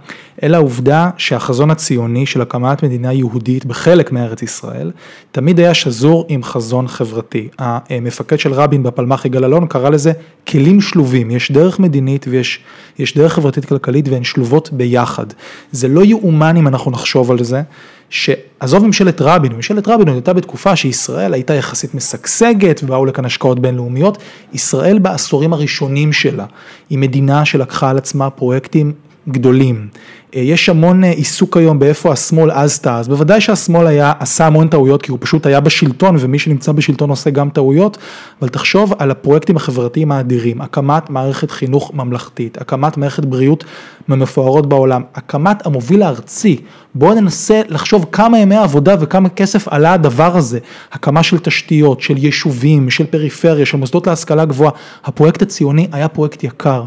אלא 0.43 0.57
העובדה 0.57 1.11
שהחזון 1.17 1.71
הציוני 1.71 2.27
של 2.27 2.41
הקמת 2.43 2.83
מדינה 2.83 3.13
יהודית 3.13 3.65
בחלק 3.65 4.13
מארץ 4.13 4.43
ישראל, 4.43 4.91
תמיד 5.33 5.61
היה 5.61 5.75
שזור 5.75 6.25
עם 6.29 6.43
חזון 6.43 6.89
חברתי. 6.89 7.49
המפקד 7.59 8.39
של 8.39 8.53
רבין 8.53 8.83
בפלמ"ח 8.83 9.25
יגאל 9.25 9.45
אלון 9.45 9.67
קרא 9.67 9.91
לזה 9.91 10.13
כלים 10.49 10.81
שלובים, 10.81 11.31
יש 11.31 11.53
דרך 11.53 11.79
מדינית 11.79 12.27
ויש 12.29 12.61
יש 12.99 13.15
דרך 13.17 13.33
חברתית 13.33 13.65
כלכלית 13.65 14.09
והן 14.09 14.25
שלובות 14.25 14.73
ביחד. 14.73 15.27
זה 15.73 15.89
לא 15.89 16.05
יאומן 16.05 16.57
אם 16.57 16.69
אנחנו 16.69 16.91
נחשוב 16.91 17.31
על 17.31 17.45
זה. 17.45 17.63
שעזוב 18.11 18.87
ממשלת 18.87 19.21
רבין, 19.21 19.53
ממשלת 19.53 19.89
רבין 19.89 20.09
הייתה 20.09 20.33
בתקופה 20.33 20.77
שישראל 20.77 21.35
הייתה 21.35 21.55
יחסית 21.55 21.95
משגשגת 21.95 22.81
ובאו 22.83 23.07
לכאן 23.07 23.25
השקעות 23.25 23.61
בינלאומיות, 23.61 24.19
ישראל 24.53 24.99
בעשורים 24.99 25.53
הראשונים 25.53 26.13
שלה 26.13 26.47
היא 26.91 26.99
מדינה 26.99 27.45
שלקחה 27.45 27.91
על 27.91 27.99
עצמה 27.99 28.31
פרויקטים 28.31 28.93
גדולים. 29.29 29.89
יש 30.33 30.69
המון 30.69 31.05
עיסוק 31.05 31.57
היום 31.57 31.79
באיפה 31.79 32.13
השמאל 32.13 32.51
אז 32.51 32.79
טעה, 32.79 32.99
אז 32.99 33.09
בוודאי 33.09 33.41
שהשמאל 33.41 33.87
היה, 33.87 34.13
עשה 34.19 34.47
המון 34.47 34.69
טעויות 34.69 35.03
כי 35.03 35.11
הוא 35.11 35.19
פשוט 35.23 35.47
היה 35.47 35.61
בשלטון 35.61 36.17
ומי 36.19 36.39
שנמצא 36.39 36.73
בשלטון 36.73 37.11
עושה 37.11 37.31
גם 37.31 37.51
טעויות, 37.51 37.99
אבל 38.41 38.49
תחשוב 38.49 38.95
על 38.99 39.11
הפרויקטים 39.11 39.57
החברתיים 39.57 40.13
האדירים, 40.13 40.61
הקמת 40.61 41.11
מערכת 41.11 41.51
חינוך 41.51 41.95
ממלכתית, 41.95 42.61
הקמת 42.61 42.97
מערכת 42.97 43.25
בריאות 43.25 43.65
מהמפוארות 44.09 44.69
בעולם, 44.69 45.03
הקמת 45.15 45.67
המוביל 45.67 46.03
הארצי, 46.03 46.61
בואו 46.95 47.15
ננסה 47.15 47.61
לחשוב 47.69 48.07
כמה 48.13 48.39
ימי 48.39 48.57
עבודה 48.57 48.95
וכמה 49.01 49.29
כסף 49.29 49.69
עלה 49.69 49.93
הדבר 49.93 50.37
הזה, 50.37 50.59
הקמה 50.93 51.23
של 51.23 51.39
תשתיות, 51.39 52.01
של 52.01 52.17
יישובים, 52.17 52.91
של 52.91 53.07
פריפריה, 53.07 53.67
של 53.67 53.77
מוסדות 53.77 54.07
להשכלה 54.07 54.45
גבוהה, 54.45 54.73
הפרויקט 55.05 55.43
הציוני 55.43 55.89
היה 55.93 56.09
פרויקט 56.09 56.45
יקר. 56.45 56.85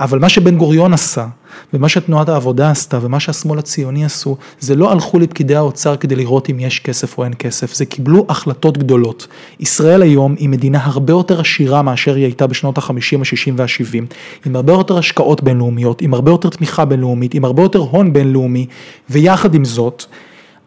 אבל 0.00 0.18
מה 0.18 0.28
שבן 0.28 0.56
גוריון 0.56 0.92
עשה, 0.92 1.26
ומה 1.74 1.88
שתנועת 1.88 2.28
העבודה 2.28 2.70
עשתה, 2.70 2.98
ומה 3.02 3.20
שהשמאל 3.20 3.58
הציוני 3.58 4.04
עשו, 4.04 4.36
זה 4.60 4.74
לא 4.74 4.92
הלכו 4.92 5.18
לפקידי 5.18 5.56
האוצר 5.56 5.96
כדי 5.96 6.16
לראות 6.16 6.50
אם 6.50 6.60
יש 6.60 6.80
כסף 6.80 7.18
או 7.18 7.24
אין 7.24 7.32
כסף, 7.38 7.74
זה 7.74 7.86
קיבלו 7.86 8.26
החלטות 8.28 8.78
גדולות. 8.78 9.26
ישראל 9.60 10.02
היום 10.02 10.34
היא 10.38 10.48
מדינה 10.48 10.78
הרבה 10.82 11.12
יותר 11.12 11.40
עשירה 11.40 11.82
מאשר 11.82 12.14
היא 12.14 12.24
הייתה 12.24 12.46
בשנות 12.46 12.78
ה-50, 12.78 12.92
ה-60 12.92 13.52
וה-70, 13.56 14.14
עם 14.46 14.56
הרבה 14.56 14.72
יותר 14.72 14.98
השקעות 14.98 15.42
בינלאומיות, 15.42 16.02
עם 16.02 16.14
הרבה 16.14 16.30
יותר 16.30 16.48
תמיכה 16.48 16.84
בינלאומית, 16.84 17.34
עם 17.34 17.44
הרבה 17.44 17.62
יותר 17.62 17.78
הון 17.78 18.12
בינלאומי, 18.12 18.66
ויחד 19.10 19.54
עם 19.54 19.64
זאת, 19.64 20.04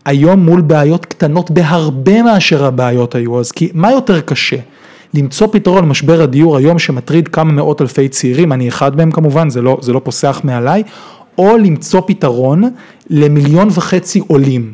היום 0.06 0.40
מול 0.40 0.62
בעיות 0.62 1.06
קטנות 1.06 1.52
בהרבה 1.52 2.22
מאשר 2.22 2.66
הבעיות 2.66 3.16
היו 3.16 3.40
אז, 3.40 3.52
כי 3.52 3.70
מה 3.74 3.92
יותר 3.92 4.22
קשה? 4.22 4.58
למצוא 5.14 5.48
פתרון 5.52 5.84
למשבר 5.84 6.22
הדיור 6.22 6.58
היום 6.58 6.80
שמטריד 6.80 7.28
כמה 7.28 7.52
מאות 7.52 7.82
אלפי 7.82 8.10
צעירים, 8.10 8.54
אני 8.54 8.70
אחד 8.70 8.96
מהם 8.96 9.12
כמובן, 9.12 9.50
זה 9.50 9.62
לא, 9.62 9.78
זה 9.82 9.94
לא 9.94 10.02
פוסח 10.04 10.42
מעליי, 10.44 10.84
או 11.38 11.58
למצוא 11.58 12.02
פתרון 12.08 12.64
למיליון 13.10 13.68
וחצי 13.72 14.22
עולים. 14.28 14.74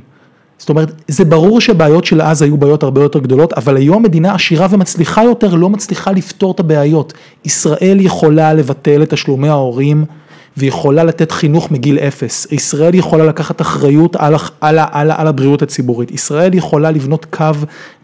זאת 0.57 0.69
אומרת, 0.69 0.91
זה 1.07 1.25
ברור 1.25 1.61
שבעיות 1.61 2.05
של 2.05 2.21
אז 2.21 2.41
היו 2.41 2.57
בעיות 2.57 2.83
הרבה 2.83 3.01
יותר 3.01 3.19
גדולות, 3.19 3.53
אבל 3.53 3.77
היום 3.77 4.03
מדינה 4.03 4.35
עשירה 4.35 4.67
ומצליחה 4.69 5.23
יותר 5.23 5.55
לא 5.55 5.69
מצליחה 5.69 6.11
לפתור 6.11 6.51
את 6.51 6.59
הבעיות. 6.59 7.13
ישראל 7.45 7.97
יכולה 7.99 8.53
לבטל 8.53 9.03
את 9.03 9.09
תשלומי 9.09 9.49
ההורים 9.49 10.05
ויכולה 10.59 11.03
לתת 11.03 11.31
חינוך 11.31 11.71
מגיל 11.71 11.99
אפס. 11.99 12.47
ישראל 12.51 12.95
יכולה 12.95 13.25
לקחת 13.25 13.61
אחריות 13.61 14.15
על, 14.15 14.35
על, 14.61 14.79
על, 14.91 15.11
על 15.11 15.27
הבריאות 15.27 15.61
הציבורית. 15.61 16.11
ישראל 16.11 16.53
יכולה 16.53 16.91
לבנות 16.91 17.25
קו 17.25 17.45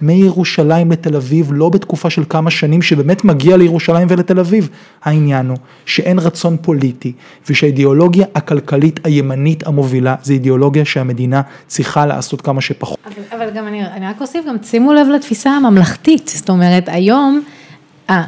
מירושלים 0.01 0.91
לתל 0.91 1.15
אביב, 1.15 1.49
לא 1.53 1.69
בתקופה 1.69 2.09
של 2.09 2.23
כמה 2.29 2.51
שנים 2.51 2.81
שבאמת 2.81 3.23
מגיע 3.23 3.57
לירושלים 3.57 4.07
ולתל 4.09 4.39
אביב. 4.39 4.69
העניין 5.03 5.49
הוא 5.49 5.57
שאין 5.85 6.19
רצון 6.19 6.57
פוליטי 6.61 7.13
ושהאידיאולוגיה 7.49 8.25
הכלכלית 8.35 8.99
הימנית 9.03 9.67
המובילה 9.67 10.15
זה 10.23 10.33
אידיאולוגיה 10.33 10.85
שהמדינה 10.85 11.41
צריכה 11.67 12.05
לעשות 12.05 12.41
כמה 12.41 12.61
שפחות. 12.61 12.99
אבל, 13.05 13.37
אבל 13.37 13.49
גם 13.55 13.67
אני, 13.67 13.85
אני 13.85 14.07
רק 14.07 14.21
אוסיף, 14.21 14.45
גם 14.45 14.55
שימו 14.63 14.93
לב 14.93 15.07
לתפיסה 15.15 15.49
הממלכתית, 15.49 16.31
זאת 16.35 16.49
אומרת 16.49 16.83
היום 16.87 17.41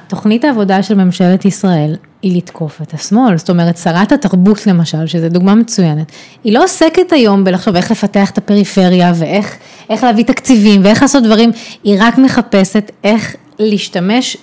תוכנית 0.07 0.45
העבודה 0.45 0.83
של 0.83 0.95
ממשלת 0.95 1.45
ישראל 1.45 1.95
היא 2.21 2.37
לתקוף 2.37 2.81
את 2.81 2.93
השמאל, 2.93 3.37
זאת 3.37 3.49
אומרת 3.49 3.77
שרת 3.77 4.11
התרבות 4.11 4.67
למשל, 4.67 5.07
שזו 5.07 5.29
דוגמה 5.29 5.55
מצוינת, 5.55 6.11
היא 6.43 6.53
לא 6.53 6.63
עוסקת 6.63 7.11
היום 7.11 7.43
בלחשוב 7.43 7.75
איך 7.75 7.91
לפתח 7.91 8.29
את 8.29 8.37
הפריפריה 8.37 9.13
ואיך 9.15 10.03
להביא 10.03 10.23
תקציבים 10.23 10.81
ואיך 10.83 11.01
לעשות 11.01 11.23
דברים, 11.23 11.51
היא 11.83 11.97
רק 11.99 12.17
מחפשת 12.17 12.91
איך 13.03 13.35
להשתמש 13.59 14.37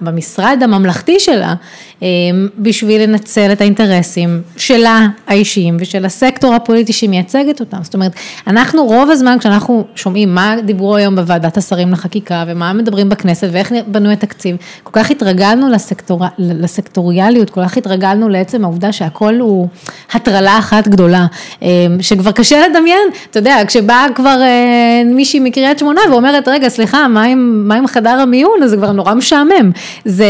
במשרד 0.00 0.58
הממלכתי 0.62 1.20
שלה 1.20 1.54
בשביל 2.58 3.02
לנצל 3.02 3.52
את 3.52 3.60
האינטרסים 3.60 4.42
שלה 4.56 5.06
האישיים 5.26 5.76
ושל 5.80 6.04
הסקטור 6.04 6.54
הפוליטי 6.54 6.92
שהיא 6.92 7.10
מייצגת 7.10 7.60
אותם. 7.60 7.78
זאת 7.82 7.94
אומרת, 7.94 8.12
אנחנו 8.46 8.84
רוב 8.84 9.10
הזמן 9.10 9.36
כשאנחנו 9.40 9.84
שומעים 9.94 10.34
מה 10.34 10.54
דיברו 10.64 10.96
היום 10.96 11.16
בוועדת 11.16 11.56
השרים 11.56 11.92
לחקיקה 11.92 12.44
ומה 12.46 12.72
מדברים 12.72 13.08
בכנסת 13.08 13.48
ואיך 13.52 13.72
בנוי 13.86 14.12
התקציב, 14.12 14.56
כל 14.82 14.90
כך 14.92 15.10
התרגלנו 15.10 15.68
לסקטור, 15.68 16.24
לסקטוריאליות, 16.38 17.50
כל 17.50 17.64
כך 17.64 17.76
התרגלנו 17.76 18.28
לעצם 18.28 18.64
העובדה 18.64 18.92
שהכל 18.92 19.34
הוא 19.34 19.68
הטרלה 20.12 20.58
אחת 20.58 20.88
גדולה, 20.88 21.26
שכבר 22.00 22.32
קשה 22.32 22.68
לדמיין, 22.68 23.08
אתה 23.30 23.38
יודע, 23.38 23.56
כשבאה 23.66 24.06
כבר 24.14 24.40
מישהי 25.06 25.40
מקריית 25.40 25.78
שמונה 25.78 26.00
ואומרת, 26.10 26.48
רגע, 26.48 26.68
סליחה, 26.68 27.08
מה 27.08 27.22
עם, 27.22 27.68
מה 27.68 27.74
עם 27.74 27.86
חדר 27.86 28.10
המיון? 28.10 28.57
אז 28.62 28.70
זה 28.70 28.76
כבר 28.76 28.92
נורא 28.92 29.14
משעמם. 29.14 29.70
זה, 30.04 30.26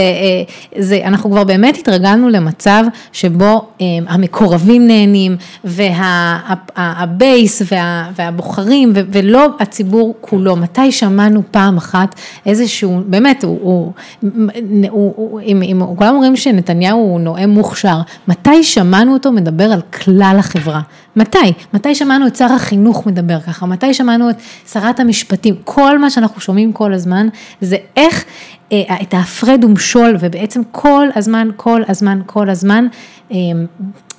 זה, 0.79 1.01
אנחנו 1.05 1.31
כבר 1.31 1.45
באמת 1.45 1.77
התרגלנו 1.77 2.29
למצב 2.29 2.85
שבו 3.13 3.69
המקורבים 4.09 4.87
נהנים 4.87 5.37
והבייס 5.65 7.63
וה, 7.73 8.11
והבוחרים 8.17 8.93
ולא 8.95 9.47
הציבור 9.61 10.15
כולו. 10.21 10.57
מתי 10.57 10.93
שמענו 10.93 11.43
פעם 11.51 11.77
אחת 11.77 12.15
איזשהו, 12.47 13.01
באמת, 13.07 13.45
הוא, 13.45 13.59
הוא, 13.63 13.93
הוא, 14.91 15.13
הוא, 15.17 15.41
אם, 15.41 15.63
אם 15.63 15.83
כולם 15.97 16.15
אומרים 16.15 16.37
שנתניהו 16.37 16.99
הוא 16.99 17.21
נואם 17.21 17.51
מוכשר, 17.51 17.99
מתי 18.29 18.65
שמענו 18.65 19.13
אותו 19.15 19.33
מדבר 19.33 19.65
על 19.65 19.81
כלל 19.81 20.37
החברה? 20.39 20.81
מתי? 21.19 21.53
מתי 21.75 21.95
שמענו 21.95 22.27
את 22.27 22.37
שר 22.37 22.53
החינוך 22.53 23.07
מדבר 23.07 23.41
ככה? 23.41 23.67
מתי 23.67 23.95
שמענו 23.95 24.31
את 24.31 24.37
שרת 24.73 25.01
המשפטים? 25.01 25.55
כל 25.65 25.99
מה 25.99 26.11
שאנחנו 26.11 26.41
שומעים 26.41 26.73
כל 26.73 26.93
הזמן 26.93 27.29
זה 27.61 27.77
איך 27.97 28.25
את 29.03 29.15
ההפרד 29.15 29.65
ומשול 29.65 30.17
ובעצם 30.21 30.63
כל 30.73 31.09
הזמן, 31.15 31.49
כל 31.57 31.83
הזמן, 31.89 32.21
כל 32.27 32.51
הזמן, 32.51 32.87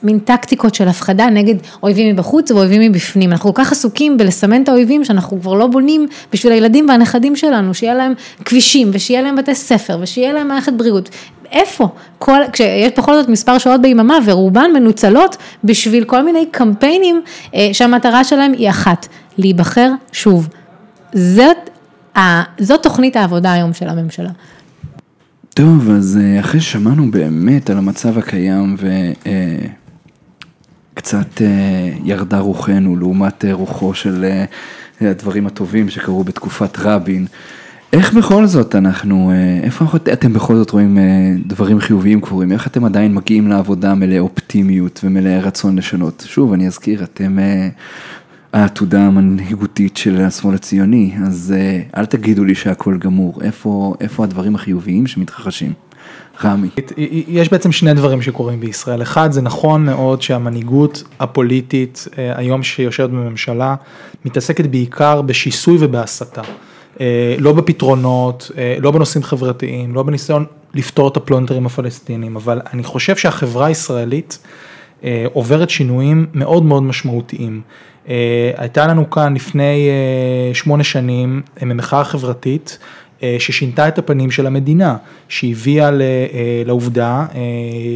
מין 0.04 0.20
טקטיקות 0.20 0.76
של 0.76 0.88
הפחדה 0.88 1.30
נגד 1.30 1.56
אויבים 1.84 2.16
מבחוץ 2.16 2.52
ואויבים 2.52 2.82
מבפנים. 2.91 3.32
אנחנו 3.32 3.54
כל 3.54 3.64
כך 3.64 3.72
עסוקים 3.72 4.18
בלסמן 4.18 4.64
את 4.64 4.70
האויבים 4.70 5.04
שאנחנו 5.04 5.41
כבר 5.41 5.54
לא 5.54 5.68
בונים 5.68 6.08
בשביל 6.34 6.54
הילדים 6.54 6.89
והנכדים 6.89 7.36
שלנו, 7.36 7.74
שיהיה 7.74 7.93
להם 7.93 8.14
כבישים 8.45 8.89
ושיהיה 8.93 9.22
להם 9.22 9.36
בתי 9.36 9.56
ספר 9.56 9.97
ושיהיה 10.02 10.34
להם 10.34 10.47
מערכת 10.47 10.74
בריאות. 10.74 11.10
איפה? 11.52 11.88
כל, 12.18 12.39
כשיש 12.54 12.91
בכל 12.97 13.14
זאת 13.14 13.30
מספר 13.30 13.58
שעות 13.58 13.82
ביממה 13.82 14.18
ורובן 14.26 14.72
מנוצלות 14.74 15.38
בשביל 15.64 16.04
כל 16.04 16.24
מיני 16.24 16.45
קמפיינים 16.52 17.22
שהמטרה 17.74 18.24
שלהם 18.24 18.52
היא 18.52 18.70
אחת, 18.70 19.08
להיבחר 19.38 19.91
שוב. 20.12 20.47
זאת 21.14 21.58
זאת 22.60 22.84
תוכנית 22.84 23.16
העבודה 23.16 23.54
היום 23.54 23.74
של 23.74 23.89
הממשלה. 23.89 24.30
טוב, 25.54 25.89
אז 25.89 26.20
אחרי 26.39 26.62
ששמענו 26.62 27.12
באמת 27.12 27.70
על 27.70 27.78
המצב 27.78 28.18
הקיים 28.18 28.76
וקצת 31.00 31.41
ירדה 32.04 32.39
רוחנו 32.39 32.95
לעומת 32.95 33.45
רוחו 33.52 33.93
של 33.93 34.26
הדברים 35.02 35.47
הטובים 35.47 35.89
שקרו 35.89 36.24
בתקופת 36.24 36.80
רבין. 36.80 37.26
איך 37.93 38.14
בכל 38.14 38.45
זאת 38.45 38.76
אנחנו, 38.76 39.32
אה, 39.32 39.60
איפה 39.64 39.86
אתם 40.14 40.34
בכל 40.34 40.56
זאת 40.56 40.72
רואים 40.72 40.97
אה, 40.97 41.34
דברים 41.45 41.80
חיוביים 41.80 42.22
קורים? 42.22 42.52
איך 42.52 42.68
אתם 42.68 42.86
עדיין 42.86 43.14
מגיעים 43.14 43.47
לעבודה 43.47 43.95
מלא 43.95 44.20
אופטימיות 44.20 45.02
ומלא 45.04 45.30
רצון 45.30 45.78
לשנות? 45.78 46.26
שוב, 46.28 46.54
אני 46.54 46.68
אזכיר, 46.68 47.04
אתם 47.04 47.39
אה, 47.39 47.70
העתודה 48.54 49.02
המנהיגותית 49.02 49.97
של 49.97 50.22
השמאל 50.22 50.56
הציוני, 50.56 51.14
אז 51.26 51.54
אל 51.97 52.06
תגידו 52.06 52.45
לי 52.45 52.56
שהכל 52.56 52.97
גמור, 52.97 53.41
איפה, 53.41 53.95
איפה 54.02 54.24
הדברים 54.24 54.56
החיוביים 54.56 55.08
שמתרחשים? 55.08 55.74
רמי. 56.43 56.69
יש 57.27 57.51
בעצם 57.51 57.71
שני 57.71 57.93
דברים 57.93 58.21
שקורים 58.21 58.59
בישראל. 58.59 59.01
אחד, 59.01 59.31
זה 59.31 59.41
נכון 59.41 59.85
מאוד 59.85 60.21
שהמנהיגות 60.21 61.03
הפוליטית 61.19 62.07
היום 62.35 62.63
שיושבת 62.63 63.09
בממשלה 63.09 63.75
מתעסקת 64.25 64.65
בעיקר 64.65 65.21
בשיסוי 65.21 65.77
ובהסתה. 65.79 66.41
אה, 67.01 67.35
לא 67.39 67.53
בפתרונות, 67.53 68.51
אה, 68.57 68.75
לא 68.79 68.91
בנושאים 68.91 69.23
חברתיים, 69.23 69.95
לא 69.95 70.03
בניסיון 70.03 70.45
לפתור 70.73 71.07
את 71.07 71.17
הפלונטרים 71.17 71.65
הפלסטינים, 71.65 72.35
אבל 72.35 72.61
אני 72.73 72.83
חושב 72.83 73.15
שהחברה 73.15 73.65
הישראלית 73.65 74.39
אה, 75.03 75.25
עוברת 75.33 75.69
שינויים 75.69 76.25
מאוד 76.33 76.63
מאוד 76.63 76.83
משמעותיים. 76.83 77.61
הייתה 78.57 78.87
לנו 78.87 79.09
כאן 79.09 79.33
לפני 79.33 79.89
שמונה 80.53 80.83
שנים 80.83 81.41
ממחאה 81.61 82.03
חברתית 82.03 82.79
ששינתה 83.39 83.88
את 83.88 83.97
הפנים 83.97 84.32
של 84.32 84.47
המדינה, 84.47 84.97
שהביאה 85.28 85.89
לעובדה 86.65 87.26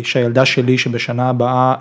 שהילדה 0.03 0.45
שלי 0.45 0.77
שבשנה 0.77 1.29
הבאה 1.29 1.73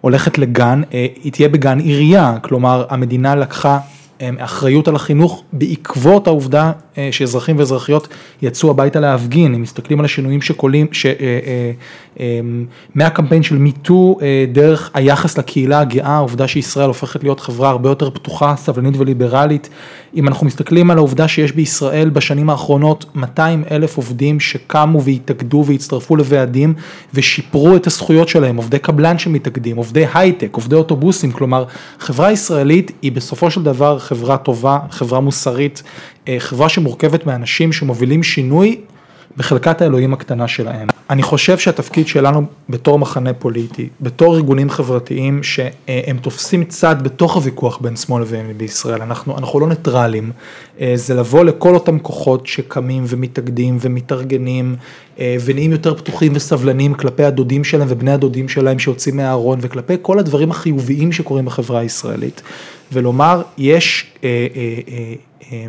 הולכת 0.00 0.38
לגן, 0.38 0.82
היא 1.22 1.32
תהיה 1.32 1.48
בגן 1.48 1.78
עירייה, 1.78 2.34
כלומר 2.42 2.84
המדינה 2.88 3.34
לקחה 3.34 3.78
אחריות 4.38 4.88
על 4.88 4.96
החינוך 4.96 5.42
בעקבות 5.52 6.26
העובדה 6.26 6.72
אה, 6.98 7.08
שאזרחים 7.12 7.58
ואזרחיות 7.58 8.08
יצאו 8.42 8.70
הביתה 8.70 9.00
להפגין, 9.00 9.54
אם 9.54 9.62
מסתכלים 9.62 9.98
על 9.98 10.04
השינויים 10.04 10.42
שקולים, 10.42 10.86
ש... 10.92 11.06
אה, 11.06 11.12
אה, 12.20 12.40
מהקמפיין 12.94 13.42
של 13.42 13.58
מיטו 13.58 14.18
דרך 14.52 14.90
היחס 14.94 15.38
לקהילה 15.38 15.80
הגאה, 15.80 16.14
העובדה 16.14 16.48
שישראל 16.48 16.88
הופכת 16.88 17.22
להיות 17.22 17.40
חברה 17.40 17.70
הרבה 17.70 17.88
יותר 17.88 18.10
פתוחה, 18.10 18.54
סבלנית 18.56 18.94
וליברלית, 18.96 19.68
אם 20.16 20.28
אנחנו 20.28 20.46
מסתכלים 20.46 20.90
על 20.90 20.98
העובדה 20.98 21.28
שיש 21.28 21.52
בישראל 21.52 22.10
בשנים 22.10 22.50
האחרונות 22.50 23.04
200 23.14 23.64
אלף 23.70 23.96
עובדים 23.96 24.40
שקמו 24.40 25.02
והתאגדו 25.02 25.64
והצטרפו 25.66 26.16
לוועדים 26.16 26.74
ושיפרו 27.14 27.76
את 27.76 27.86
הזכויות 27.86 28.28
שלהם, 28.28 28.56
עובדי 28.56 28.78
קבלן 28.78 29.18
שמתאגדים, 29.18 29.76
עובדי 29.76 30.04
הייטק, 30.14 30.48
עובדי 30.52 30.76
אוטובוסים, 30.76 31.32
כלומר 31.32 31.64
חברה 31.98 32.32
ישראלית 32.32 32.92
היא 33.02 33.12
בסופו 33.12 33.50
של 33.50 33.62
דבר 33.62 33.98
חברה 34.08 34.36
טובה, 34.36 34.78
חברה 34.90 35.20
מוסרית, 35.20 35.82
חברה 36.38 36.68
שמורכבת 36.68 37.26
מאנשים 37.26 37.72
שמובילים 37.72 38.22
שינוי 38.22 38.80
בחלקת 39.38 39.82
האלוהים 39.82 40.12
הקטנה 40.12 40.48
שלהם. 40.48 40.88
אני 41.10 41.22
חושב 41.22 41.58
שהתפקיד 41.58 42.06
שלנו 42.06 42.46
בתור 42.68 42.98
מחנה 42.98 43.32
פוליטי, 43.32 43.88
בתור 44.00 44.36
ארגונים 44.36 44.70
חברתיים 44.70 45.42
שהם 45.42 46.18
תופסים 46.22 46.64
צד 46.64 46.96
בתוך 47.02 47.34
הוויכוח 47.34 47.78
בין 47.78 47.96
שמאל 47.96 48.22
וימין 48.22 48.58
בישראל, 48.58 49.02
אנחנו, 49.02 49.38
אנחנו 49.38 49.60
לא 49.60 49.68
ניטרלים, 49.68 50.32
זה 50.94 51.14
לבוא 51.14 51.44
לכל 51.44 51.74
אותם 51.74 51.98
כוחות 51.98 52.46
שקמים 52.46 53.04
ומתאגדים 53.06 53.78
ומתארגנים 53.80 54.76
ונהיים 55.18 55.72
יותר 55.72 55.94
פתוחים 55.94 56.32
וסבלנים 56.34 56.94
כלפי 56.94 57.24
הדודים 57.24 57.64
שלהם 57.64 57.88
ובני 57.90 58.12
הדודים 58.12 58.48
שלהם 58.48 58.78
שיוצאים 58.78 59.16
מהארון 59.16 59.58
וכלפי 59.62 59.94
כל 60.02 60.18
הדברים 60.18 60.50
החיוביים 60.50 61.12
שקורים 61.12 61.44
בחברה 61.44 61.80
הישראלית 61.80 62.42
ולומר 62.92 63.42
יש 63.58 64.06
אה, 64.24 64.46
אה, 64.56 65.14
אה, 65.52 65.66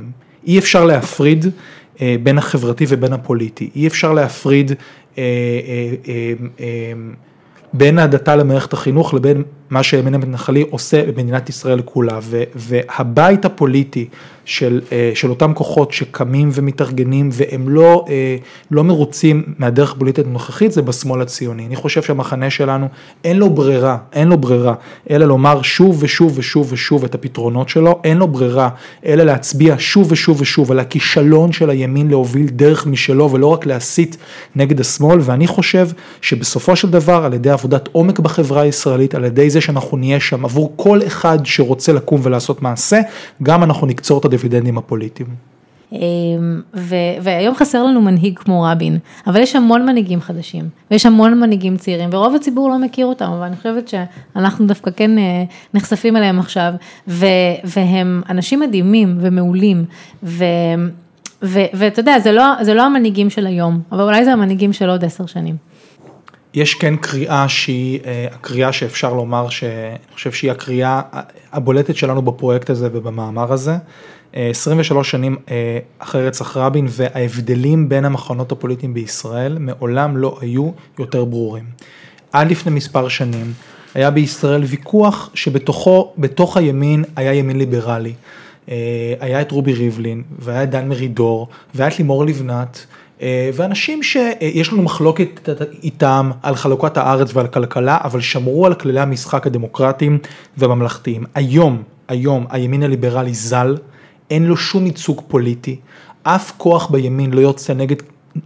אי 0.48 0.60
אפשר 0.60 0.86
להפריד 0.86 1.46
אה, 1.46 1.52
בין 2.24 2.38
החברתי 2.38 2.86
ובין 2.90 3.14
הפוליטי, 3.14 3.70
אי 3.76 3.88
אפשר 3.88 4.14
להפריד 4.14 4.72
אה, 5.18 5.24
אה, 6.08 6.64
בין 7.74 8.00
ההדתה 8.00 8.36
למערכת 8.36 8.74
החינוך 8.74 9.14
לבין 9.14 9.44
מה 9.70 9.84
שהימין 9.84 10.16
המתנחלי 10.16 10.66
עושה 10.70 11.12
במדינת 11.12 11.50
ישראל 11.50 11.82
כולה, 11.86 12.20
והבית 12.56 13.46
הפוליטי 13.46 14.08
של, 14.50 14.82
אה, 14.92 15.12
של 15.16 15.30
אותם 15.30 15.54
כוחות 15.54 15.92
שקמים 15.92 16.50
ומתארגנים 16.54 17.30
והם 17.32 17.70
לא, 17.70 18.06
אה, 18.10 18.36
לא 18.72 18.84
מרוצים 18.84 19.44
מהדרך 19.58 19.92
הפוליטית 19.92 20.26
הנוכחית 20.26 20.72
זה 20.72 20.82
בשמאל 20.82 21.22
הציוני. 21.22 21.66
אני 21.66 21.76
חושב 21.76 22.02
שהמחנה 22.02 22.50
שלנו 22.50 22.88
אין 23.24 23.38
לו 23.38 23.50
ברירה, 23.50 23.98
אין 24.14 24.28
לו 24.28 24.38
ברירה, 24.38 24.74
אלא 25.10 25.26
לומר 25.26 25.62
שוב 25.62 25.98
ושוב 26.00 26.34
ושוב 26.36 26.68
ושוב 26.74 27.04
את 27.04 27.16
הפתרונות 27.16 27.70
שלו, 27.70 28.00
אין 28.04 28.18
לו 28.18 28.28
ברירה, 28.28 28.70
אלא 29.06 29.24
להצביע 29.24 29.76
שוב 29.78 30.12
ושוב 30.12 30.42
ושוב 30.42 30.72
על 30.72 30.80
הכישלון 30.80 31.52
של 31.52 31.70
הימין 31.70 32.08
להוביל 32.08 32.48
דרך 32.48 32.88
משלו 32.88 33.32
ולא 33.32 33.48
רק 33.48 33.66
להסית 33.66 34.18
נגד 34.56 34.80
השמאל, 34.80 35.20
ואני 35.22 35.48
חושב 35.48 35.90
שבסופו 36.22 36.76
של 36.76 36.90
דבר 36.90 37.26
על 37.26 37.34
ידי 37.34 37.50
עבודת 37.50 37.90
עומק 37.92 38.20
בחברה 38.20 38.62
הישראלית, 38.62 39.16
על 39.16 39.26
ידי 39.26 39.50
זה 39.50 39.62
שאנחנו 39.62 39.98
נהיה 39.98 40.20
שם 40.20 40.46
עבור 40.46 40.74
כל 40.76 41.00
אחד 41.08 41.40
שרוצה 41.44 41.94
לקום 41.94 42.22
ולעשות 42.24 42.62
מעשה, 42.62 43.00
גם 43.44 43.64
אנחנו 43.64 43.88
נקצור 43.88 44.20
את 44.20 44.26
הדיבידנדים 44.40 44.78
הפוליטיים. 44.78 45.50
אמ, 45.92 46.62
והיום 47.22 47.56
חסר 47.56 47.84
לנו 47.84 48.02
מנהיג 48.02 48.40
כמו 48.40 48.64
רבין, 48.64 48.98
אבל 49.28 49.40
יש 49.40 49.56
המון 49.56 49.86
מנהיגים 49.86 50.22
חדשים, 50.22 50.70
ויש 50.92 51.06
המון 51.06 51.40
מנהיגים 51.40 51.78
צעירים, 51.78 52.10
ורוב 52.12 52.36
הציבור 52.36 52.70
לא 52.70 52.78
מכיר 52.78 53.06
אותם, 53.06 53.26
אבל 53.26 53.44
אני 53.44 53.56
חושבת 53.56 53.88
שאנחנו 53.88 54.66
דווקא 54.68 54.92
כן 54.92 55.18
אה, 55.18 55.44
נחשפים 55.74 56.18
אליהם 56.18 56.40
עכשיו, 56.40 56.74
והם 57.64 58.22
אנשים 58.30 58.60
מדהימים 58.60 59.18
ומעולים, 59.22 59.86
ואתה 61.42 62.00
יודע, 62.00 62.20
זה 62.20 62.32
לא, 62.32 62.44
זה 62.62 62.74
לא 62.74 62.84
המנהיגים 62.84 63.30
של 63.30 63.48
היום, 63.48 63.82
אבל 63.92 64.02
אולי 64.02 64.26
זה 64.26 64.34
המנהיגים 64.34 64.74
של 64.74 64.90
עוד 64.90 65.06
עשר 65.06 65.26
שנים. 65.26 65.56
יש 66.54 66.74
כן 66.74 66.96
קריאה 66.96 67.50
שהיא 67.50 68.00
אה, 68.06 68.28
הקריאה 68.32 68.74
שאפשר 68.74 69.14
לומר 69.14 69.50
שאני 69.50 69.98
חושב 70.14 70.32
שהיא 70.32 70.52
הקריאה 70.52 71.02
הבולטת 71.52 71.96
שלנו 71.96 72.22
בפרויקט 72.22 72.70
הזה 72.70 72.90
ובמאמר 72.92 73.54
הזה. 73.54 73.78
23 74.34 75.08
אה, 75.08 75.12
שנים 75.12 75.36
אה, 75.52 75.80
אחרי 76.00 76.28
רצח 76.28 76.58
רבין 76.58 76.88
וההבדלים 76.90 77.90
בין 77.90 78.06
המחנות 78.06 78.52
הפוליטיים 78.52 78.94
בישראל 78.94 79.58
מעולם 79.60 80.18
לא 80.18 80.38
היו 80.42 80.72
יותר 81.00 81.26
ברורים. 81.26 81.66
עד 82.32 82.52
לפני 82.52 82.72
מספר 82.72 83.08
שנים 83.08 83.54
היה 83.96 84.12
בישראל 84.12 84.64
ויכוח 84.64 85.30
שבתוכו, 85.34 86.14
בתוך 86.18 86.58
הימין 86.58 87.04
היה 87.16 87.34
ימין 87.34 87.58
ליברלי. 87.58 88.14
היה 89.20 89.42
את 89.42 89.52
רובי 89.52 89.74
ריבלין 89.74 90.24
והיה 90.40 90.64
את 90.64 90.70
דן 90.70 90.88
מרידור 90.88 91.48
והיה 91.76 91.90
את 91.90 91.98
לימור 91.98 92.26
לבנת. 92.26 92.86
אה, 93.22 93.50
ואנשים 93.54 94.04
שיש 94.04 94.74
לנו 94.74 94.82
מחלוקת 94.82 95.50
איתם 95.84 96.32
על 96.44 96.56
חלוקת 96.56 96.98
הארץ 96.98 97.30
ועל 97.34 97.48
כלכלה, 97.48 97.98
אבל 98.04 98.22
שמרו 98.22 98.66
על 98.66 98.74
כללי 98.74 99.00
המשחק 99.00 99.48
הדמוקרטיים 99.48 100.18
והממלכתיים. 100.58 101.24
היום, 101.36 101.84
היום 102.08 102.46
הימין 102.50 102.84
הליברלי 102.84 103.34
זל, 103.34 103.78
אין 104.32 104.46
לו 104.46 104.58
שום 104.58 104.86
ייצוג 104.86 105.22
פוליטי, 105.28 105.76
אף 106.24 106.52
כוח 106.58 106.88
בימין 106.92 107.32
לא 107.32 107.42
יוצא 107.42 107.74
נגד, 107.74 107.96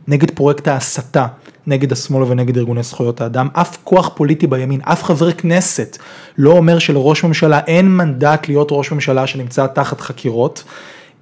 נגד 0.08 0.32
פרויקט 0.32 0.68
ההסתה, 0.68 1.28
נגד 1.68 1.92
השמאל 1.92 2.24
ונגד 2.24 2.58
ארגוני 2.58 2.84
זכויות 2.84 3.22
האדם, 3.22 3.48
אף 3.54 3.78
כוח 3.84 4.12
פוליטי 4.16 4.48
בימין, 4.48 4.82
אף 4.84 5.04
חבר 5.04 5.32
כנסת 5.32 5.98
לא 6.38 6.52
אומר 6.52 6.80
שלראש 6.80 7.24
ממשלה 7.24 7.60
אין 7.68 7.98
מנדט 7.98 8.48
להיות 8.48 8.68
ראש 8.72 8.92
ממשלה 8.92 9.28
שנמצא 9.28 9.68
תחת 9.68 10.02
חקירות. 10.02 10.64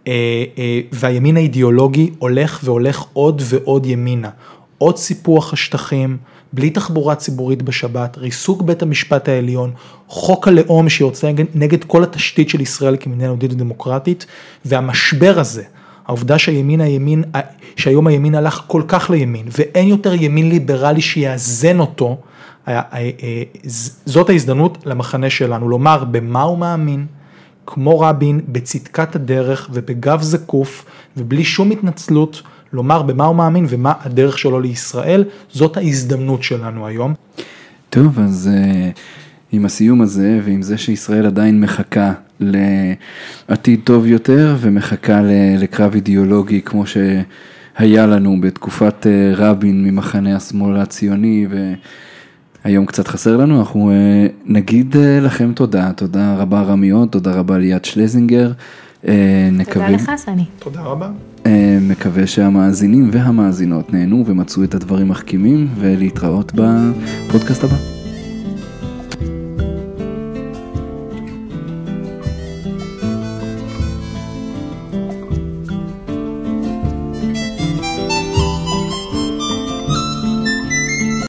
אה, 0.08 0.44
אה, 0.58 0.80
והימין 0.92 1.38
האידיאולוגי 1.38 2.10
הולך 2.20 2.60
והולך 2.64 3.06
עוד 3.14 3.42
ועוד 3.46 3.86
ימינה. 3.86 4.30
עוד 4.78 4.98
סיפוח 4.98 5.54
השטחים, 5.54 6.18
בלי 6.54 6.70
תחבורה 6.70 7.16
ציבורית 7.16 7.62
בשבת, 7.62 8.18
ריסוק 8.18 8.62
בית 8.62 8.82
המשפט 8.82 9.30
העליון, 9.30 9.72
חוק 10.08 10.48
הלאום 10.48 10.90
שיוצא 10.90 11.32
נגד 11.56 11.84
כל 11.84 12.04
התשתית 12.04 12.50
של 12.50 12.62
ישראל 12.62 12.98
כמדינה 13.00 13.24
יהודית 13.24 13.54
ודמוקרטית, 13.54 14.26
והמשבר 14.66 15.40
הזה, 15.40 15.64
העובדה 16.08 16.38
שהימין 16.38 16.82
הימין, 16.82 17.24
שהיום 17.76 18.08
הימין 18.08 18.36
הלך 18.36 18.62
כל 18.68 18.84
כך 18.88 19.10
לימין, 19.10 19.46
ואין 19.58 19.88
יותר 19.88 20.14
ימין 20.14 20.50
ליברלי 20.50 21.02
שיאזן 21.02 21.80
אותו, 21.80 22.18
זאת 24.06 24.30
ההזדמנות 24.30 24.78
למחנה 24.86 25.30
שלנו, 25.30 25.70
לומר 25.70 26.04
במה 26.04 26.42
הוא 26.42 26.58
מאמין, 26.58 27.06
כמו 27.66 28.00
רבין, 28.00 28.42
בצדקת 28.48 29.16
הדרך 29.16 29.70
ובגב 29.74 30.22
זקוף 30.22 30.86
ובלי 31.18 31.44
שום 31.44 31.72
התנצלות, 31.72 32.42
לומר 32.74 33.02
במה 33.02 33.26
הוא 33.26 33.36
מאמין 33.36 33.66
ומה 33.70 33.94
הדרך 34.02 34.38
שלו 34.38 34.60
לישראל, 34.60 35.24
זאת 35.52 35.78
ההזדמנות 35.78 36.44
שלנו 36.44 36.88
היום. 36.88 37.14
טוב, 37.90 38.20
אז 38.20 38.50
uh, 38.54 39.00
עם 39.52 39.66
הסיום 39.66 40.02
הזה 40.02 40.40
ועם 40.44 40.62
זה 40.62 40.78
שישראל 40.78 41.26
עדיין 41.26 41.62
מחכה 41.62 42.14
לעתיד 42.40 43.80
טוב 43.84 44.06
יותר 44.06 44.56
ומחכה 44.60 45.22
לקרב 45.58 45.94
אידיאולוגי 45.96 46.62
כמו 46.62 46.84
שהיה 46.86 48.06
לנו 48.06 48.42
בתקופת 48.42 49.06
uh, 49.06 49.38
רבין 49.38 49.84
ממחנה 49.84 50.36
השמאל 50.36 50.78
הציוני 50.78 51.48
ו... 51.50 51.74
היום 52.64 52.86
קצת 52.86 53.08
חסר 53.08 53.38
לנו, 53.38 53.60
אנחנו 53.60 53.92
אה, 53.92 54.28
נגיד 54.46 54.96
אה, 54.98 55.20
לכם 55.20 55.52
תודה, 55.56 55.92
תודה 55.94 56.36
רבה 56.36 56.62
רמיות, 56.62 57.12
תודה 57.12 57.32
רבה 57.32 57.58
ליאת 57.58 57.86
שלזינגר. 57.86 58.52
אה, 59.08 59.14
תודה 59.50 59.58
נקווה, 59.58 59.90
לך, 59.90 60.12
סני. 60.18 60.46
תודה 60.60 60.82
רבה. 60.82 61.10
מקווה 61.82 62.28
שהמאזינים 62.28 63.10
והמאזינות 63.14 63.94
נהנו 63.94 64.24
ומצאו 64.28 64.64
את 64.64 64.76
הדברים 64.76 65.08
מחכימים 65.08 65.68
ולהתראות 65.80 66.52
בפודקאסט 66.56 67.64
הבא. 67.64 68.01